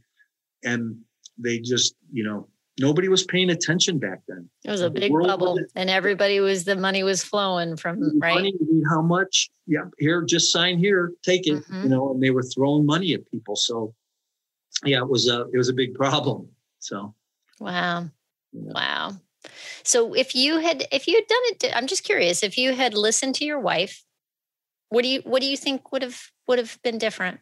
And 0.63 0.97
they 1.37 1.59
just, 1.59 1.95
you 2.11 2.23
know, 2.23 2.47
nobody 2.79 3.07
was 3.07 3.23
paying 3.23 3.49
attention 3.49 3.99
back 3.99 4.21
then. 4.27 4.49
It 4.63 4.71
was 4.71 4.81
a 4.81 4.89
big 4.89 5.11
bubble, 5.11 5.53
was, 5.53 5.71
and 5.75 5.89
everybody 5.89 6.39
was 6.39 6.63
the 6.63 6.75
money 6.75 7.03
was 7.03 7.23
flowing 7.23 7.77
from 7.77 8.19
right. 8.19 8.35
Money, 8.35 8.53
how 8.89 9.01
much? 9.01 9.49
Yeah, 9.67 9.85
here, 9.97 10.21
just 10.21 10.51
sign 10.51 10.77
here, 10.77 11.13
take 11.23 11.47
it. 11.47 11.55
Mm-hmm. 11.55 11.83
You 11.83 11.89
know, 11.89 12.11
and 12.11 12.21
they 12.21 12.31
were 12.31 12.43
throwing 12.43 12.85
money 12.85 13.13
at 13.13 13.29
people. 13.31 13.55
So, 13.55 13.93
yeah, 14.83 14.99
it 14.99 15.09
was 15.09 15.29
a 15.29 15.47
it 15.53 15.57
was 15.57 15.69
a 15.69 15.73
big 15.73 15.93
problem. 15.93 16.49
So, 16.79 17.15
wow, 17.59 18.09
yeah. 18.51 18.71
wow. 18.73 19.11
So, 19.83 20.13
if 20.13 20.35
you 20.35 20.59
had 20.59 20.85
if 20.91 21.07
you 21.07 21.15
had 21.15 21.27
done 21.27 21.71
it, 21.71 21.75
I'm 21.75 21.87
just 21.87 22.03
curious. 22.03 22.43
If 22.43 22.57
you 22.57 22.73
had 22.73 22.93
listened 22.93 23.35
to 23.35 23.45
your 23.45 23.59
wife, 23.59 24.03
what 24.89 25.03
do 25.03 25.07
you 25.07 25.21
what 25.23 25.41
do 25.41 25.47
you 25.47 25.57
think 25.57 25.91
would 25.91 26.01
have 26.01 26.19
would 26.47 26.59
have 26.59 26.77
been 26.83 26.97
different? 26.97 27.39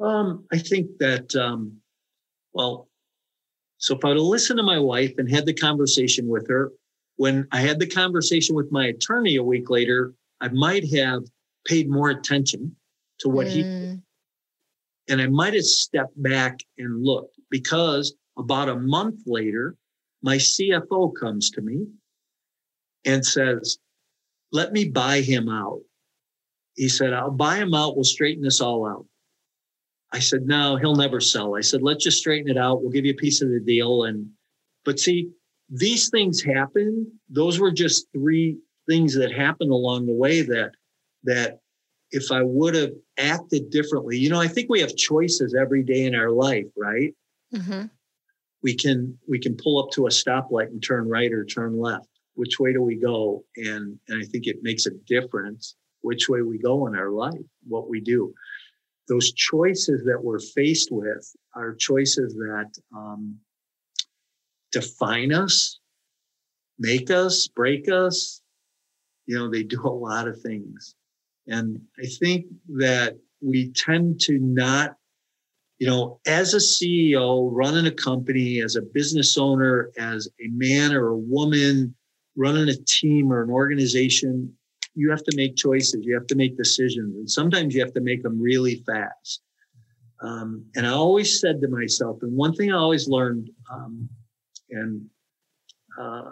Um, 0.00 0.44
I 0.52 0.58
think 0.58 0.98
that 0.98 1.34
um, 1.36 1.80
well, 2.52 2.88
so 3.78 3.94
if 3.96 4.04
I 4.04 4.08
would 4.08 4.16
have 4.16 4.24
listened 4.24 4.58
to 4.58 4.62
my 4.62 4.78
wife 4.78 5.14
and 5.18 5.30
had 5.30 5.46
the 5.46 5.54
conversation 5.54 6.28
with 6.28 6.48
her, 6.48 6.72
when 7.16 7.46
I 7.52 7.60
had 7.60 7.78
the 7.78 7.86
conversation 7.86 8.54
with 8.54 8.72
my 8.72 8.86
attorney 8.86 9.36
a 9.36 9.42
week 9.42 9.70
later, 9.70 10.14
I 10.40 10.48
might 10.48 10.88
have 10.94 11.24
paid 11.66 11.88
more 11.88 12.10
attention 12.10 12.76
to 13.20 13.28
what 13.28 13.46
mm. 13.46 13.50
he 13.50 13.62
did. 13.62 14.02
And 15.08 15.20
I 15.20 15.26
might 15.26 15.54
have 15.54 15.64
stepped 15.64 16.20
back 16.22 16.60
and 16.78 17.04
looked 17.04 17.38
because 17.50 18.14
about 18.38 18.68
a 18.68 18.76
month 18.76 19.20
later, 19.26 19.76
my 20.22 20.36
CFO 20.36 21.12
comes 21.14 21.50
to 21.50 21.60
me 21.60 21.86
and 23.04 23.24
says, 23.24 23.78
Let 24.50 24.72
me 24.72 24.88
buy 24.88 25.20
him 25.20 25.48
out. 25.48 25.80
He 26.74 26.88
said, 26.88 27.12
I'll 27.12 27.30
buy 27.30 27.56
him 27.56 27.74
out. 27.74 27.96
We'll 27.96 28.04
straighten 28.04 28.42
this 28.42 28.60
all 28.60 28.86
out. 28.86 29.06
I 30.14 30.20
said, 30.20 30.46
no, 30.46 30.76
he'll 30.76 30.94
never 30.94 31.20
sell. 31.20 31.56
I 31.56 31.60
said, 31.60 31.82
let's 31.82 32.04
just 32.04 32.18
straighten 32.18 32.48
it 32.48 32.56
out. 32.56 32.80
We'll 32.80 32.92
give 32.92 33.04
you 33.04 33.12
a 33.12 33.16
piece 33.16 33.42
of 33.42 33.50
the 33.50 33.58
deal. 33.58 34.04
And, 34.04 34.28
but 34.84 35.00
see, 35.00 35.28
these 35.68 36.08
things 36.08 36.40
happen. 36.40 37.10
Those 37.28 37.58
were 37.58 37.72
just 37.72 38.06
three 38.12 38.56
things 38.88 39.16
that 39.16 39.32
happened 39.32 39.72
along 39.72 40.06
the 40.06 40.14
way 40.14 40.42
that, 40.42 40.70
that 41.24 41.58
if 42.12 42.30
I 42.30 42.42
would 42.42 42.76
have 42.76 42.92
acted 43.18 43.70
differently, 43.70 44.16
you 44.16 44.30
know, 44.30 44.40
I 44.40 44.46
think 44.46 44.70
we 44.70 44.80
have 44.82 44.94
choices 44.94 45.52
every 45.52 45.82
day 45.82 46.04
in 46.04 46.14
our 46.14 46.30
life, 46.30 46.66
right? 46.76 47.12
Mm-hmm. 47.52 47.86
We 48.62 48.76
can, 48.76 49.18
we 49.28 49.40
can 49.40 49.56
pull 49.56 49.82
up 49.82 49.90
to 49.94 50.06
a 50.06 50.10
stoplight 50.10 50.68
and 50.68 50.80
turn 50.80 51.08
right 51.08 51.32
or 51.32 51.44
turn 51.44 51.80
left. 51.80 52.06
Which 52.34 52.60
way 52.60 52.72
do 52.72 52.82
we 52.82 52.94
go? 52.94 53.44
And, 53.56 53.98
and 54.08 54.22
I 54.22 54.26
think 54.26 54.46
it 54.46 54.62
makes 54.62 54.86
a 54.86 54.92
difference 55.08 55.74
which 56.02 56.28
way 56.28 56.42
we 56.42 56.58
go 56.58 56.86
in 56.86 56.94
our 56.94 57.10
life, 57.10 57.34
what 57.66 57.88
we 57.88 58.00
do 58.00 58.32
those 59.08 59.32
choices 59.32 60.04
that 60.04 60.22
we're 60.22 60.38
faced 60.38 60.90
with 60.90 61.34
are 61.54 61.74
choices 61.74 62.34
that 62.34 62.70
um, 62.94 63.36
define 64.72 65.32
us, 65.32 65.78
make 66.78 67.10
us, 67.10 67.48
break 67.48 67.88
us. 67.88 68.40
You 69.26 69.38
know, 69.38 69.50
they 69.50 69.62
do 69.62 69.80
a 69.84 69.88
lot 69.88 70.28
of 70.28 70.40
things. 70.40 70.94
And 71.46 71.80
I 71.98 72.06
think 72.06 72.46
that 72.76 73.18
we 73.42 73.72
tend 73.72 74.20
to 74.22 74.38
not, 74.38 74.96
you 75.78 75.86
know, 75.86 76.20
as 76.26 76.54
a 76.54 76.58
CEO 76.58 77.50
running 77.52 77.86
a 77.86 77.90
company, 77.90 78.60
as 78.60 78.76
a 78.76 78.82
business 78.82 79.36
owner, 79.36 79.90
as 79.98 80.28
a 80.40 80.48
man 80.48 80.92
or 80.94 81.08
a 81.08 81.16
woman 81.16 81.94
running 82.36 82.68
a 82.68 82.76
team 82.86 83.32
or 83.32 83.42
an 83.42 83.50
organization, 83.50 84.52
you 84.94 85.10
have 85.10 85.24
to 85.24 85.36
make 85.36 85.56
choices, 85.56 86.04
you 86.04 86.14
have 86.14 86.26
to 86.28 86.36
make 86.36 86.56
decisions, 86.56 87.16
and 87.16 87.30
sometimes 87.30 87.74
you 87.74 87.80
have 87.80 87.94
to 87.94 88.00
make 88.00 88.22
them 88.22 88.40
really 88.40 88.82
fast. 88.86 89.42
Um, 90.22 90.64
and 90.74 90.86
I 90.86 90.90
always 90.90 91.40
said 91.40 91.60
to 91.60 91.68
myself, 91.68 92.18
and 92.22 92.34
one 92.34 92.54
thing 92.54 92.72
I 92.72 92.76
always 92.76 93.08
learned, 93.08 93.50
um, 93.70 94.08
and 94.70 95.04
uh, 95.98 96.30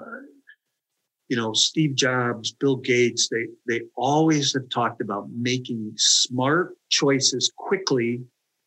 you 1.29 1.37
know, 1.37 1.53
Steve 1.53 1.95
Jobs, 1.95 2.53
Bill 2.53 2.77
Gates, 2.77 3.29
they 3.29 3.47
they 3.67 3.83
always 3.97 4.53
have 4.53 4.69
talked 4.69 5.01
about 5.01 5.31
making 5.31 5.93
smart 5.97 6.77
choices 6.91 7.51
quickly 7.57 8.23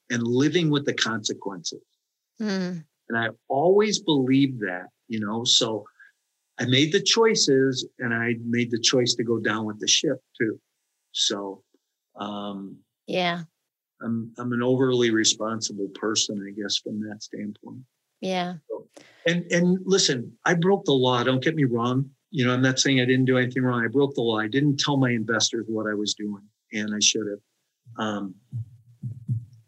and 0.09 0.23
living 0.23 0.69
with 0.69 0.85
the 0.85 0.93
consequences. 0.93 1.81
Mm. 2.41 2.83
And 3.09 3.17
I 3.17 3.29
always 3.47 3.99
believed 3.99 4.59
that, 4.61 4.87
you 5.07 5.19
know, 5.19 5.43
so 5.43 5.85
I 6.59 6.65
made 6.65 6.91
the 6.91 7.01
choices 7.01 7.85
and 7.99 8.13
I 8.13 8.35
made 8.45 8.71
the 8.71 8.79
choice 8.79 9.13
to 9.15 9.23
go 9.23 9.39
down 9.39 9.65
with 9.65 9.79
the 9.79 9.87
ship 9.87 10.21
too. 10.39 10.59
So, 11.11 11.63
um, 12.15 12.77
yeah, 13.07 13.41
I'm, 14.01 14.31
I'm 14.37 14.53
an 14.53 14.63
overly 14.63 15.09
responsible 15.09 15.89
person, 15.95 16.45
I 16.47 16.51
guess, 16.59 16.77
from 16.77 17.01
that 17.01 17.23
standpoint. 17.23 17.81
Yeah. 18.21 18.55
So, 18.69 18.87
and, 19.27 19.45
and 19.51 19.79
listen, 19.85 20.31
I 20.45 20.53
broke 20.53 20.85
the 20.85 20.93
law. 20.93 21.23
Don't 21.23 21.43
get 21.43 21.55
me 21.55 21.65
wrong. 21.65 22.09
You 22.31 22.45
know, 22.45 22.53
I'm 22.53 22.61
not 22.61 22.79
saying 22.79 22.99
I 22.99 23.05
didn't 23.05 23.25
do 23.25 23.37
anything 23.37 23.63
wrong. 23.63 23.83
I 23.83 23.87
broke 23.87 24.15
the 24.15 24.21
law. 24.21 24.39
I 24.39 24.47
didn't 24.47 24.79
tell 24.79 24.97
my 24.97 25.11
investors 25.11 25.65
what 25.67 25.87
I 25.89 25.93
was 25.93 26.13
doing 26.13 26.41
and 26.73 26.93
I 26.93 26.99
should 26.99 27.27
have. 27.27 27.39
Um, 27.97 28.35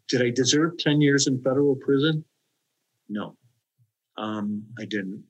did 0.08 0.22
I 0.22 0.30
deserve 0.30 0.78
10 0.78 1.00
years 1.00 1.26
in 1.26 1.40
federal 1.42 1.76
prison? 1.76 2.24
No, 3.08 3.36
um, 4.16 4.64
I 4.78 4.84
didn't. 4.84 5.22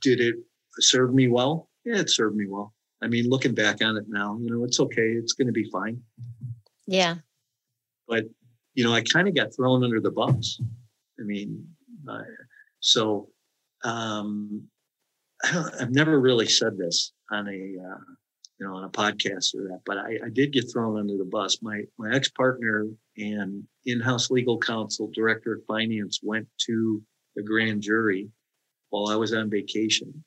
Did 0.00 0.20
it 0.20 0.36
served 0.82 1.14
me 1.14 1.28
well. 1.28 1.68
Yeah, 1.84 1.98
it 1.98 2.10
served 2.10 2.36
me 2.36 2.46
well. 2.46 2.74
I 3.02 3.06
mean, 3.06 3.28
looking 3.28 3.54
back 3.54 3.82
on 3.82 3.96
it 3.96 4.04
now, 4.08 4.38
you 4.40 4.50
know, 4.50 4.64
it's 4.64 4.80
okay. 4.80 5.12
It's 5.12 5.32
going 5.32 5.46
to 5.46 5.52
be 5.52 5.70
fine. 5.70 6.02
Yeah. 6.86 7.16
But, 8.08 8.24
you 8.74 8.84
know, 8.84 8.92
I 8.92 9.02
kind 9.02 9.28
of 9.28 9.34
got 9.34 9.54
thrown 9.54 9.84
under 9.84 10.00
the 10.00 10.10
bus. 10.10 10.60
I 11.20 11.22
mean, 11.22 11.66
uh, 12.08 12.22
so 12.80 13.28
um, 13.84 14.64
I 15.44 15.70
have 15.78 15.90
never 15.90 16.20
really 16.20 16.46
said 16.46 16.76
this 16.76 17.12
on 17.30 17.46
a, 17.46 17.50
uh, 17.50 18.00
you 18.58 18.66
know, 18.66 18.74
on 18.74 18.84
a 18.84 18.90
podcast 18.90 19.54
or 19.54 19.68
that, 19.68 19.80
but 19.86 19.98
I, 19.98 20.18
I 20.26 20.30
did 20.32 20.52
get 20.52 20.70
thrown 20.72 20.98
under 20.98 21.16
the 21.16 21.24
bus. 21.24 21.62
My 21.62 21.82
my 21.96 22.12
ex 22.12 22.28
partner 22.28 22.88
and 23.16 23.62
in-house 23.86 24.32
legal 24.32 24.58
counsel, 24.58 25.10
director 25.14 25.54
of 25.54 25.64
finance, 25.66 26.18
went 26.24 26.48
to 26.66 27.00
the 27.36 27.42
grand 27.42 27.82
jury 27.82 28.28
while 28.90 29.08
I 29.08 29.14
was 29.14 29.32
on 29.32 29.48
vacation 29.48 30.24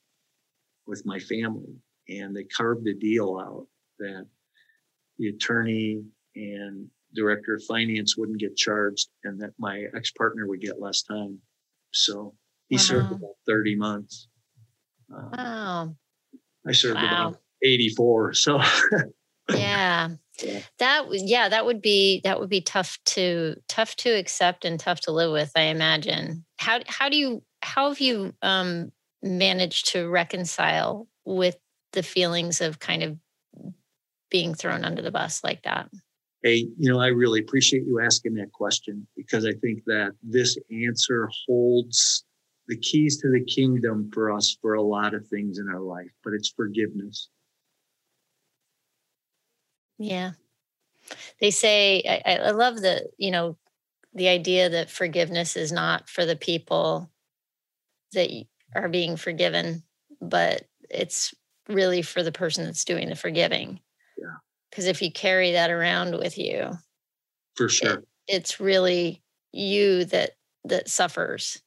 with 0.88 1.06
my 1.06 1.20
family, 1.20 1.76
and 2.10 2.36
they 2.36 2.44
carved 2.44 2.88
a 2.88 2.94
deal 2.94 3.40
out 3.40 3.68
that 4.00 4.26
the 5.18 5.30
attorney 5.30 6.04
and 6.36 6.88
director 7.14 7.56
of 7.56 7.64
finance 7.64 8.18
wouldn't 8.18 8.40
get 8.40 8.56
charged, 8.56 9.10
and 9.24 9.40
that 9.42 9.52
my 9.60 9.86
ex 9.96 10.12
partner 10.12 10.48
would 10.48 10.62
get 10.62 10.82
less 10.82 11.04
time. 11.04 11.40
So 11.92 12.34
he 12.70 12.76
wow. 12.78 12.82
served 12.82 13.12
about 13.12 13.36
thirty 13.48 13.76
months. 13.76 14.28
Um, 15.14 15.32
wow. 15.34 15.96
I 16.68 16.72
served 16.72 16.96
wow. 16.96 17.28
about 17.28 17.42
84. 17.64 18.34
So 18.34 18.62
yeah. 19.50 20.10
That 20.80 21.06
yeah, 21.12 21.50
that 21.50 21.66
would 21.66 21.82
be 21.82 22.22
that 22.24 22.40
would 22.40 22.50
be 22.50 22.62
tough 22.62 22.98
to 23.08 23.56
tough 23.68 23.96
to 23.98 24.10
accept 24.10 24.66
and 24.66 24.80
tough 24.80 25.02
to 25.02 25.12
live 25.12 25.32
with, 25.32 25.52
I 25.56 25.64
imagine. 25.64 26.46
How 26.58 26.80
how 26.88 27.10
do 27.10 27.18
you 27.18 27.44
how 27.62 27.90
have 27.90 28.00
you 28.00 28.34
um 28.42 28.92
managed 29.22 29.90
to 29.90 30.08
reconcile 30.10 31.08
with 31.26 31.58
the 31.94 32.04
feelings 32.04 32.62
of 32.62 32.80
kind 32.80 33.04
of 33.04 33.18
being 34.30 34.54
thrown 34.54 34.84
under 34.84 35.02
the 35.02 35.12
bus 35.12 35.44
like 35.44 35.64
that? 35.64 35.90
Hey, 36.44 36.68
you 36.78 36.92
know, 36.92 37.00
I 37.00 37.08
really 37.08 37.40
appreciate 37.40 37.84
you 37.86 38.02
asking 38.02 38.34
that 38.36 38.52
question 38.52 39.06
because 39.16 39.46
I 39.46 39.54
think 39.54 39.84
that 39.86 40.14
this 40.24 40.58
answer 40.72 41.30
holds 41.46 42.26
the 42.68 42.78
keys 42.78 43.18
to 43.18 43.30
the 43.30 43.44
kingdom 43.44 44.10
for 44.14 44.32
us 44.32 44.58
for 44.62 44.74
a 44.74 44.82
lot 44.82 45.14
of 45.14 45.28
things 45.28 45.60
in 45.60 45.68
our 45.68 45.82
life, 45.82 46.10
but 46.24 46.34
it's 46.34 46.50
forgiveness. 46.50 47.30
Yeah. 50.00 50.32
They 51.40 51.52
say, 51.52 52.22
I, 52.26 52.38
I 52.38 52.52
love 52.52 52.82
the, 52.82 53.08
you 53.18 53.30
know, 53.30 53.58
the 54.14 54.30
idea 54.30 54.70
that 54.70 54.90
forgiveness 54.90 55.56
is 55.56 55.72
not 55.72 56.10
for 56.10 56.26
the 56.26 56.36
people 56.36 57.12
that 58.14 58.32
are 58.76 58.90
being 58.90 59.18
forgiven, 59.18 59.84
but 60.22 60.66
it's 60.90 61.34
really 61.68 62.02
for 62.02 62.24
the 62.24 62.32
person 62.32 62.66
that's 62.66 62.86
doing 62.86 63.10
the 63.10 63.16
forgiving. 63.16 63.80
Yeah. 64.18 64.36
Because 64.70 64.88
if 64.88 65.02
you 65.02 65.12
carry 65.12 65.54
that 65.54 65.70
around 65.70 66.18
with 66.18 66.38
you, 66.38 66.72
for 67.56 67.70
sure, 67.70 68.00
it, 68.00 68.08
it's 68.28 68.60
really 68.60 69.22
you 69.52 70.06
that 70.06 70.32
that 70.66 70.90
suffers, 70.90 71.62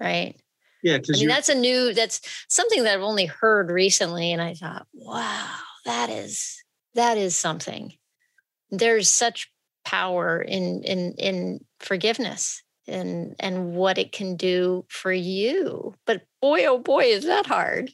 right? 0.00 0.34
Yeah, 0.82 0.96
I 0.96 1.12
mean 1.12 1.28
that's 1.28 1.48
a 1.48 1.54
new 1.54 1.92
that's 1.92 2.20
something 2.48 2.84
that 2.84 2.94
I've 2.94 3.02
only 3.02 3.26
heard 3.26 3.70
recently, 3.70 4.32
and 4.32 4.42
I 4.42 4.54
thought, 4.54 4.86
wow, 4.92 5.48
that 5.84 6.10
is 6.10 6.62
that 6.94 7.18
is 7.18 7.36
something. 7.36 7.92
There's 8.70 9.08
such 9.08 9.50
power 9.84 10.40
in 10.40 10.82
in 10.82 11.14
in 11.14 11.64
forgiveness 11.80 12.62
and 12.88 13.34
and 13.38 13.74
what 13.74 13.98
it 13.98 14.12
can 14.12 14.36
do 14.36 14.84
for 14.88 15.12
you. 15.12 15.94
But 16.06 16.22
boy, 16.40 16.64
oh 16.66 16.78
boy, 16.78 17.04
is 17.04 17.24
that 17.24 17.46
hard. 17.46 17.92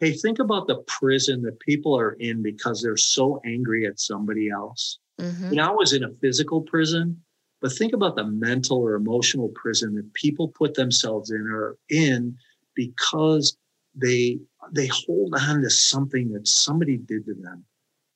Hey, 0.00 0.12
think 0.12 0.40
about 0.40 0.66
the 0.66 0.82
prison 0.88 1.42
that 1.42 1.60
people 1.60 1.96
are 1.96 2.12
in 2.14 2.42
because 2.42 2.82
they're 2.82 2.96
so 2.96 3.40
angry 3.44 3.86
at 3.86 4.00
somebody 4.00 4.50
else. 4.50 4.98
Mm-hmm. 5.20 5.50
You 5.50 5.56
know, 5.56 5.68
I 5.68 5.74
was 5.74 5.92
in 5.92 6.02
a 6.02 6.12
physical 6.20 6.60
prison, 6.62 7.22
but 7.60 7.72
think 7.72 7.92
about 7.92 8.16
the 8.16 8.24
mental 8.24 8.78
or 8.78 8.94
emotional 8.94 9.50
prison 9.54 9.94
that 9.94 10.12
people 10.14 10.48
put 10.48 10.74
themselves 10.74 11.30
in 11.30 11.46
or 11.46 11.76
in 11.88 12.36
because 12.74 13.56
they 13.94 14.40
they 14.72 14.88
hold 14.88 15.34
on 15.34 15.62
to 15.62 15.70
something 15.70 16.32
that 16.32 16.48
somebody 16.48 16.96
did 16.96 17.24
to 17.26 17.34
them. 17.34 17.64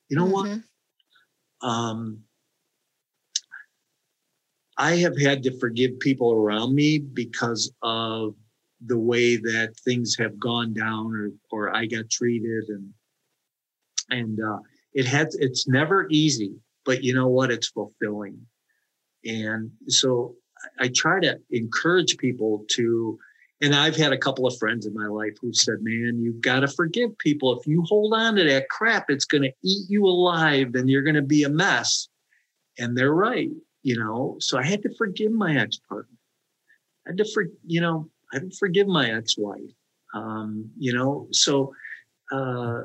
You 0.09 0.17
know 0.17 0.27
mm-hmm. 0.27 0.59
what? 1.63 1.69
Um, 1.69 2.23
I 4.79 4.97
have 4.97 5.19
had 5.19 5.43
to 5.45 5.59
forgive 5.59 5.99
people 6.01 6.33
around 6.33 6.75
me 6.75 6.99
because 6.99 7.73
of 7.83 8.35
the 8.85 8.99
way 8.99 9.37
that 9.37 9.75
things 9.85 10.17
have 10.19 10.39
gone 10.39 10.75
down 10.75 11.15
or 11.15 11.31
or 11.51 11.75
I 11.75 11.87
got 11.87 12.11
treated 12.11 12.65
and 12.69 12.93
and 14.11 14.39
uh, 14.41 14.59
it 14.93 15.07
has 15.07 15.35
it's 15.37 15.67
never 15.67 16.07
easy 16.11 16.55
but 16.85 17.03
you 17.03 17.15
know 17.15 17.29
what 17.29 17.51
it's 17.51 17.69
fulfilling 17.69 18.47
and 19.25 19.71
so 19.89 20.35
I 20.79 20.89
try 20.89 21.21
to 21.21 21.39
encourage 21.51 22.19
people 22.19 22.65
to 22.73 23.19
and 23.63 23.75
I've 23.75 23.97
had 23.97 24.13
a 24.13 24.19
couple 24.19 24.47
of 24.47 24.59
friends 24.59 24.85
in 24.85 24.93
my 24.93 25.07
life 25.07 25.33
who 25.41 25.53
said, 25.53 25.79
man, 25.81 26.21
you've 26.21 26.43
got 26.43 26.61
to 26.61 26.69
forgive 26.69 27.17
people. 27.17 27.59
If 27.59 27.67
you 27.67 27.83
hold 27.89 28.13
on 28.13 28.35
to 28.37 28.45
that 28.45 28.69
crap, 28.69 29.07
it's 29.09 29.25
going 29.25 29.45
to 29.45 29.53
eat 29.65 29.89
you 29.89 30.05
alive 30.05 30.75
and 30.75 30.91
you're 30.91 31.03
going 31.03 31.17
to 31.17 31.23
be 31.23 31.45
a 31.45 31.49
mess. 31.49 32.09
And 32.79 32.97
they're 32.97 33.15
right, 33.15 33.49
you 33.87 33.97
know. 33.97 34.37
So 34.41 34.59
I 34.59 34.65
had 34.65 34.83
to 34.83 34.93
forgive 34.97 35.31
my 35.31 35.57
ex 35.57 35.79
partner. 35.89 36.19
I 37.07 37.11
had 37.11 37.19
to, 37.19 37.25
for, 37.33 37.45
you 37.65 37.81
know, 37.81 38.11
I 38.33 38.41
didn't 38.41 38.57
forgive 38.57 38.89
my 38.89 39.13
ex-wife. 39.13 39.71
Um, 40.13 40.69
you 40.77 40.93
know, 40.93 41.29
so 41.31 41.73
uh, 42.33 42.83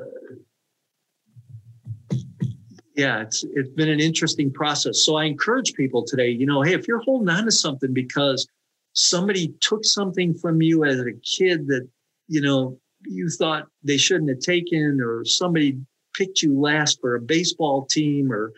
yeah, 2.94 3.22
it's 3.22 3.42
it's 3.42 3.70
been 3.70 3.88
an 3.88 3.98
interesting 3.98 4.52
process. 4.52 5.04
So 5.04 5.16
I 5.16 5.24
encourage 5.24 5.74
people 5.74 6.04
today, 6.04 6.30
you 6.30 6.46
know, 6.46 6.62
hey, 6.62 6.74
if 6.74 6.86
you're 6.86 7.02
holding 7.02 7.28
on 7.28 7.46
to 7.46 7.50
something 7.50 7.92
because 7.92 8.46
somebody 8.92 9.54
took 9.60 9.84
something 9.84 10.34
from 10.34 10.62
you 10.62 10.84
as 10.84 11.00
a 11.00 11.14
kid 11.36 11.66
that, 11.66 11.88
you 12.28 12.42
know, 12.42 12.78
you 13.04 13.28
thought 13.28 13.66
they 13.82 13.96
shouldn't 13.96 14.30
have 14.30 14.38
taken, 14.54 15.00
or 15.00 15.24
somebody 15.24 15.78
picked 16.14 16.42
you 16.42 16.60
last 16.60 17.00
for 17.00 17.16
a 17.16 17.20
baseball 17.20 17.86
team, 17.86 18.30
or 18.30 18.52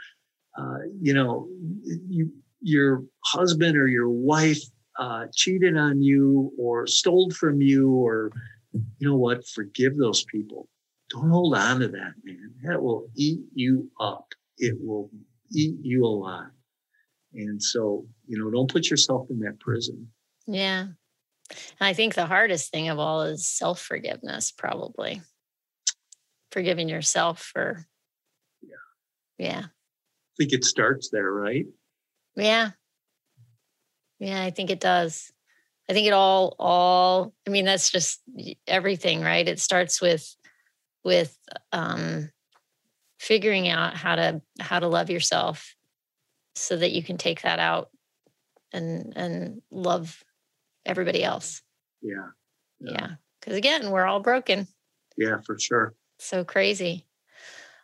uh, 0.56 0.78
you 1.00 1.14
know, 1.14 1.48
you 2.08 2.30
your 2.60 3.04
husband 3.24 3.76
or 3.76 3.86
your 3.86 4.08
wife 4.08 4.62
uh, 4.98 5.26
cheated 5.34 5.76
on 5.76 6.00
you 6.00 6.52
or 6.58 6.86
stole 6.86 7.30
from 7.30 7.60
you 7.60 7.90
or 7.90 8.30
you 8.98 9.08
know 9.08 9.16
what 9.16 9.46
forgive 9.48 9.96
those 9.96 10.24
people. 10.24 10.68
Don't 11.10 11.28
hold 11.28 11.54
on 11.54 11.80
to 11.80 11.88
that 11.88 12.14
man. 12.24 12.54
That 12.62 12.82
will 12.82 13.08
eat 13.16 13.40
you 13.54 13.90
up. 14.00 14.26
It 14.58 14.76
will 14.80 15.10
eat 15.52 15.76
you 15.82 16.04
alive. 16.04 16.50
And 17.34 17.62
so 17.62 18.06
you 18.26 18.38
know 18.38 18.50
don't 18.50 18.70
put 18.70 18.88
yourself 18.88 19.26
in 19.30 19.40
that 19.40 19.60
prison. 19.60 20.08
Yeah. 20.46 20.86
And 21.50 21.86
i 21.88 21.92
think 21.92 22.14
the 22.14 22.24
hardest 22.24 22.72
thing 22.72 22.88
of 22.88 22.98
all 22.98 23.22
is 23.22 23.46
self-forgiveness 23.46 24.52
probably. 24.52 25.20
Forgiving 26.52 26.88
yourself 26.88 27.40
for 27.42 27.84
yeah. 28.62 28.76
Yeah 29.38 29.64
think 30.36 30.52
it 30.52 30.64
starts 30.64 31.10
there 31.10 31.32
right 31.32 31.66
yeah 32.36 32.70
yeah, 34.18 34.42
I 34.42 34.50
think 34.50 34.70
it 34.70 34.80
does. 34.80 35.32
I 35.88 35.92
think 35.92 36.06
it 36.06 36.12
all 36.12 36.56
all 36.58 37.34
I 37.46 37.50
mean 37.50 37.64
that's 37.64 37.90
just 37.90 38.22
everything, 38.66 39.20
right? 39.20 39.46
It 39.46 39.60
starts 39.60 40.00
with 40.00 40.34
with 41.04 41.36
um 41.72 42.30
figuring 43.18 43.68
out 43.68 43.96
how 43.96 44.16
to 44.16 44.40
how 44.60 44.80
to 44.80 44.88
love 44.88 45.10
yourself 45.10 45.74
so 46.54 46.76
that 46.76 46.92
you 46.92 47.02
can 47.02 47.18
take 47.18 47.42
that 47.42 47.58
out 47.58 47.90
and 48.72 49.12
and 49.14 49.62
love 49.70 50.22
everybody 50.86 51.22
else. 51.22 51.60
Yeah. 52.00 52.28
Yeah. 52.80 53.16
Because 53.40 53.56
again, 53.56 53.90
we're 53.90 54.06
all 54.06 54.20
broken. 54.20 54.66
Yeah, 55.18 55.36
for 55.44 55.58
sure. 55.58 55.94
So 56.18 56.44
crazy. 56.44 57.04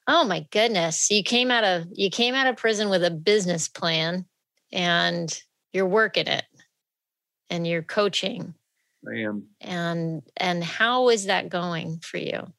Oh 0.07 0.25
my 0.25 0.47
goodness. 0.51 1.11
You 1.11 1.23
came 1.23 1.51
out 1.51 1.65
of 1.65 1.87
you 1.93 2.11
came 2.11 2.35
out 2.35 2.47
of 2.47 2.57
prison 2.57 2.89
with 2.89 3.05
a 3.05 3.11
business 3.11 3.69
plan 3.69 4.27
and 4.73 5.43
you're 5.73 5.87
working 5.87 6.27
it 6.27 6.45
and 7.49 7.67
you're 7.67 7.83
coaching. 7.83 8.55
I 9.09 9.21
am. 9.21 9.45
And 9.61 10.23
and 10.37 10.63
how 10.63 11.09
is 11.11 11.27
that 11.27 11.49
going 11.49 12.01
for 12.01 12.19
you? 12.19 12.53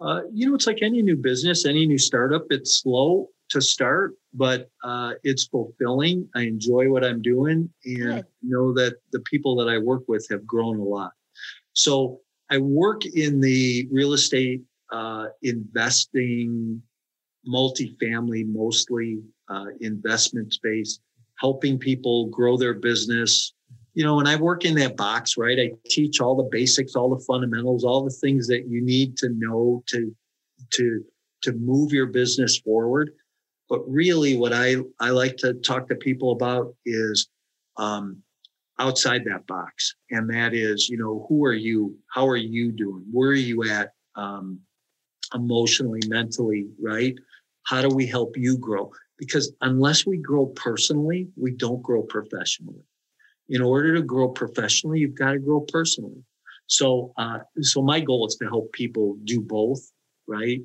Uh, 0.00 0.22
you 0.32 0.48
know, 0.48 0.54
it's 0.54 0.66
like 0.66 0.82
any 0.82 1.02
new 1.02 1.16
business, 1.16 1.66
any 1.66 1.86
new 1.86 1.98
startup. 1.98 2.46
It's 2.50 2.76
slow 2.76 3.28
to 3.50 3.60
start, 3.60 4.14
but 4.32 4.70
uh, 4.82 5.12
it's 5.22 5.46
fulfilling. 5.46 6.28
I 6.34 6.42
enjoy 6.42 6.88
what 6.88 7.04
I'm 7.04 7.20
doing, 7.20 7.68
and 7.84 7.96
Good. 7.96 8.26
know 8.42 8.72
that 8.74 8.94
the 9.12 9.20
people 9.20 9.56
that 9.56 9.68
I 9.68 9.76
work 9.78 10.04
with 10.08 10.26
have 10.30 10.46
grown 10.46 10.78
a 10.78 10.84
lot. 10.84 11.12
So 11.74 12.20
I 12.50 12.58
work 12.58 13.04
in 13.04 13.40
the 13.40 13.88
real 13.92 14.14
estate 14.14 14.62
uh, 14.92 15.26
investing, 15.42 16.82
multifamily, 17.46 18.46
mostly 18.46 19.20
uh, 19.48 19.66
investment 19.80 20.52
space 20.52 21.00
helping 21.40 21.78
people 21.78 22.26
grow 22.26 22.56
their 22.56 22.74
business. 22.74 23.54
You 23.94 24.04
know, 24.04 24.20
and 24.20 24.28
I 24.28 24.36
work 24.36 24.64
in 24.64 24.74
that 24.76 24.96
box, 24.96 25.36
right? 25.36 25.58
I 25.58 25.72
teach 25.86 26.20
all 26.20 26.36
the 26.36 26.48
basics, 26.50 26.94
all 26.94 27.14
the 27.14 27.24
fundamentals, 27.24 27.84
all 27.84 28.04
the 28.04 28.10
things 28.10 28.46
that 28.46 28.68
you 28.68 28.80
need 28.82 29.16
to 29.18 29.30
know 29.30 29.82
to 29.88 30.14
to 30.74 31.04
to 31.42 31.52
move 31.52 31.92
your 31.92 32.06
business 32.06 32.58
forward. 32.58 33.10
But 33.68 33.80
really, 33.88 34.36
what 34.36 34.52
I 34.52 34.76
I 35.00 35.10
like 35.10 35.36
to 35.38 35.54
talk 35.54 35.88
to 35.88 35.96
people 35.96 36.32
about 36.32 36.74
is 36.86 37.28
um, 37.78 38.22
outside 38.78 39.24
that 39.24 39.46
box, 39.46 39.94
and 40.10 40.30
that 40.30 40.54
is, 40.54 40.88
you 40.88 40.96
know, 40.96 41.26
who 41.28 41.44
are 41.44 41.52
you? 41.52 41.96
How 42.14 42.28
are 42.28 42.36
you 42.36 42.70
doing? 42.70 43.04
Where 43.10 43.30
are 43.30 43.34
you 43.34 43.64
at 43.64 43.92
um, 44.14 44.60
emotionally, 45.34 46.00
mentally? 46.06 46.68
Right? 46.80 47.14
How 47.64 47.82
do 47.82 47.88
we 47.88 48.06
help 48.06 48.36
you 48.36 48.56
grow? 48.56 48.90
because 49.20 49.52
unless 49.60 50.06
we 50.06 50.16
grow 50.16 50.46
personally, 50.46 51.28
we 51.36 51.52
don't 51.52 51.82
grow 51.82 52.02
professionally. 52.02 52.82
In 53.50 53.60
order 53.60 53.94
to 53.94 54.02
grow 54.02 54.30
professionally, 54.30 55.00
you've 55.00 55.14
got 55.14 55.32
to 55.32 55.38
grow 55.38 55.60
personally. 55.60 56.24
So, 56.66 57.12
uh, 57.18 57.40
so 57.60 57.82
my 57.82 58.00
goal 58.00 58.26
is 58.26 58.36
to 58.36 58.46
help 58.46 58.72
people 58.72 59.18
do 59.24 59.42
both, 59.42 59.80
right? 60.26 60.60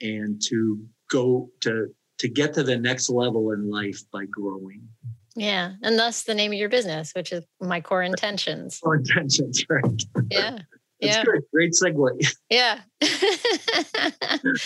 And 0.00 0.40
to 0.42 0.80
go 1.10 1.50
to 1.62 1.88
to 2.18 2.28
get 2.28 2.54
to 2.54 2.62
the 2.62 2.76
next 2.76 3.10
level 3.10 3.52
in 3.52 3.68
life 3.68 4.00
by 4.12 4.26
growing. 4.26 4.88
Yeah, 5.34 5.72
and 5.82 5.98
thus 5.98 6.22
the 6.24 6.34
name 6.34 6.52
of 6.52 6.58
your 6.58 6.68
business, 6.68 7.12
which 7.14 7.32
is 7.32 7.44
my 7.60 7.80
core 7.80 8.02
intentions. 8.02 8.78
Core 8.78 8.96
intentions, 8.96 9.64
right? 9.70 10.02
yeah, 10.30 10.58
That's 11.00 11.16
yeah. 11.16 11.24
good. 11.24 11.42
Great 11.52 11.72
segue. 11.72 12.26
Yeah. 12.50 12.80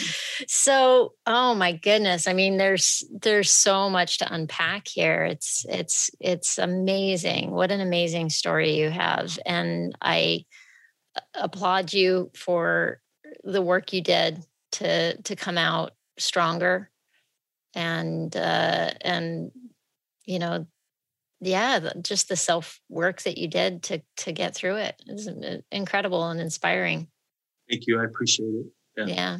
so, 0.48 1.12
oh 1.26 1.54
my 1.54 1.72
goodness. 1.72 2.26
I 2.26 2.32
mean, 2.32 2.56
there's 2.56 3.04
there's 3.12 3.50
so 3.50 3.90
much 3.90 4.18
to 4.18 4.32
unpack 4.32 4.88
here. 4.88 5.24
It's 5.24 5.66
it's 5.68 6.10
it's 6.20 6.58
amazing. 6.58 7.50
What 7.50 7.70
an 7.70 7.80
amazing 7.80 8.30
story 8.30 8.78
you 8.78 8.88
have. 8.88 9.38
And 9.44 9.94
I 10.00 10.46
applaud 11.34 11.92
you 11.92 12.30
for 12.34 13.00
the 13.44 13.62
work 13.62 13.92
you 13.92 14.00
did 14.00 14.44
to 14.72 15.20
to 15.22 15.36
come 15.36 15.58
out 15.58 15.92
stronger 16.18 16.90
and 17.74 18.36
uh 18.36 18.90
and 19.00 19.50
you 20.24 20.38
know 20.38 20.66
yeah 21.43 21.90
just 22.03 22.28
the 22.28 22.36
self 22.36 22.80
work 22.88 23.22
that 23.22 23.36
you 23.36 23.49
did 23.49 23.82
to 23.82 24.01
to 24.16 24.32
get 24.32 24.55
through 24.55 24.76
it 24.76 25.01
is 25.07 25.28
incredible 25.70 26.28
and 26.28 26.40
inspiring 26.40 27.09
thank 27.68 27.86
you 27.86 28.01
i 28.01 28.05
appreciate 28.05 28.47
it 28.47 28.66
yeah. 28.97 29.07
yeah 29.07 29.38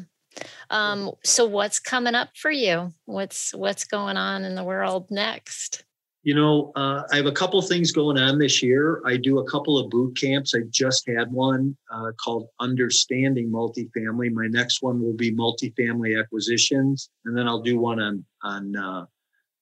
um 0.71 1.11
so 1.25 1.47
what's 1.47 1.79
coming 1.79 2.15
up 2.15 2.29
for 2.35 2.51
you 2.51 2.93
what's 3.05 3.55
what's 3.55 3.85
going 3.85 4.17
on 4.17 4.45
in 4.45 4.55
the 4.55 4.65
world 4.65 5.07
next 5.11 5.85
you 6.25 6.37
know, 6.37 6.71
uh, 6.77 7.03
I 7.11 7.17
have 7.17 7.27
a 7.27 7.33
couple 7.33 7.61
things 7.63 7.91
going 7.91 8.17
on 8.17 8.39
this 8.39 8.63
year. 8.63 9.03
I 9.05 9.17
do 9.17 9.41
a 9.41 9.51
couple 9.51 9.77
of 9.77 9.91
boot 9.91 10.17
camps. 10.17 10.55
I 10.55 10.61
just 10.71 11.05
had 11.09 11.33
one 11.33 11.77
uh, 11.93 12.13
called 12.13 12.47
Understanding 12.61 13.51
Multifamily. 13.51 14.33
My 14.33 14.47
next 14.47 14.83
one 14.83 15.03
will 15.03 15.15
be 15.15 15.35
multifamily 15.35 16.19
acquisitions, 16.19 17.11
and 17.25 17.37
then 17.37 17.49
I'll 17.49 17.63
do 17.63 17.77
one 17.77 17.99
on 17.99 18.25
on 18.45 18.77
uh, 18.77 19.07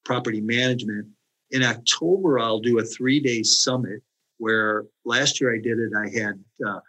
property 0.04 0.42
management. 0.42 1.08
In 1.50 1.62
October, 1.62 2.38
I'll 2.38 2.60
do 2.60 2.78
a 2.78 2.84
three 2.84 3.20
day 3.20 3.42
summit 3.42 4.02
where 4.38 4.86
last 5.04 5.40
year 5.40 5.54
I 5.54 5.58
did 5.58 5.78
it. 5.78 5.92
I 5.96 6.08
had 6.08 6.42
uh, 6.66 6.80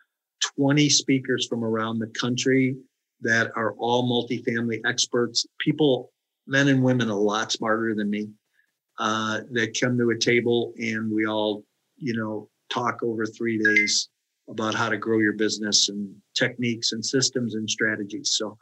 20 0.57 0.89
speakers 0.89 1.47
from 1.47 1.63
around 1.63 1.99
the 1.99 2.07
country 2.07 2.77
that 3.21 3.51
are 3.55 3.73
all 3.73 4.07
multifamily 4.09 4.81
experts, 4.85 5.45
people, 5.59 6.11
men 6.47 6.67
and 6.67 6.83
women, 6.83 7.09
a 7.09 7.15
lot 7.17 7.51
smarter 7.51 7.93
than 7.93 8.09
me 8.09 8.29
uh, 8.99 9.41
that 9.51 9.79
come 9.79 9.97
to 9.97 10.09
a 10.09 10.17
table 10.17 10.73
and 10.77 11.11
we 11.11 11.25
all, 11.25 11.63
you 11.97 12.15
know, 12.15 12.49
talk 12.69 13.03
over 13.03 13.25
three 13.25 13.61
days 13.61 14.09
about 14.49 14.73
how 14.73 14.89
to 14.89 14.97
grow 14.97 15.19
your 15.19 15.33
business 15.33 15.89
and 15.89 16.13
techniques 16.35 16.91
and 16.91 17.05
systems 17.05 17.55
and 17.55 17.69
strategies. 17.69 18.31
So, 18.31 18.57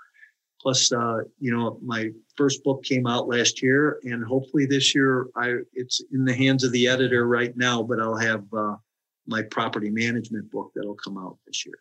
plus, 0.62 0.92
uh, 0.92 1.20
you 1.40 1.56
know, 1.56 1.80
my 1.82 2.12
first 2.36 2.64
book 2.64 2.84
came 2.84 3.08
out 3.08 3.28
last 3.28 3.62
year, 3.62 4.00
and 4.04 4.24
hopefully 4.24 4.66
this 4.66 4.94
year, 4.94 5.28
I 5.36 5.56
it's 5.74 6.02
in 6.12 6.26
the 6.26 6.34
hands 6.34 6.64
of 6.64 6.72
the 6.72 6.88
editor 6.88 7.28
right 7.28 7.56
now, 7.56 7.82
but 7.82 8.00
I'll 8.00 8.18
have 8.18 8.44
uh, 8.54 8.76
my 9.28 9.42
property 9.44 9.90
management 9.90 10.52
book 10.52 10.72
that'll 10.76 10.96
come 10.96 11.18
out 11.18 11.38
this 11.46 11.66
year. 11.66 11.76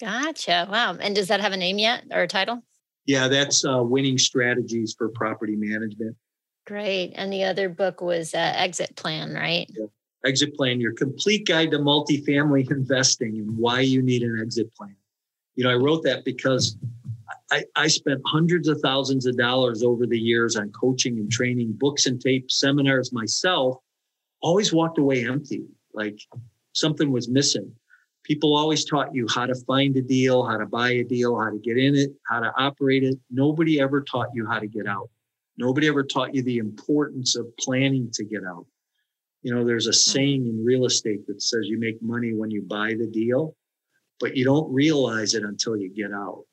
Gotcha. 0.00 0.66
Wow. 0.70 0.96
And 1.00 1.14
does 1.14 1.28
that 1.28 1.40
have 1.40 1.52
a 1.52 1.56
name 1.56 1.78
yet 1.78 2.04
or 2.10 2.22
a 2.22 2.28
title? 2.28 2.62
Yeah, 3.06 3.28
that's 3.28 3.64
uh, 3.64 3.82
winning 3.82 4.18
strategies 4.18 4.94
for 4.96 5.08
property 5.10 5.56
management. 5.56 6.16
Great. 6.66 7.12
And 7.14 7.32
the 7.32 7.44
other 7.44 7.68
book 7.68 8.00
was 8.00 8.34
uh, 8.34 8.52
Exit 8.56 8.96
Plan, 8.96 9.34
right? 9.34 9.70
Yeah. 9.70 9.86
Exit 10.24 10.56
Plan, 10.56 10.80
your 10.80 10.94
complete 10.94 11.46
guide 11.46 11.70
to 11.72 11.78
multifamily 11.78 12.70
investing 12.70 13.38
and 13.38 13.56
why 13.58 13.80
you 13.80 14.02
need 14.02 14.22
an 14.22 14.38
exit 14.40 14.74
plan. 14.74 14.96
You 15.54 15.64
know, 15.64 15.70
I 15.70 15.74
wrote 15.74 16.02
that 16.04 16.24
because 16.24 16.76
I, 17.54 17.62
I 17.76 17.86
spent 17.86 18.20
hundreds 18.26 18.66
of 18.66 18.80
thousands 18.80 19.26
of 19.26 19.36
dollars 19.36 19.84
over 19.84 20.06
the 20.06 20.18
years 20.18 20.56
on 20.56 20.72
coaching 20.72 21.20
and 21.20 21.30
training, 21.30 21.74
books 21.78 22.06
and 22.06 22.20
tapes, 22.20 22.58
seminars 22.58 23.12
myself, 23.12 23.76
always 24.40 24.72
walked 24.72 24.98
away 24.98 25.24
empty, 25.24 25.62
like 25.92 26.18
something 26.72 27.12
was 27.12 27.28
missing. 27.28 27.70
People 28.24 28.56
always 28.56 28.84
taught 28.84 29.14
you 29.14 29.28
how 29.32 29.46
to 29.46 29.54
find 29.66 29.96
a 29.96 30.02
deal, 30.02 30.44
how 30.44 30.56
to 30.56 30.66
buy 30.66 30.90
a 30.90 31.04
deal, 31.04 31.38
how 31.38 31.50
to 31.50 31.58
get 31.58 31.78
in 31.78 31.94
it, 31.94 32.10
how 32.28 32.40
to 32.40 32.52
operate 32.58 33.04
it. 33.04 33.16
Nobody 33.30 33.80
ever 33.80 34.02
taught 34.02 34.30
you 34.34 34.48
how 34.48 34.58
to 34.58 34.66
get 34.66 34.88
out. 34.88 35.08
Nobody 35.56 35.86
ever 35.86 36.02
taught 36.02 36.34
you 36.34 36.42
the 36.42 36.58
importance 36.58 37.36
of 37.36 37.46
planning 37.60 38.10
to 38.14 38.24
get 38.24 38.42
out. 38.42 38.66
You 39.42 39.54
know, 39.54 39.64
there's 39.64 39.86
a 39.86 39.90
hmm. 39.90 40.10
saying 40.10 40.46
in 40.48 40.64
real 40.64 40.86
estate 40.86 41.24
that 41.28 41.40
says 41.40 41.68
you 41.68 41.78
make 41.78 42.02
money 42.02 42.34
when 42.34 42.50
you 42.50 42.62
buy 42.62 42.94
the 42.98 43.06
deal, 43.06 43.54
but 44.18 44.36
you 44.36 44.44
don't 44.44 44.72
realize 44.74 45.34
it 45.34 45.44
until 45.44 45.76
you 45.76 45.88
get 45.94 46.10
out. 46.12 46.44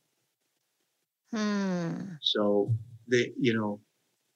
Hmm. 1.34 2.15
So 2.21 2.73
they, 3.07 3.32
you 3.39 3.53
know, 3.53 3.79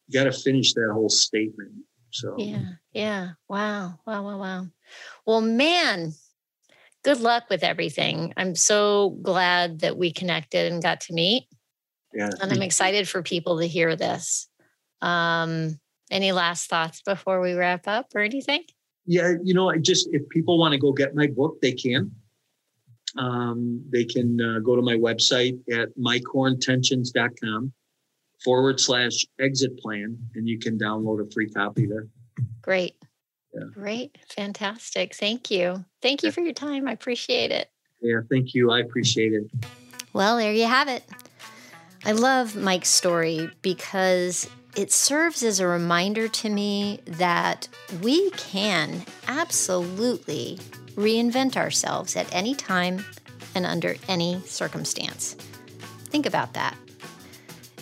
you 0.07 0.19
got 0.19 0.25
to 0.25 0.31
finish 0.31 0.73
that 0.73 0.91
whole 0.93 1.09
statement. 1.09 1.71
So 2.11 2.35
yeah, 2.37 2.73
yeah. 2.93 3.29
Wow, 3.49 3.99
wow, 4.05 4.23
wow, 4.23 4.37
wow. 4.37 4.67
Well, 5.25 5.41
man, 5.41 6.13
good 7.03 7.19
luck 7.19 7.45
with 7.49 7.63
everything. 7.63 8.33
I'm 8.37 8.55
so 8.55 9.17
glad 9.21 9.79
that 9.79 9.97
we 9.97 10.11
connected 10.11 10.71
and 10.71 10.81
got 10.81 11.01
to 11.01 11.13
meet. 11.13 11.47
Yeah. 12.13 12.29
And 12.41 12.51
I'm 12.51 12.61
excited 12.61 13.09
for 13.09 13.21
people 13.21 13.59
to 13.59 13.67
hear 13.67 13.95
this. 13.95 14.47
Um, 15.01 15.79
any 16.09 16.31
last 16.31 16.69
thoughts 16.69 17.01
before 17.01 17.41
we 17.41 17.53
wrap 17.53 17.87
up 17.87 18.07
or 18.15 18.21
anything? 18.21 18.63
Yeah, 19.05 19.33
you 19.43 19.53
know, 19.53 19.69
I 19.69 19.77
just 19.77 20.07
if 20.11 20.27
people 20.29 20.57
want 20.57 20.71
to 20.71 20.77
go 20.77 20.91
get 20.93 21.15
my 21.15 21.27
book, 21.27 21.59
they 21.61 21.73
can. 21.73 22.11
Um, 23.17 23.83
they 23.89 24.03
can 24.03 24.39
uh, 24.41 24.59
go 24.59 24.75
to 24.75 24.81
my 24.81 24.95
website 24.95 25.57
at 25.71 25.89
mycoreintentions.com 25.97 27.73
forward 28.43 28.79
slash 28.79 29.25
exit 29.39 29.77
plan, 29.79 30.17
and 30.35 30.47
you 30.47 30.59
can 30.59 30.77
download 30.77 31.25
a 31.25 31.31
free 31.31 31.49
copy 31.49 31.85
there. 31.85 32.07
Great. 32.61 32.95
Yeah. 33.53 33.63
Great. 33.73 34.17
Fantastic. 34.35 35.15
Thank 35.15 35.49
you. 35.49 35.85
Thank 36.01 36.23
you 36.23 36.31
for 36.31 36.41
your 36.41 36.53
time. 36.53 36.87
I 36.87 36.91
appreciate 36.91 37.51
it. 37.51 37.69
Yeah, 38.01 38.19
thank 38.29 38.53
you. 38.53 38.71
I 38.71 38.81
appreciate 38.81 39.33
it. 39.33 39.49
Well, 40.13 40.37
there 40.37 40.53
you 40.53 40.65
have 40.65 40.87
it. 40.87 41.03
I 42.03 42.11
love 42.11 42.55
Mike's 42.55 42.89
story 42.89 43.49
because 43.61 44.49
it 44.75 44.91
serves 44.91 45.41
as 45.41 45.59
a 45.59 45.67
reminder 45.67 46.27
to 46.27 46.49
me 46.49 46.99
that 47.05 47.67
we 48.01 48.29
can 48.31 49.05
absolutely 49.27 50.59
reinvent 50.95 51.57
ourselves 51.57 52.15
at 52.15 52.33
any 52.33 52.55
time 52.55 53.05
and 53.53 53.65
under 53.65 53.95
any 54.07 54.41
circumstance. 54.45 55.35
Think 56.05 56.25
about 56.25 56.53
that. 56.53 56.75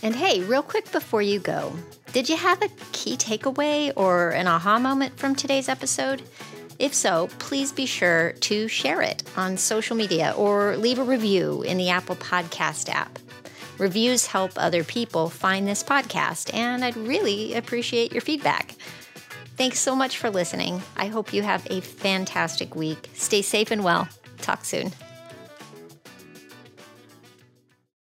And 0.01 0.16
hey, 0.16 0.41
real 0.41 0.64
quick 0.64 0.91
before 0.91 1.22
you 1.22 1.39
go, 1.39 1.74
did 2.11 2.30
you 2.30 2.38
have 2.38 2.61
a 2.61 2.70
key 2.91 3.16
takeaway 3.16 3.91
or 3.95 4.32
an 4.32 4.47
aha 4.47 4.78
moment 4.78 5.18
from 5.18 5.36
today's 5.36 5.70
episode? 5.70 6.22
If 6.80 6.93
so, 6.93 7.30
please 7.39 7.72
be 7.72 7.86
sure 7.86 8.34
to 8.41 8.68
share 8.68 9.01
it 9.01 9.24
on 9.38 9.57
social 9.57 9.95
media 9.95 10.34
or 10.36 10.76
leave 10.76 10.99
a 10.99 11.03
review 11.03 11.61
in 11.61 11.78
the 11.78 11.89
Apple 11.89 12.16
Podcast 12.16 12.89
app. 12.89 13.20
Reviews 13.78 14.28
help 14.28 14.51
other 14.57 14.84
people 14.84 15.30
find 15.30 15.68
this 15.68 15.84
podcast, 15.84 16.53
and 16.53 16.84
I'd 16.84 16.97
really 16.97 17.53
appreciate 17.53 18.11
your 18.11 18.22
feedback. 18.22 18.76
Thanks 19.56 19.80
so 19.80 19.95
much 19.95 20.18
for 20.18 20.30
listening. 20.30 20.82
I 20.97 21.08
hope 21.08 21.34
you 21.34 21.43
have 21.43 21.66
a 21.70 21.82
fantastic 21.82 22.76
week. 22.76 23.10
Stay 23.14 23.41
safe 23.41 23.72
and 23.72 23.84
well. 23.84 24.08
Talk 24.39 24.66
soon. 24.66 24.91